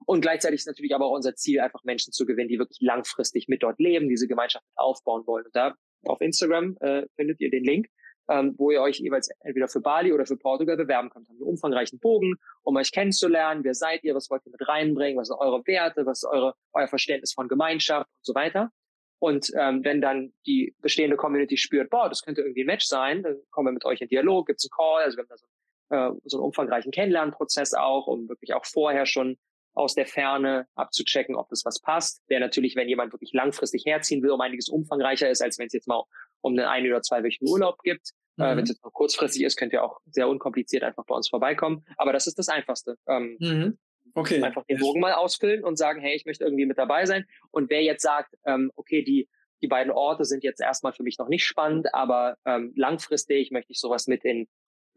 Und 0.06 0.21
gleichzeitig 0.21 0.62
ist 0.62 0.67
natürlich 0.67 0.95
aber 0.95 1.06
auch 1.06 1.15
unser 1.15 1.36
Ziel, 1.36 1.60
einfach 1.60 1.84
Menschen 1.84 2.12
zu 2.12 2.26
gewinnen, 2.26 2.50
die 2.50 2.58
wirklich 2.58 2.80
langfristig 2.82 3.47
mit 3.47 3.62
dort 3.62 3.80
leben, 3.80 4.10
diese 4.10 4.28
Gemeinschaft 4.28 4.65
aufbauen 4.76 5.26
wollen. 5.28 5.45
Und 5.45 5.56
da 5.56 5.76
auf 6.06 6.21
Instagram 6.21 6.76
äh, 6.80 7.06
findet 7.15 7.39
ihr 7.39 7.52
den 7.52 7.63
Link, 7.63 7.88
ähm, 8.32 8.56
wo 8.58 8.72
ihr 8.72 8.82
euch 8.82 9.00
jeweils 9.00 9.30
entweder 9.41 9.67
für 9.67 9.82
Bali 9.82 10.13
oder 10.13 10.26
für 10.26 10.38
Portugal 10.38 10.78
bewerben 10.78 11.10
könnt. 11.10 11.28
Haben 11.28 11.36
einen 11.36 11.44
umfangreichen 11.44 12.00
Bogen, 12.00 12.36
um 12.63 12.78
euch 12.78 12.91
kennenzulernen. 12.91 13.63
Wer 13.63 13.74
seid 13.74 14.04
ihr? 14.04 14.15
Was 14.15 14.30
wollt 14.30 14.46
ihr 14.46 14.52
mit 14.52 14.67
reinbringen? 14.67 15.20
Was 15.20 15.28
sind 15.28 15.38
eure 15.38 15.62
Werte? 15.67 16.06
Was 16.06 16.20
ist 16.20 16.30
eure, 16.30 16.56
euer 16.74 16.88
Verständnis 16.88 17.34
von 17.34 17.48
Gemeinschaft 17.50 18.08
und 18.08 18.26
so 18.26 18.34
weiter? 18.34 18.72
Und 19.20 19.52
ähm, 19.56 19.84
wenn 19.84 20.02
dann 20.02 20.34
die 20.48 20.74
bestehende 20.80 21.17
Community 21.17 21.58
spürt, 21.58 21.89
boah, 21.89 22.10
das 22.10 22.24
könnte 22.24 22.41
irgendwie 22.41 22.63
ein 22.63 22.67
Match 22.67 22.86
sein, 22.86 23.22
dann 23.22 23.38
kommen 23.52 23.67
wir 23.67 23.74
mit 23.74 23.86
euch 23.86 24.02
in 24.02 24.08
Dialog, 24.08 24.48
gibt's 24.48 24.65
einen 24.65 24.72
Call, 24.76 25.04
also 25.04 25.17
wir 25.17 25.24
haben 25.24 25.30
da 25.30 25.38
so, 25.38 25.46
äh, 25.89 26.20
so 26.24 26.38
einen 26.38 26.46
umfangreichen 26.46 26.91
Kennenlernprozess 26.91 27.74
auch, 27.74 28.08
um 28.08 28.30
wirklich 28.30 28.54
auch 28.54 28.65
vorher 28.65 29.06
schon 29.06 29.38
aus 29.74 29.94
der 29.94 30.06
Ferne 30.06 30.67
abzuchecken, 30.76 31.36
ob 31.36 31.50
das 31.50 31.63
was 31.65 31.80
passt. 31.80 32.24
Der 32.30 32.39
natürlich, 32.39 32.76
wenn 32.76 32.89
jemand 32.89 33.13
wirklich 33.13 33.34
langfristig 33.34 33.86
herziehen 33.86 34.24
will, 34.24 34.32
um 34.32 34.41
einiges 34.41 34.70
umfangreicher 34.70 35.30
ist, 35.30 35.41
als 35.41 35.60
wenn 35.60 35.67
es 35.67 35.74
jetzt 35.74 35.88
mal 35.88 36.04
um 36.41 36.54
einen 36.54 36.67
ein- 36.67 36.88
oder 36.88 37.02
zweiwöchigen 37.02 37.48
Urlaub 37.48 37.82
gibt. 37.84 38.12
Äh, 38.38 38.44
mhm. 38.44 38.50
Äh, 38.50 38.58
wenn 38.58 38.63
es 38.63 38.70
jetzt 38.70 38.84
noch 38.84 38.94
kurzfristig 38.94 39.44
ist, 39.44 39.58
könnt 39.58 39.74
ihr 39.74 39.84
auch 39.84 40.00
sehr 40.06 40.28
unkompliziert 40.28 40.84
einfach 40.84 41.06
bei 41.06 41.15
uns 41.15 41.30
vorbeikommen. 41.30 41.86
Aber 41.98 42.13
das 42.13 42.28
ist 42.28 42.38
das 42.38 42.50
Einfachste. 42.50 42.98
Ähm, 43.08 43.38
mhm. 43.39 43.78
Okay. 44.13 44.44
Einfach 44.44 44.65
den 44.65 44.78
Bogen 44.78 45.00
mal 45.00 45.13
ausfüllen 45.13 45.63
und 45.63 45.78
sagen, 45.78 46.02
hey, 46.02 46.15
ich 46.15 46.26
möchte 46.26 46.44
irgendwie 46.44 46.65
mit 46.65 46.78
dabei 46.78 47.06
sein. 47.06 47.26
Und 47.52 47.70
wer 47.70 47.82
jetzt 47.82 48.02
sagt, 48.02 48.36
ähm, 48.46 48.72
okay, 48.76 49.04
die, 49.04 49.30
die 49.62 49.67
beiden 49.67 49.91
Orte 49.91 50.26
sind 50.26 50.44
jetzt 50.44 50.60
erstmal 50.60 50.91
für 50.91 51.04
mich 51.04 51.17
noch 51.17 51.30
nicht 51.30 51.46
spannend, 51.46 51.94
aber 51.94 52.38
ähm, 52.46 52.74
langfristig 52.76 53.52
möchte 53.52 53.72
ich 53.72 53.80
sowas 53.80 54.08
mit 54.08 54.26
in 54.26 54.48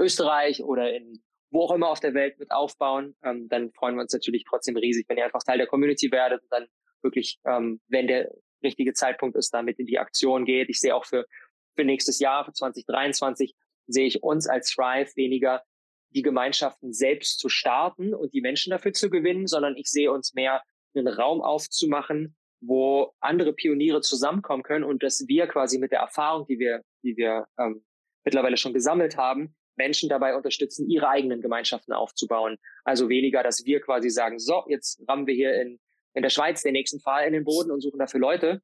Österreich 0.00 0.64
oder 0.64 0.92
in 0.92 1.22
wo 1.54 1.62
auch 1.62 1.72
immer 1.72 1.88
auf 1.88 2.00
der 2.00 2.14
Welt 2.14 2.38
mit 2.40 2.50
aufbauen, 2.50 3.14
ähm, 3.22 3.48
dann 3.48 3.70
freuen 3.72 3.94
wir 3.94 4.02
uns 4.02 4.12
natürlich 4.12 4.44
trotzdem 4.44 4.76
riesig, 4.76 5.08
wenn 5.08 5.16
ihr 5.16 5.24
einfach 5.24 5.44
Teil 5.44 5.58
der 5.58 5.68
Community 5.68 6.10
werdet 6.10 6.42
und 6.42 6.50
dann 6.50 6.66
wirklich, 7.00 7.38
ähm, 7.46 7.80
wenn 7.86 8.08
der 8.08 8.28
richtige 8.64 8.92
Zeitpunkt 8.92 9.36
ist, 9.36 9.54
damit 9.54 9.78
in 9.78 9.86
die 9.86 10.00
Aktion 10.00 10.44
geht. 10.44 10.68
Ich 10.68 10.80
sehe 10.80 10.94
auch 10.96 11.04
für, 11.04 11.26
für 11.74 11.84
nächstes 11.84 12.18
Jahr, 12.18 12.44
für 12.44 12.52
2023, 12.52 13.54
sehe 13.86 14.06
ich 14.06 14.22
uns 14.22 14.48
als 14.48 14.70
Thrive 14.70 15.14
weniger 15.16 15.62
die 16.10 16.22
Gemeinschaften 16.22 16.92
selbst 16.92 17.38
zu 17.38 17.48
starten 17.48 18.14
und 18.14 18.32
die 18.34 18.40
Menschen 18.40 18.70
dafür 18.70 18.92
zu 18.92 19.10
gewinnen, 19.10 19.46
sondern 19.46 19.76
ich 19.76 19.90
sehe 19.90 20.12
uns 20.12 20.32
mehr 20.34 20.62
einen 20.94 21.08
Raum 21.08 21.42
aufzumachen, 21.42 22.36
wo 22.60 23.12
andere 23.20 23.52
Pioniere 23.52 24.00
zusammenkommen 24.00 24.62
können 24.62 24.84
und 24.84 25.02
dass 25.02 25.24
wir 25.26 25.46
quasi 25.48 25.78
mit 25.78 25.92
der 25.92 26.00
Erfahrung, 26.00 26.46
die 26.46 26.58
wir, 26.58 26.82
die 27.02 27.16
wir 27.16 27.46
ähm, 27.58 27.84
mittlerweile 28.24 28.56
schon 28.56 28.72
gesammelt 28.72 29.16
haben, 29.16 29.54
Menschen 29.76 30.08
dabei 30.08 30.36
unterstützen, 30.36 30.88
ihre 30.88 31.08
eigenen 31.08 31.42
Gemeinschaften 31.42 31.92
aufzubauen. 31.92 32.58
Also 32.84 33.08
weniger, 33.08 33.42
dass 33.42 33.64
wir 33.64 33.80
quasi 33.80 34.08
sagen, 34.08 34.38
so, 34.38 34.64
jetzt 34.68 35.02
rammen 35.08 35.26
wir 35.26 35.34
hier 35.34 35.60
in, 35.60 35.80
in 36.14 36.22
der 36.22 36.30
Schweiz 36.30 36.62
den 36.62 36.72
nächsten 36.72 37.00
Fall 37.00 37.26
in 37.26 37.32
den 37.32 37.44
Boden 37.44 37.72
und 37.72 37.80
suchen 37.80 37.98
dafür 37.98 38.20
Leute, 38.20 38.62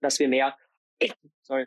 dass 0.00 0.18
wir 0.18 0.28
mehr, 0.28 0.56
sorry, 1.42 1.66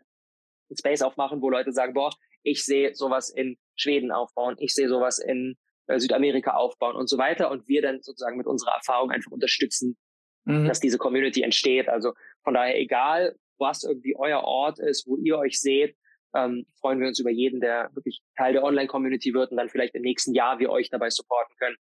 Space 0.76 1.02
aufmachen, 1.02 1.42
wo 1.42 1.50
Leute 1.50 1.72
sagen, 1.72 1.94
boah, 1.94 2.12
ich 2.44 2.64
sehe 2.64 2.96
sowas 2.96 3.30
in 3.30 3.58
Schweden 3.76 4.12
aufbauen, 4.12 4.56
ich 4.60 4.74
sehe 4.74 4.90
sowas 4.90 5.20
in 5.20 5.58
äh, 5.88 6.00
Südamerika 6.00 6.52
aufbauen 6.52 6.96
und 6.96 7.08
so 7.08 7.18
weiter 7.18 7.52
und 7.52 7.68
wir 7.68 7.82
dann 7.82 8.02
sozusagen 8.02 8.38
mit 8.38 8.48
unserer 8.48 8.76
Erfahrung 8.76 9.12
einfach 9.12 9.32
unterstützen, 9.32 9.98
mhm. 10.46 10.68
dass 10.68 10.80
diese 10.80 10.98
Community 10.98 11.42
entsteht. 11.42 11.90
Also 11.90 12.14
von 12.44 12.54
daher, 12.54 12.80
egal 12.80 13.36
was 13.58 13.84
irgendwie 13.84 14.16
euer 14.18 14.44
Ort 14.44 14.80
ist, 14.80 15.08
wo 15.08 15.18
ihr 15.18 15.38
euch 15.38 15.60
seht, 15.60 15.98
ähm, 16.36 16.66
freuen 16.80 17.00
wir 17.00 17.08
uns 17.08 17.20
über 17.20 17.32
jeden, 17.32 17.60
der 17.60 17.90
wirklich 17.94 18.22
Teil 18.36 18.54
der 18.54 18.64
Online-Community 18.64 19.34
wird 19.34 19.52
und 19.52 19.58
dann 19.58 19.70
vielleicht 19.70 19.96
im 19.96 20.04
nächsten 20.04 20.34
Jahr 20.34 20.60
wir 20.60 20.70
euch 20.70 20.90
dabei 20.90 21.10
supporten 21.10 21.56
können, 21.58 21.78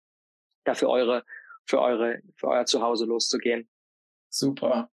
dafür 0.63 0.89
eure, 0.89 1.24
für 1.65 1.82
eure, 1.82 2.21
für 2.38 2.48
euer 2.48 2.65
Zuhause 2.65 3.06
loszugehen. 3.06 3.67
Super. 4.30 4.89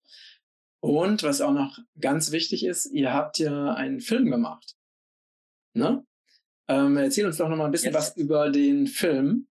Und 0.80 1.22
was 1.22 1.42
auch 1.42 1.52
noch 1.52 1.78
ganz 2.00 2.32
wichtig 2.32 2.64
ist, 2.64 2.86
ihr 2.86 3.12
habt 3.12 3.38
ja 3.38 3.74
einen 3.74 4.00
Film 4.00 4.30
gemacht. 4.30 4.76
Ne? 5.74 6.04
Ähm, 6.68 6.96
erzähl 6.96 7.26
uns 7.26 7.36
doch 7.36 7.48
noch 7.48 7.56
mal 7.56 7.66
ein 7.66 7.70
bisschen 7.70 7.92
Jetzt. 7.92 8.16
was 8.16 8.16
über 8.16 8.50
den 8.50 8.86
Film. 8.86 9.48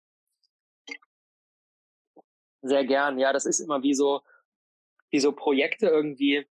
Sehr 2.61 2.83
gern. 2.85 3.19
Ja, 3.19 3.31
das 3.31 3.45
ist 3.45 3.59
immer 3.59 3.83
wie 3.83 3.93
so, 3.93 4.21
wie 5.11 5.19
so 5.19 5.31
Projekte 5.31 5.87
irgendwie, 5.87 6.45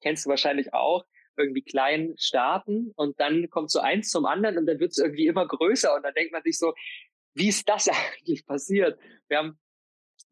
kennst 0.00 0.24
du 0.24 0.30
wahrscheinlich 0.30 0.72
auch, 0.72 1.04
irgendwie 1.36 1.62
klein 1.62 2.14
starten 2.18 2.92
und 2.96 3.18
dann 3.18 3.48
kommt 3.48 3.70
so 3.70 3.80
eins 3.80 4.10
zum 4.10 4.26
anderen 4.26 4.58
und 4.58 4.66
dann 4.66 4.78
wird 4.80 4.90
es 4.92 4.98
irgendwie 4.98 5.26
immer 5.26 5.46
größer 5.46 5.94
und 5.94 6.02
dann 6.02 6.14
denkt 6.14 6.32
man 6.32 6.42
sich 6.42 6.58
so, 6.58 6.74
wie 7.34 7.48
ist 7.48 7.68
das 7.68 7.88
eigentlich 8.14 8.44
passiert? 8.46 8.98
Wir 9.28 9.38
haben 9.38 9.58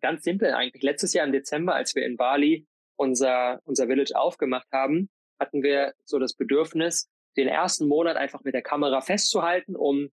ganz 0.01 0.25
simpel 0.25 0.53
eigentlich 0.53 0.83
letztes 0.83 1.13
Jahr 1.13 1.27
im 1.27 1.33
Dezember, 1.33 1.75
als 1.75 1.95
wir 1.95 2.05
in 2.05 2.17
Bali 2.17 2.67
unser, 3.01 3.61
unser 3.65 3.87
Village 3.87 4.15
aufgemacht 4.15 4.69
haben, 4.73 5.09
hatten 5.39 5.63
wir 5.63 5.95
so 6.05 6.19
das 6.19 6.35
Bedürfnis, 6.35 7.09
den 7.37 7.49
ersten 7.49 7.89
Monat 7.89 8.17
einfach 8.17 8.45
mit 8.45 8.53
der 8.53 8.63
Kamera 8.63 9.01
festzuhalten, 9.01 9.75
um 9.75 10.11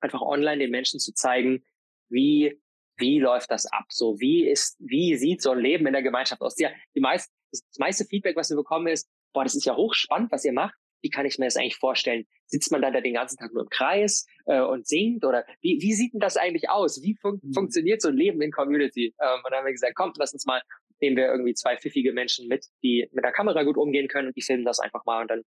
einfach 0.00 0.22
online 0.22 0.58
den 0.58 0.70
Menschen 0.70 1.00
zu 1.00 1.12
zeigen, 1.12 1.64
wie, 2.08 2.58
wie 2.96 3.18
läuft 3.18 3.50
das 3.50 3.66
ab? 3.66 3.84
So, 3.90 4.18
wie 4.20 4.48
ist, 4.48 4.76
wie 4.78 5.16
sieht 5.16 5.42
so 5.42 5.50
ein 5.50 5.58
Leben 5.58 5.86
in 5.86 5.92
der 5.92 6.02
Gemeinschaft 6.02 6.40
aus? 6.40 6.58
Ja, 6.58 6.70
die 6.94 7.00
meist, 7.00 7.30
das 7.50 7.62
meiste 7.78 8.06
Feedback, 8.06 8.36
was 8.36 8.48
wir 8.48 8.56
bekommen, 8.56 8.86
ist, 8.86 9.06
boah, 9.34 9.44
das 9.44 9.54
ist 9.54 9.66
ja 9.66 9.76
hochspannend, 9.76 10.32
was 10.32 10.46
ihr 10.46 10.52
macht. 10.52 10.78
Wie 11.02 11.10
kann 11.10 11.26
ich 11.26 11.38
mir 11.38 11.44
das 11.44 11.56
eigentlich 11.56 11.76
vorstellen? 11.76 12.26
Sitzt 12.46 12.72
man 12.72 12.80
dann 12.80 12.94
da 12.94 13.02
den 13.02 13.14
ganzen 13.14 13.36
Tag 13.36 13.52
nur 13.52 13.64
im 13.64 13.68
Kreis 13.68 14.26
äh, 14.46 14.60
und 14.60 14.86
singt? 14.86 15.24
Oder 15.24 15.44
wie, 15.60 15.78
wie 15.82 15.92
sieht 15.92 16.14
denn 16.14 16.20
das 16.20 16.38
eigentlich 16.38 16.70
aus? 16.70 17.02
Wie 17.02 17.14
fun 17.20 17.38
mhm. 17.42 17.52
funktioniert 17.52 18.00
so 18.00 18.08
ein 18.08 18.16
Leben 18.16 18.40
in 18.40 18.50
Community? 18.50 19.14
Ähm, 19.20 19.40
und 19.44 19.50
dann 19.50 19.58
haben 19.58 19.66
wir 19.66 19.72
gesagt, 19.72 19.94
komm, 19.94 20.12
lass 20.16 20.32
uns 20.32 20.46
mal, 20.46 20.62
nehmen 21.00 21.16
wir 21.16 21.26
irgendwie 21.26 21.54
zwei 21.54 21.76
pfiffige 21.76 22.12
Menschen 22.12 22.48
mit, 22.48 22.66
die 22.82 23.08
mit 23.12 23.24
der 23.24 23.32
Kamera 23.32 23.62
gut 23.62 23.76
umgehen 23.76 24.08
können 24.08 24.28
und 24.28 24.36
die 24.36 24.42
filmen 24.42 24.64
das 24.64 24.80
einfach 24.80 25.04
mal 25.04 25.22
und 25.22 25.30
dann 25.30 25.42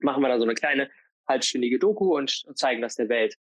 machen 0.00 0.22
wir 0.22 0.28
da 0.28 0.38
so 0.38 0.44
eine 0.44 0.54
kleine 0.54 0.90
halbstündige 1.26 1.78
Doku 1.78 2.16
und, 2.16 2.42
und 2.46 2.58
zeigen 2.58 2.80
das 2.80 2.94
der 2.94 3.08
Welt. 3.08 3.36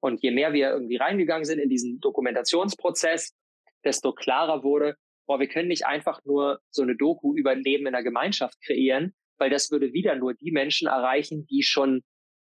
Und 0.00 0.22
je 0.22 0.30
mehr 0.30 0.52
wir 0.52 0.70
irgendwie 0.70 0.96
reingegangen 0.96 1.44
sind 1.44 1.58
in 1.58 1.68
diesen 1.68 2.00
Dokumentationsprozess, 2.00 3.34
desto 3.84 4.12
klarer 4.12 4.62
wurde, 4.62 4.96
boah, 5.26 5.40
wir 5.40 5.48
können 5.48 5.68
nicht 5.68 5.86
einfach 5.86 6.20
nur 6.24 6.60
so 6.70 6.82
eine 6.82 6.96
Doku 6.96 7.34
über 7.34 7.54
Leben 7.54 7.86
in 7.86 7.92
der 7.92 8.02
Gemeinschaft 8.02 8.60
kreieren, 8.64 9.14
weil 9.38 9.50
das 9.50 9.70
würde 9.70 9.92
wieder 9.92 10.16
nur 10.16 10.34
die 10.34 10.50
Menschen 10.50 10.88
erreichen, 10.88 11.46
die 11.46 11.62
schon 11.62 12.02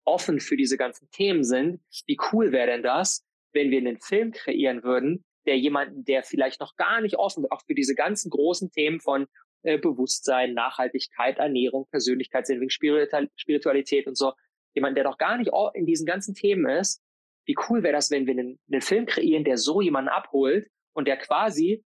offen 0.05 0.41
für 0.41 0.57
diese 0.57 0.77
ganzen 0.77 1.11
Themen 1.11 1.45
sind. 1.45 1.81
Wie 2.07 2.19
cool 2.33 2.53
wäre 2.53 2.67
denn 2.67 2.83
das, 2.83 3.25
wenn 3.53 3.71
wir 3.71 3.79
einen 3.79 4.01
Film 4.01 4.33
kreieren 4.33 4.83
würden, 4.83 5.25
der 5.47 5.59
jemanden, 5.59 6.05
der 6.05 6.23
vielleicht 6.23 6.61
noch 6.61 6.77
gar 6.77 7.01
nicht 7.01 7.17
offen, 7.17 7.45
auch 7.51 7.63
für 7.67 7.75
diese 7.75 7.95
ganzen 7.95 8.31
großen 8.31 8.71
Themen 8.71 9.01
von 9.01 9.27
äh, 9.63 9.79
Bewusstsein, 9.79 10.55
Nachhaltigkeit, 10.55 11.39
Ernährung, 11.39 11.87
Persönlichkeitsentwicklung, 11.91 13.29
Spiritualität 13.37 14.07
und 14.07 14.17
so, 14.17 14.33
jemand, 14.75 14.97
der 14.97 15.05
noch 15.05 15.19
gar 15.19 15.39
nicht 15.39 15.51
in 15.75 15.87
diesen 15.87 16.07
ganzen 16.07 16.35
Themen 16.35 16.69
ist, 16.69 17.03
wie 17.47 17.57
cool 17.69 17.83
wäre 17.83 17.95
das, 17.95 18.11
wenn 18.11 18.27
wir 18.27 18.33
einen, 18.33 18.59
einen 18.71 18.81
Film 18.81 19.07
kreieren, 19.07 19.45
der 19.45 19.59
so 19.59 19.81
jemanden 19.81 20.09
abholt 20.09 20.69
und 20.95 21.07
der 21.07 21.17
quasi 21.17 21.85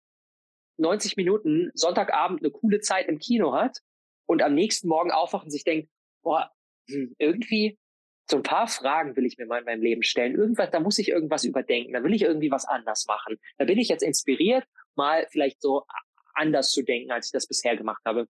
90 0.79 1.17
Minuten 1.17 1.71
Sonntagabend 1.75 2.41
eine 2.41 2.51
coole 2.51 2.81
Zeit 2.81 3.09
im 3.09 3.19
Kino 3.19 3.55
hat 3.55 3.79
und 4.27 4.43
am 4.43 4.55
nächsten 4.55 4.89
Morgen 4.89 5.13
aufwacht 5.13 5.45
und 5.45 5.51
sich 5.51 5.65
denkt, 5.65 5.89
boah, 6.23 6.51
hm, 6.89 7.15
irgendwie 7.19 7.79
so 8.27 8.39
ein 8.39 8.43
paar 8.43 8.69
Fragen 8.69 9.17
will 9.17 9.27
ich 9.27 9.37
mir 9.37 9.47
mal 9.47 9.59
in 9.59 9.65
meinem 9.65 9.83
Leben 9.83 10.03
stellen. 10.03 10.35
Irgendwas, 10.35 10.71
da 10.71 10.81
muss 10.81 10.99
ich 10.99 11.09
irgendwas 11.09 11.45
überdenken. 11.45 11.93
Da 11.93 12.03
will 12.03 12.15
ich 12.15 12.23
irgendwie 12.23 12.51
was 12.51 12.65
anders 12.65 13.07
machen. 13.07 13.39
Da 13.59 13.65
bin 13.65 13.79
ich 13.79 13.89
jetzt 13.89 14.03
inspiriert, 14.03 14.65
mal 14.95 15.27
vielleicht 15.31 15.61
so 15.61 15.85
anders 16.33 16.71
zu 16.71 16.83
denken, 16.83 17.11
als 17.11 17.27
ich 17.27 17.33
das 17.33 17.47
bisher 17.47 17.77
gemacht 17.77 18.03
habe. 18.05 18.27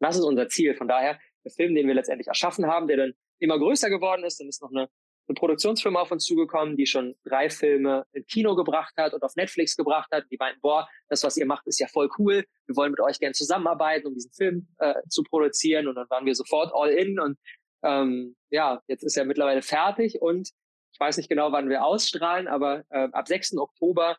Das 0.00 0.16
ist 0.16 0.24
unser 0.24 0.48
Ziel. 0.48 0.74
Von 0.74 0.88
daher, 0.88 1.18
der 1.44 1.52
Film, 1.52 1.74
den 1.74 1.86
wir 1.86 1.94
letztendlich 1.94 2.28
erschaffen 2.28 2.66
haben, 2.66 2.86
der 2.86 2.96
dann 2.96 3.14
immer 3.38 3.58
größer 3.58 3.90
geworden 3.90 4.24
ist, 4.24 4.38
dann 4.40 4.48
ist 4.48 4.62
noch 4.62 4.70
eine, 4.70 4.88
eine 5.26 5.34
Produktionsfirma 5.34 6.00
auf 6.00 6.12
uns 6.12 6.24
zugekommen, 6.24 6.76
die 6.76 6.86
schon 6.86 7.14
drei 7.24 7.50
Filme 7.50 8.06
im 8.12 8.24
Kino 8.26 8.54
gebracht 8.54 8.94
hat 8.96 9.14
und 9.14 9.22
auf 9.22 9.34
Netflix 9.34 9.76
gebracht 9.76 10.10
hat. 10.12 10.24
Die 10.30 10.36
meinten, 10.38 10.60
boah, 10.60 10.88
das, 11.08 11.24
was 11.24 11.36
ihr 11.36 11.46
macht, 11.46 11.66
ist 11.66 11.80
ja 11.80 11.88
voll 11.88 12.08
cool. 12.18 12.44
Wir 12.66 12.76
wollen 12.76 12.92
mit 12.92 13.00
euch 13.00 13.18
gern 13.18 13.34
zusammenarbeiten, 13.34 14.06
um 14.06 14.14
diesen 14.14 14.32
Film 14.32 14.68
äh, 14.78 14.94
zu 15.08 15.22
produzieren. 15.22 15.88
Und 15.88 15.96
dann 15.96 16.08
waren 16.08 16.24
wir 16.24 16.34
sofort 16.34 16.72
all 16.74 16.90
in 16.90 17.18
und 17.18 17.38
ähm, 17.84 18.36
ja, 18.50 18.82
jetzt 18.88 19.02
ist 19.02 19.16
er 19.16 19.24
mittlerweile 19.24 19.62
fertig 19.62 20.20
und 20.20 20.50
ich 20.92 21.00
weiß 21.00 21.16
nicht 21.16 21.28
genau, 21.28 21.52
wann 21.52 21.68
wir 21.68 21.84
ausstrahlen, 21.84 22.46
aber 22.46 22.84
äh, 22.90 23.08
ab 23.12 23.26
6. 23.26 23.56
Oktober 23.58 24.16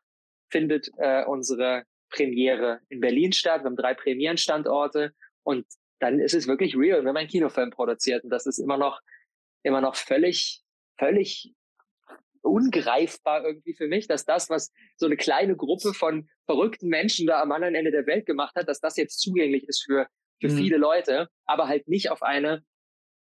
findet 0.50 0.90
äh, 0.98 1.24
unsere 1.26 1.84
Premiere 2.10 2.82
in 2.90 3.00
Berlin 3.00 3.32
statt. 3.32 3.62
Wir 3.62 3.66
haben 3.66 3.76
drei 3.76 3.94
Premierenstandorte 3.94 5.14
und 5.44 5.66
dann 6.00 6.20
ist 6.20 6.34
es 6.34 6.48
wirklich 6.48 6.76
real, 6.76 7.00
wenn 7.00 7.06
man 7.06 7.18
einen 7.18 7.30
Kinofilm 7.30 7.72
produziert. 7.72 8.24
Und 8.24 8.30
das 8.30 8.46
ist 8.46 8.60
immer 8.60 8.78
noch, 8.78 9.00
immer 9.64 9.82
noch 9.82 9.96
völlig, 9.96 10.62
völlig 11.00 11.54
ungreifbar 12.42 13.44
irgendwie 13.44 13.74
für 13.74 13.88
mich, 13.88 14.08
dass 14.08 14.26
das, 14.26 14.50
was 14.50 14.72
so 14.98 15.08
eine 15.08 15.18
kleine 15.18 15.56
Gruppe 15.56 15.94
von 15.94 16.30
verrückten 16.46 16.90
Menschen 16.90 17.26
da 17.26 17.42
am 17.42 17.52
anderen 17.52 17.74
Ende 17.74 17.92
der 17.92 18.06
Welt 18.06 18.26
gemacht 18.26 18.56
hat, 18.56 18.68
dass 18.68 18.80
das 18.80 18.98
jetzt 18.98 19.20
zugänglich 19.20 19.68
ist 19.68 19.84
für, 19.84 20.08
für 20.42 20.50
mhm. 20.50 20.58
viele 20.58 20.78
Leute, 20.78 21.30
aber 21.46 21.68
halt 21.68 21.88
nicht 21.88 22.12
auf 22.12 22.22
eine 22.22 22.64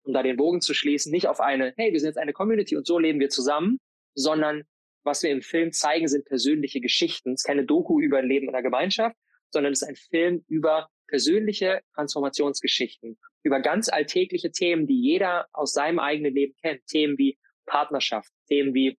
um 0.04 0.12
da 0.12 0.22
den 0.22 0.36
Bogen 0.36 0.60
zu 0.60 0.74
schließen, 0.74 1.10
nicht 1.10 1.28
auf 1.28 1.40
eine, 1.40 1.72
hey, 1.76 1.92
wir 1.92 2.00
sind 2.00 2.08
jetzt 2.08 2.18
eine 2.18 2.32
Community 2.32 2.76
und 2.76 2.86
so 2.86 2.98
leben 2.98 3.20
wir 3.20 3.30
zusammen, 3.30 3.80
sondern 4.14 4.64
was 5.02 5.22
wir 5.22 5.30
im 5.30 5.42
Film 5.42 5.72
zeigen, 5.72 6.08
sind 6.08 6.24
persönliche 6.24 6.80
Geschichten. 6.80 7.32
Es 7.32 7.40
ist 7.40 7.46
keine 7.46 7.64
Doku 7.64 8.00
über 8.00 8.18
ein 8.18 8.28
Leben 8.28 8.46
in 8.46 8.52
der 8.52 8.62
Gemeinschaft, 8.62 9.16
sondern 9.50 9.72
es 9.72 9.82
ist 9.82 9.88
ein 9.88 9.96
Film 9.96 10.44
über 10.48 10.88
persönliche 11.06 11.82
Transformationsgeschichten, 11.94 13.18
über 13.42 13.60
ganz 13.60 13.88
alltägliche 13.88 14.50
Themen, 14.50 14.86
die 14.86 15.00
jeder 15.00 15.46
aus 15.52 15.74
seinem 15.74 15.98
eigenen 15.98 16.34
Leben 16.34 16.54
kennt. 16.62 16.86
Themen 16.86 17.18
wie 17.18 17.38
Partnerschaft, 17.66 18.30
Themen 18.48 18.74
wie 18.74 18.98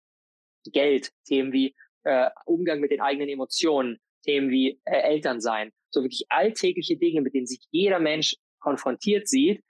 Geld, 0.72 1.10
Themen 1.26 1.52
wie 1.52 1.74
äh, 2.04 2.30
Umgang 2.44 2.80
mit 2.80 2.90
den 2.90 3.00
eigenen 3.00 3.28
Emotionen, 3.28 3.98
Themen 4.24 4.50
wie 4.50 4.80
äh, 4.84 5.00
Elternsein. 5.00 5.72
So 5.90 6.02
wirklich 6.02 6.26
alltägliche 6.28 6.96
Dinge, 6.96 7.20
mit 7.20 7.34
denen 7.34 7.46
sich 7.46 7.60
jeder 7.70 7.98
Mensch 7.98 8.36
konfrontiert 8.60 9.28
sieht. 9.28 9.62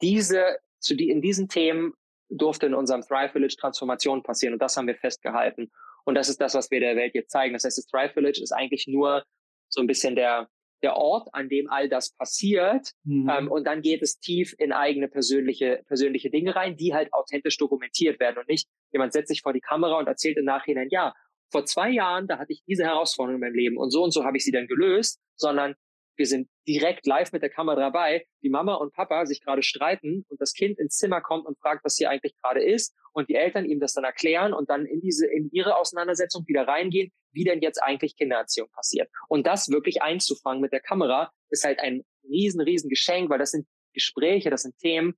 Diese 0.00 0.58
zu 0.82 0.94
die, 0.94 1.08
in 1.08 1.22
diesen 1.22 1.48
Themen 1.48 1.94
durfte 2.28 2.66
in 2.66 2.74
unserem 2.74 3.02
Thrive 3.02 3.32
Village 3.32 3.56
Transformation 3.58 4.22
passieren 4.22 4.54
und 4.54 4.62
das 4.62 4.76
haben 4.76 4.86
wir 4.86 4.96
festgehalten. 4.96 5.70
Und 6.04 6.14
das 6.16 6.28
ist 6.28 6.40
das, 6.40 6.54
was 6.54 6.70
wir 6.70 6.80
der 6.80 6.96
Welt 6.96 7.14
jetzt 7.14 7.30
zeigen. 7.30 7.52
Das 7.52 7.64
heißt, 7.64 7.78
das 7.78 7.86
Thrive 7.86 8.12
Village 8.12 8.40
ist 8.42 8.52
eigentlich 8.52 8.86
nur 8.88 9.24
so 9.68 9.80
ein 9.80 9.86
bisschen 9.86 10.16
der, 10.16 10.48
der 10.82 10.96
Ort, 10.96 11.28
an 11.32 11.48
dem 11.48 11.70
all 11.70 11.88
das 11.88 12.14
passiert. 12.16 12.90
Mhm. 13.04 13.30
Ähm, 13.30 13.50
und 13.50 13.64
dann 13.64 13.82
geht 13.82 14.02
es 14.02 14.18
tief 14.18 14.54
in 14.58 14.72
eigene 14.72 15.08
persönliche, 15.08 15.82
persönliche 15.86 16.30
Dinge 16.30 16.56
rein, 16.56 16.76
die 16.76 16.92
halt 16.94 17.12
authentisch 17.12 17.56
dokumentiert 17.56 18.18
werden 18.18 18.38
und 18.38 18.48
nicht 18.48 18.68
jemand 18.90 19.12
setzt 19.12 19.28
sich 19.28 19.42
vor 19.42 19.52
die 19.52 19.60
Kamera 19.60 19.98
und 19.98 20.08
erzählt 20.08 20.36
im 20.38 20.44
Nachhinein, 20.44 20.88
ja, 20.90 21.14
vor 21.50 21.64
zwei 21.66 21.90
Jahren, 21.90 22.26
da 22.26 22.38
hatte 22.38 22.52
ich 22.52 22.62
diese 22.66 22.84
Herausforderung 22.84 23.36
in 23.36 23.40
meinem 23.40 23.54
Leben 23.54 23.76
und 23.76 23.90
so 23.90 24.02
und 24.02 24.10
so 24.10 24.24
habe 24.24 24.38
ich 24.38 24.44
sie 24.44 24.52
dann 24.52 24.66
gelöst, 24.66 25.20
sondern 25.36 25.74
wir 26.16 26.26
sind 26.26 26.48
direkt 26.68 27.06
live 27.06 27.32
mit 27.32 27.42
der 27.42 27.50
Kamera 27.50 27.76
dabei, 27.76 28.26
wie 28.40 28.50
Mama 28.50 28.74
und 28.74 28.92
Papa 28.92 29.26
sich 29.26 29.42
gerade 29.42 29.62
streiten 29.62 30.24
und 30.28 30.40
das 30.40 30.52
Kind 30.52 30.78
ins 30.78 30.96
Zimmer 30.96 31.20
kommt 31.20 31.46
und 31.46 31.58
fragt, 31.58 31.84
was 31.84 31.96
hier 31.96 32.10
eigentlich 32.10 32.36
gerade 32.40 32.62
ist 32.62 32.94
und 33.12 33.28
die 33.28 33.34
Eltern 33.34 33.64
ihm 33.64 33.80
das 33.80 33.94
dann 33.94 34.04
erklären 34.04 34.52
und 34.52 34.70
dann 34.70 34.86
in 34.86 35.00
diese, 35.00 35.26
in 35.26 35.50
ihre 35.50 35.76
Auseinandersetzung 35.76 36.46
wieder 36.46 36.68
reingehen, 36.68 37.10
wie 37.32 37.44
denn 37.44 37.60
jetzt 37.60 37.82
eigentlich 37.82 38.16
Kindererziehung 38.16 38.68
passiert. 38.70 39.08
Und 39.28 39.46
das 39.46 39.70
wirklich 39.70 40.02
einzufangen 40.02 40.60
mit 40.60 40.72
der 40.72 40.80
Kamera 40.80 41.32
ist 41.50 41.64
halt 41.64 41.80
ein 41.80 42.02
riesen, 42.28 42.60
riesen 42.60 42.88
Geschenk, 42.88 43.30
weil 43.30 43.38
das 43.38 43.50
sind 43.50 43.66
Gespräche, 43.92 44.50
das 44.50 44.62
sind 44.62 44.78
Themen, 44.78 45.14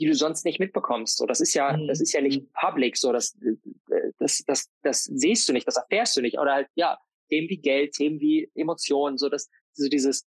die 0.00 0.06
du 0.06 0.14
sonst 0.14 0.44
nicht 0.44 0.60
mitbekommst. 0.60 1.16
So, 1.16 1.26
das 1.26 1.40
ist 1.40 1.54
ja, 1.54 1.76
mhm. 1.76 1.86
das 1.86 2.00
ist 2.00 2.12
ja 2.12 2.20
nicht 2.20 2.52
public, 2.52 2.96
so, 2.96 3.12
das, 3.12 3.36
das, 4.18 4.42
das, 4.46 4.70
das 4.82 5.04
siehst 5.04 5.48
du 5.48 5.52
nicht, 5.52 5.66
das 5.66 5.76
erfährst 5.76 6.16
du 6.16 6.20
nicht. 6.20 6.38
Oder 6.38 6.54
halt, 6.54 6.68
ja, 6.74 6.98
Themen 7.28 7.48
wie 7.48 7.58
Geld, 7.58 7.92
Themen 7.92 8.20
wie 8.20 8.50
Emotionen, 8.54 9.18
so 9.18 9.28
das, 9.28 9.48
so 9.74 9.88
dieses, 9.88 10.26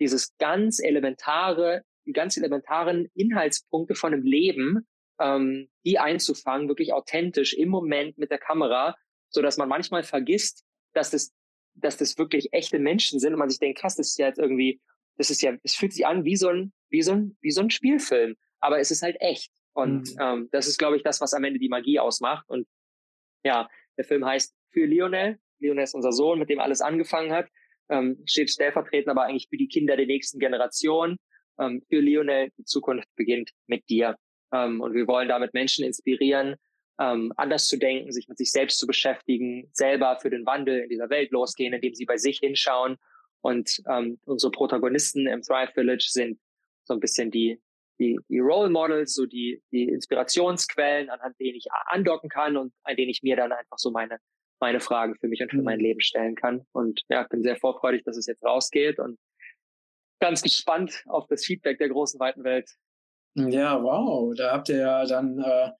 dieses 0.00 0.36
ganz 0.38 0.80
elementare, 0.80 1.82
die 2.06 2.12
ganz 2.12 2.36
elementaren 2.36 3.08
Inhaltspunkte 3.14 3.94
von 3.94 4.12
einem 4.12 4.24
Leben, 4.24 4.86
ähm, 5.20 5.68
die 5.84 5.98
einzufangen, 5.98 6.68
wirklich 6.68 6.92
authentisch 6.92 7.54
im 7.54 7.68
Moment 7.68 8.18
mit 8.18 8.30
der 8.30 8.38
Kamera, 8.38 8.96
so 9.30 9.42
dass 9.42 9.56
man 9.56 9.68
manchmal 9.68 10.02
vergisst, 10.02 10.64
dass 10.92 11.10
das, 11.10 11.32
dass 11.74 11.96
das 11.96 12.18
wirklich 12.18 12.52
echte 12.52 12.78
Menschen 12.78 13.20
sind 13.20 13.32
und 13.32 13.38
man 13.38 13.50
sich 13.50 13.58
denkt, 13.58 13.80
krass, 13.80 13.96
das 13.96 14.08
ist 14.08 14.18
ja 14.18 14.28
jetzt 14.28 14.38
irgendwie, 14.38 14.80
das 15.16 15.30
ist 15.30 15.42
ja, 15.42 15.56
es 15.62 15.74
fühlt 15.74 15.92
sich 15.92 16.06
an 16.06 16.24
wie 16.24 16.36
so 16.36 16.48
ein, 16.48 16.72
wie 16.90 17.02
so 17.02 17.12
ein, 17.12 17.36
wie 17.40 17.50
so 17.50 17.60
ein 17.60 17.70
Spielfilm, 17.70 18.36
aber 18.60 18.78
es 18.78 18.90
ist 18.90 19.02
halt 19.02 19.16
echt. 19.20 19.52
Und 19.72 20.14
mhm. 20.14 20.20
ähm, 20.20 20.48
das 20.52 20.68
ist, 20.68 20.78
glaube 20.78 20.96
ich, 20.96 21.02
das, 21.02 21.20
was 21.20 21.34
am 21.34 21.42
Ende 21.42 21.58
die 21.58 21.68
Magie 21.68 21.98
ausmacht. 21.98 22.48
Und 22.48 22.68
ja, 23.44 23.68
der 23.96 24.04
Film 24.04 24.24
heißt 24.24 24.54
Für 24.70 24.86
Lionel. 24.86 25.38
Lionel 25.58 25.84
ist 25.84 25.94
unser 25.94 26.12
Sohn, 26.12 26.38
mit 26.38 26.48
dem 26.48 26.60
alles 26.60 26.80
angefangen 26.80 27.32
hat 27.32 27.48
ähm, 27.88 28.22
steht 28.26 28.50
stellvertretend 28.50 29.08
aber 29.08 29.24
eigentlich 29.24 29.48
für 29.48 29.56
die 29.56 29.68
Kinder 29.68 29.96
der 29.96 30.06
nächsten 30.06 30.38
Generation. 30.38 31.16
Ähm, 31.58 31.82
für 31.88 32.00
Lionel, 32.00 32.50
die 32.58 32.64
Zukunft 32.64 33.08
beginnt 33.16 33.50
mit 33.66 33.88
dir. 33.88 34.16
Ähm, 34.52 34.80
und 34.80 34.94
wir 34.94 35.06
wollen 35.06 35.28
damit 35.28 35.54
Menschen 35.54 35.84
inspirieren, 35.84 36.56
ähm, 37.00 37.32
anders 37.36 37.66
zu 37.68 37.76
denken, 37.76 38.12
sich 38.12 38.28
mit 38.28 38.38
sich 38.38 38.50
selbst 38.50 38.78
zu 38.78 38.86
beschäftigen, 38.86 39.68
selber 39.72 40.18
für 40.20 40.30
den 40.30 40.46
Wandel 40.46 40.80
in 40.80 40.88
dieser 40.88 41.10
Welt 41.10 41.30
losgehen, 41.32 41.72
indem 41.72 41.94
sie 41.94 42.04
bei 42.04 42.16
sich 42.16 42.38
hinschauen. 42.38 42.96
Und 43.40 43.82
ähm, 43.90 44.18
unsere 44.24 44.50
Protagonisten 44.50 45.26
im 45.26 45.42
Thrive 45.42 45.72
Village 45.74 46.06
sind 46.08 46.38
so 46.84 46.94
ein 46.94 47.00
bisschen 47.00 47.30
die, 47.30 47.60
die, 47.98 48.18
die 48.28 48.38
Role 48.38 48.70
Models, 48.70 49.14
so 49.14 49.26
die, 49.26 49.62
die 49.70 49.84
Inspirationsquellen, 49.84 51.10
anhand 51.10 51.38
denen 51.40 51.56
ich 51.56 51.66
andocken 51.86 52.30
kann 52.30 52.56
und 52.56 52.72
an 52.84 52.96
denen 52.96 53.10
ich 53.10 53.22
mir 53.22 53.36
dann 53.36 53.52
einfach 53.52 53.78
so 53.78 53.90
meine 53.90 54.18
meine 54.60 54.80
Fragen 54.80 55.16
für 55.16 55.28
mich 55.28 55.42
und 55.42 55.50
für 55.50 55.62
mein 55.62 55.78
mhm. 55.78 55.84
Leben 55.84 56.00
stellen 56.00 56.34
kann. 56.34 56.66
Und 56.72 57.02
ja, 57.08 57.22
bin 57.24 57.42
sehr 57.42 57.56
vorfreudig, 57.56 58.04
dass 58.04 58.16
es 58.16 58.26
jetzt 58.26 58.44
rausgeht 58.44 58.98
und 58.98 59.18
ganz 60.20 60.42
gespannt 60.42 61.02
auf 61.06 61.26
das 61.26 61.44
Feedback 61.44 61.78
der 61.78 61.88
großen 61.88 62.18
weiten 62.20 62.44
Welt. 62.44 62.70
Ja, 63.34 63.82
wow. 63.82 64.34
Da 64.34 64.52
habt 64.52 64.68
ihr 64.68 64.78
ja 64.78 65.04
dann, 65.06 65.38
äh, 65.40 65.70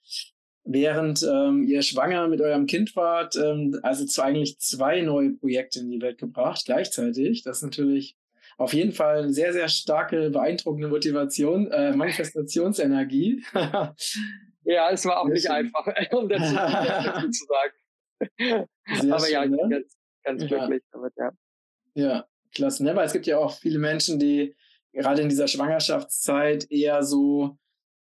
während 0.65 1.23
ähm, 1.23 1.65
ihr 1.65 1.83
schwanger 1.83 2.29
mit 2.29 2.41
eurem 2.41 2.67
Kind 2.67 2.97
wart, 2.97 3.37
ähm, 3.37 3.79
also 3.83 4.23
eigentlich 4.23 4.59
zwei 4.59 5.01
neue 5.03 5.33
Projekte 5.33 5.81
in 5.81 5.91
die 5.91 6.01
Welt 6.01 6.19
gebracht, 6.19 6.63
gleichzeitig. 6.65 7.43
Das 7.43 7.59
ist 7.59 7.63
natürlich 7.63 8.17
auf 8.57 8.73
jeden 8.73 8.93
Fall 8.93 9.23
eine 9.25 9.33
sehr, 9.33 9.53
sehr 9.53 9.69
starke, 9.69 10.31
beeindruckende 10.31 10.89
Motivation, 10.89 11.71
äh, 11.71 11.95
Manifestationsenergie. 11.95 13.43
ja, 14.65 14.91
es 14.91 15.05
war 15.05 15.21
auch 15.21 15.27
sehr 15.27 15.35
nicht 15.35 15.47
schön. 15.47 15.53
einfach, 15.53 15.87
um 16.13 16.29
dazu, 16.29 16.55
dazu 16.55 17.31
zu 17.31 17.45
sagen. 17.47 17.73
Aber 18.39 19.29
ja, 19.29 19.47
ne? 19.47 19.59
ganz, 19.69 19.97
ganz 20.23 20.43
ja. 20.43 20.49
glücklich 20.49 20.83
damit, 20.93 21.13
ja. 21.17 21.31
Ja, 21.95 22.27
klasse. 22.55 22.85
Ne? 22.85 22.95
Weil 22.97 23.07
es 23.07 23.13
gibt 23.13 23.27
ja 23.27 23.39
auch 23.39 23.53
viele 23.53 23.79
Menschen, 23.79 24.19
die 24.19 24.55
gerade 24.93 25.23
in 25.23 25.29
dieser 25.29 25.49
Schwangerschaftszeit 25.49 26.71
eher 26.71 27.03
so 27.03 27.59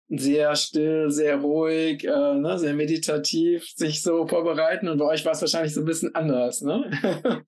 sehr 0.09 0.55
still, 0.55 1.09
sehr 1.09 1.37
ruhig, 1.37 2.03
äh, 2.03 2.33
ne, 2.35 2.59
sehr 2.59 2.73
meditativ 2.73 3.65
sich 3.69 4.03
so 4.03 4.27
vorbereiten. 4.27 4.89
Und 4.89 4.97
bei 4.97 5.05
euch 5.05 5.23
war 5.23 5.31
es 5.31 5.41
wahrscheinlich 5.41 5.73
so 5.73 5.81
ein 5.81 5.85
bisschen 5.85 6.13
anders, 6.15 6.61
ne? 6.61 6.91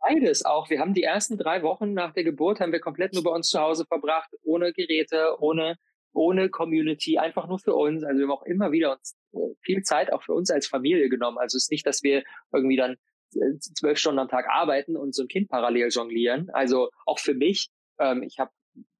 Beides 0.00 0.46
auch. 0.46 0.70
Wir 0.70 0.80
haben 0.80 0.94
die 0.94 1.02
ersten 1.02 1.36
drei 1.36 1.62
Wochen 1.62 1.92
nach 1.92 2.14
der 2.14 2.24
Geburt 2.24 2.58
haben 2.58 2.72
wir 2.72 2.80
komplett 2.80 3.12
nur 3.12 3.22
bei 3.22 3.30
uns 3.30 3.48
zu 3.48 3.60
Hause 3.60 3.84
verbracht, 3.84 4.30
ohne 4.42 4.72
Geräte, 4.72 5.36
ohne 5.40 5.76
ohne 6.12 6.48
Community, 6.48 7.18
einfach 7.18 7.46
nur 7.48 7.58
für 7.58 7.74
uns. 7.74 8.04
Also 8.04 8.18
wir 8.18 8.24
haben 8.24 8.32
auch 8.32 8.44
immer 8.44 8.72
wieder 8.72 8.92
uns 8.92 9.16
äh, 9.32 9.54
viel 9.62 9.82
Zeit 9.82 10.12
auch 10.12 10.22
für 10.22 10.32
uns 10.32 10.50
als 10.50 10.66
Familie 10.66 11.08
genommen. 11.08 11.38
Also 11.38 11.56
es 11.56 11.64
ist 11.64 11.70
nicht, 11.70 11.86
dass 11.86 12.02
wir 12.02 12.24
irgendwie 12.52 12.76
dann 12.76 12.96
äh, 13.34 13.58
zwölf 13.58 13.98
Stunden 13.98 14.18
am 14.18 14.28
Tag 14.28 14.48
arbeiten 14.48 14.96
und 14.96 15.14
so 15.14 15.22
ein 15.22 15.28
Kind 15.28 15.48
parallel 15.48 15.88
jonglieren. 15.88 16.50
Also 16.50 16.90
auch 17.06 17.18
für 17.18 17.34
mich, 17.34 17.70
ähm, 17.98 18.22
ich 18.22 18.38
habe 18.38 18.50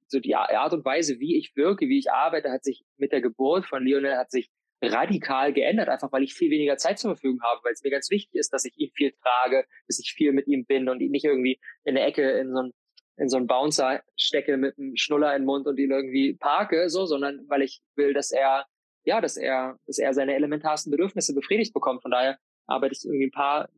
so 0.07 0.19
die 0.19 0.35
Art 0.35 0.73
und 0.73 0.83
Weise, 0.83 1.19
wie 1.19 1.37
ich 1.37 1.55
wirke, 1.55 1.87
wie 1.87 1.99
ich 1.99 2.11
arbeite, 2.11 2.51
hat 2.51 2.63
sich 2.63 2.83
mit 2.97 3.11
der 3.11 3.21
Geburt 3.21 3.65
von 3.65 3.83
Lionel 3.83 4.17
hat 4.17 4.29
sich 4.29 4.49
radikal 4.83 5.53
geändert, 5.53 5.89
einfach 5.89 6.11
weil 6.11 6.23
ich 6.23 6.33
viel 6.33 6.49
weniger 6.49 6.75
Zeit 6.77 6.99
zur 6.99 7.11
Verfügung 7.11 7.41
habe, 7.43 7.61
weil 7.63 7.73
es 7.73 7.83
mir 7.83 7.91
ganz 7.91 8.09
wichtig 8.09 8.33
ist, 8.33 8.51
dass 8.51 8.65
ich 8.65 8.77
ihn 8.77 8.91
viel 8.95 9.13
trage, 9.21 9.65
dass 9.87 9.99
ich 9.99 10.13
viel 10.13 10.33
mit 10.33 10.47
ihm 10.47 10.65
bin 10.65 10.89
und 10.89 11.01
ihn 11.01 11.11
nicht 11.11 11.25
irgendwie 11.25 11.59
in 11.83 11.95
der 11.95 12.05
Ecke 12.05 12.29
in 12.31 12.51
so 12.51 12.63
ein 12.63 12.73
in 13.17 13.29
so 13.29 13.37
einen 13.37 13.47
Bouncer 13.47 14.01
stecke 14.15 14.57
mit 14.57 14.77
einem 14.77 14.95
Schnuller 14.95 15.35
im 15.35 15.45
Mund 15.45 15.67
und 15.67 15.77
ihn 15.77 15.91
irgendwie 15.91 16.33
parke, 16.33 16.89
so, 16.89 17.05
sondern 17.05 17.45
weil 17.49 17.61
ich 17.61 17.81
will, 17.95 18.13
dass 18.13 18.31
er, 18.31 18.65
ja, 19.03 19.21
dass 19.21 19.37
er, 19.37 19.77
dass 19.85 19.99
er 19.99 20.13
seine 20.13 20.35
elementarsten 20.35 20.91
Bedürfnisse 20.91 21.33
befriedigt 21.33 21.73
bekommt. 21.73 22.01
Von 22.01 22.11
daher 22.11 22.37
arbeite 22.67 22.93
ich 22.93 23.05
irgendwie 23.05 23.27
ein 23.27 23.31
paar, 23.31 23.69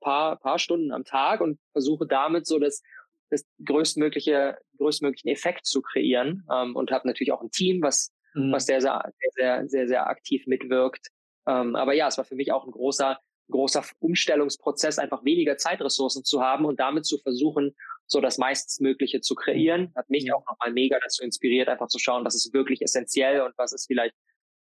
paar, 0.00 0.36
paar 0.36 0.58
Stunden 0.58 0.92
am 0.92 1.04
Tag 1.04 1.40
und 1.40 1.58
versuche 1.72 2.06
damit 2.06 2.46
so 2.46 2.58
das, 2.58 2.82
das 3.30 3.44
größtmögliche, 3.64 4.58
größtmöglichen 4.78 5.30
Effekt 5.30 5.66
zu 5.66 5.80
kreieren 5.80 6.46
ähm, 6.52 6.76
und 6.76 6.90
habe 6.90 7.08
natürlich 7.08 7.32
auch 7.32 7.42
ein 7.42 7.50
Team, 7.50 7.82
was, 7.82 8.12
mhm. 8.34 8.52
was 8.52 8.66
sehr, 8.66 8.80
sehr, 8.80 9.12
sehr, 9.34 9.68
sehr, 9.68 9.88
sehr 9.88 10.06
aktiv 10.06 10.46
mitwirkt. 10.46 11.08
Ähm, 11.46 11.76
aber 11.76 11.94
ja, 11.94 12.08
es 12.08 12.18
war 12.18 12.24
für 12.24 12.36
mich 12.36 12.52
auch 12.52 12.64
ein 12.64 12.70
großer, 12.70 13.18
großer 13.50 13.84
Umstellungsprozess, 14.00 14.98
einfach 14.98 15.24
weniger 15.24 15.56
Zeitressourcen 15.56 16.24
zu 16.24 16.42
haben 16.42 16.64
und 16.64 16.78
damit 16.78 17.06
zu 17.06 17.18
versuchen, 17.18 17.74
so 18.12 18.20
das 18.20 18.38
meistmögliche 18.38 19.20
zu 19.20 19.34
kreieren. 19.34 19.92
Hat 19.96 20.08
mich 20.10 20.32
auch 20.32 20.44
nochmal 20.46 20.72
mega 20.72 20.98
dazu 21.00 21.24
inspiriert, 21.24 21.68
einfach 21.68 21.88
zu 21.88 21.98
schauen, 21.98 22.24
was 22.24 22.34
ist 22.34 22.52
wirklich 22.52 22.82
essentiell 22.82 23.40
und 23.40 23.54
was 23.56 23.72
ist 23.72 23.86
vielleicht, 23.86 24.14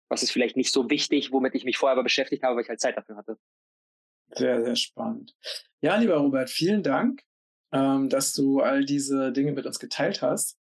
was 0.09 0.23
ist 0.23 0.31
vielleicht 0.31 0.55
nicht 0.55 0.71
so 0.71 0.89
wichtig, 0.89 1.31
womit 1.31 1.55
ich 1.55 1.65
mich 1.65 1.77
vorher 1.77 1.93
aber 1.93 2.03
beschäftigt 2.03 2.43
habe, 2.43 2.55
weil 2.55 2.63
ich 2.63 2.69
halt 2.69 2.79
Zeit 2.79 2.97
dafür 2.97 3.17
hatte. 3.17 3.37
Sehr, 4.33 4.63
sehr 4.63 4.75
spannend. 4.75 5.35
Ja, 5.81 5.97
lieber 5.97 6.17
Robert, 6.17 6.49
vielen 6.49 6.83
Dank, 6.83 7.23
ähm, 7.73 8.07
dass 8.07 8.33
du 8.33 8.61
all 8.61 8.85
diese 8.85 9.31
Dinge 9.31 9.51
mit 9.51 9.65
uns 9.65 9.79
geteilt 9.79 10.21
hast. 10.21 10.57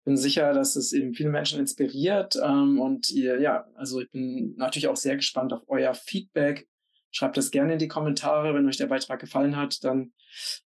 Ich 0.00 0.04
bin 0.04 0.16
sicher, 0.16 0.52
dass 0.52 0.76
es 0.76 0.92
eben 0.92 1.14
viele 1.14 1.30
Menschen 1.30 1.60
inspiriert 1.60 2.36
ähm, 2.42 2.80
und 2.80 3.10
ihr, 3.10 3.40
ja, 3.40 3.66
also 3.74 4.00
ich 4.00 4.10
bin 4.10 4.54
natürlich 4.56 4.88
auch 4.88 4.96
sehr 4.96 5.16
gespannt 5.16 5.52
auf 5.52 5.62
euer 5.66 5.94
Feedback 5.94 6.68
Schreibt 7.12 7.36
das 7.36 7.50
gerne 7.50 7.74
in 7.74 7.78
die 7.78 7.88
Kommentare, 7.88 8.54
wenn 8.54 8.68
euch 8.68 8.76
der 8.76 8.86
Beitrag 8.86 9.20
gefallen 9.20 9.56
hat. 9.56 9.82
Dann 9.82 10.12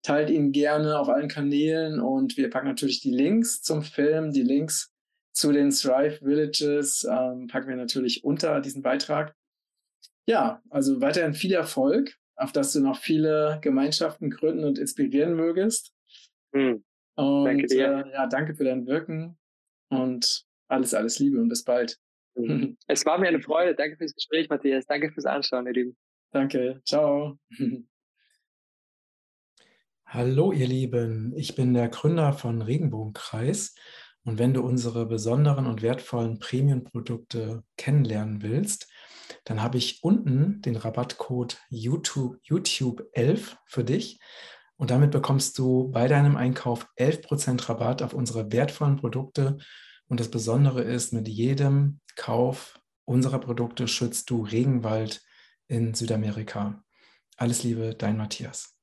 teilt 0.02 0.30
ihn 0.30 0.52
gerne 0.52 0.98
auf 1.00 1.10
allen 1.10 1.28
Kanälen 1.28 2.00
und 2.00 2.38
wir 2.38 2.50
packen 2.50 2.68
natürlich 2.68 3.02
die 3.02 3.12
Links 3.12 3.62
zum 3.62 3.82
Film, 3.82 4.32
die 4.32 4.44
Links 4.44 4.94
zu 5.34 5.52
den 5.52 5.70
Thrive 5.70 6.20
Villages 6.22 7.08
ähm, 7.10 7.48
packen 7.48 7.70
wir 7.70 7.76
natürlich 7.76 8.24
unter 8.24 8.62
diesen 8.62 8.82
Beitrag. 8.82 9.36
Ja, 10.28 10.62
also 10.70 11.02
weiterhin 11.02 11.34
viel 11.34 11.54
Erfolg, 11.54 12.16
auf 12.36 12.52
dass 12.52 12.74
du 12.74 12.82
noch 12.82 12.98
viele 12.98 13.60
Gemeinschaften 13.62 14.30
gründen 14.30 14.64
und 14.64 14.78
inspirieren 14.78 15.36
mögest. 15.36 15.94
Mhm. 16.52 16.84
Und 17.16 17.46
danke 17.46 17.68
dir. 17.68 18.06
Äh, 18.06 18.14
ja, 18.14 18.28
danke 18.28 18.56
für 18.56 18.64
dein 18.64 18.86
Wirken 18.86 19.38
und 19.90 20.46
alles, 20.68 20.94
alles 20.94 21.20
Liebe 21.20 21.40
und 21.40 21.50
bis 21.50 21.64
bald. 21.64 21.98
Mhm. 22.36 22.78
Es 22.88 23.06
war 23.06 23.18
mir 23.18 23.28
eine 23.28 23.42
Freude. 23.42 23.76
Danke 23.76 23.98
fürs 23.98 24.14
Gespräch, 24.14 24.50
Matthias. 24.50 24.86
Danke 24.86 25.12
fürs 25.12 25.26
Anschauen, 25.26 25.68
ihr 25.68 25.74
Lieben. 25.74 25.98
Danke, 26.32 26.80
ciao. 26.86 27.40
Hallo 30.06 30.52
ihr 30.52 30.68
Lieben, 30.68 31.34
ich 31.36 31.56
bin 31.56 31.74
der 31.74 31.90
Gründer 31.90 32.34
von 32.34 32.62
Regenbogenkreis. 32.62 33.74
Und 34.24 34.38
wenn 34.38 34.54
du 34.54 34.62
unsere 34.62 35.08
besonderen 35.08 35.66
und 35.66 35.82
wertvollen 35.82 36.38
Premium-Produkte 36.38 37.64
kennenlernen 37.78 38.44
willst, 38.44 38.92
dann 39.44 39.64
habe 39.64 39.80
ich 39.80 40.04
unten 40.04 40.62
den 40.62 40.76
Rabattcode 40.76 41.58
YouTube, 41.70 42.38
YouTube 42.44 43.10
11 43.14 43.58
für 43.66 43.84
dich. 43.84 44.20
Und 44.78 44.92
damit 44.92 45.10
bekommst 45.10 45.58
du 45.58 45.90
bei 45.90 46.08
deinem 46.08 46.36
Einkauf 46.36 46.86
11% 47.00 47.70
Rabatt 47.70 48.04
auf 48.04 48.14
unsere 48.14 48.52
wertvollen 48.52 48.98
Produkte. 48.98 49.58
Und 50.08 50.20
das 50.20 50.30
Besondere 50.30 50.84
ist, 50.84 51.12
mit 51.12 51.28
jedem 51.28 52.02
Kauf 52.16 52.80
unserer 53.06 53.40
Produkte 53.40 53.88
schützt 53.88 54.30
du 54.30 54.44
Regenwald 54.44 55.24
in 55.70 55.94
Südamerika. 55.94 56.84
Alles 57.38 57.64
Liebe, 57.64 57.96
dein 57.96 58.18
Matthias. 58.18 58.79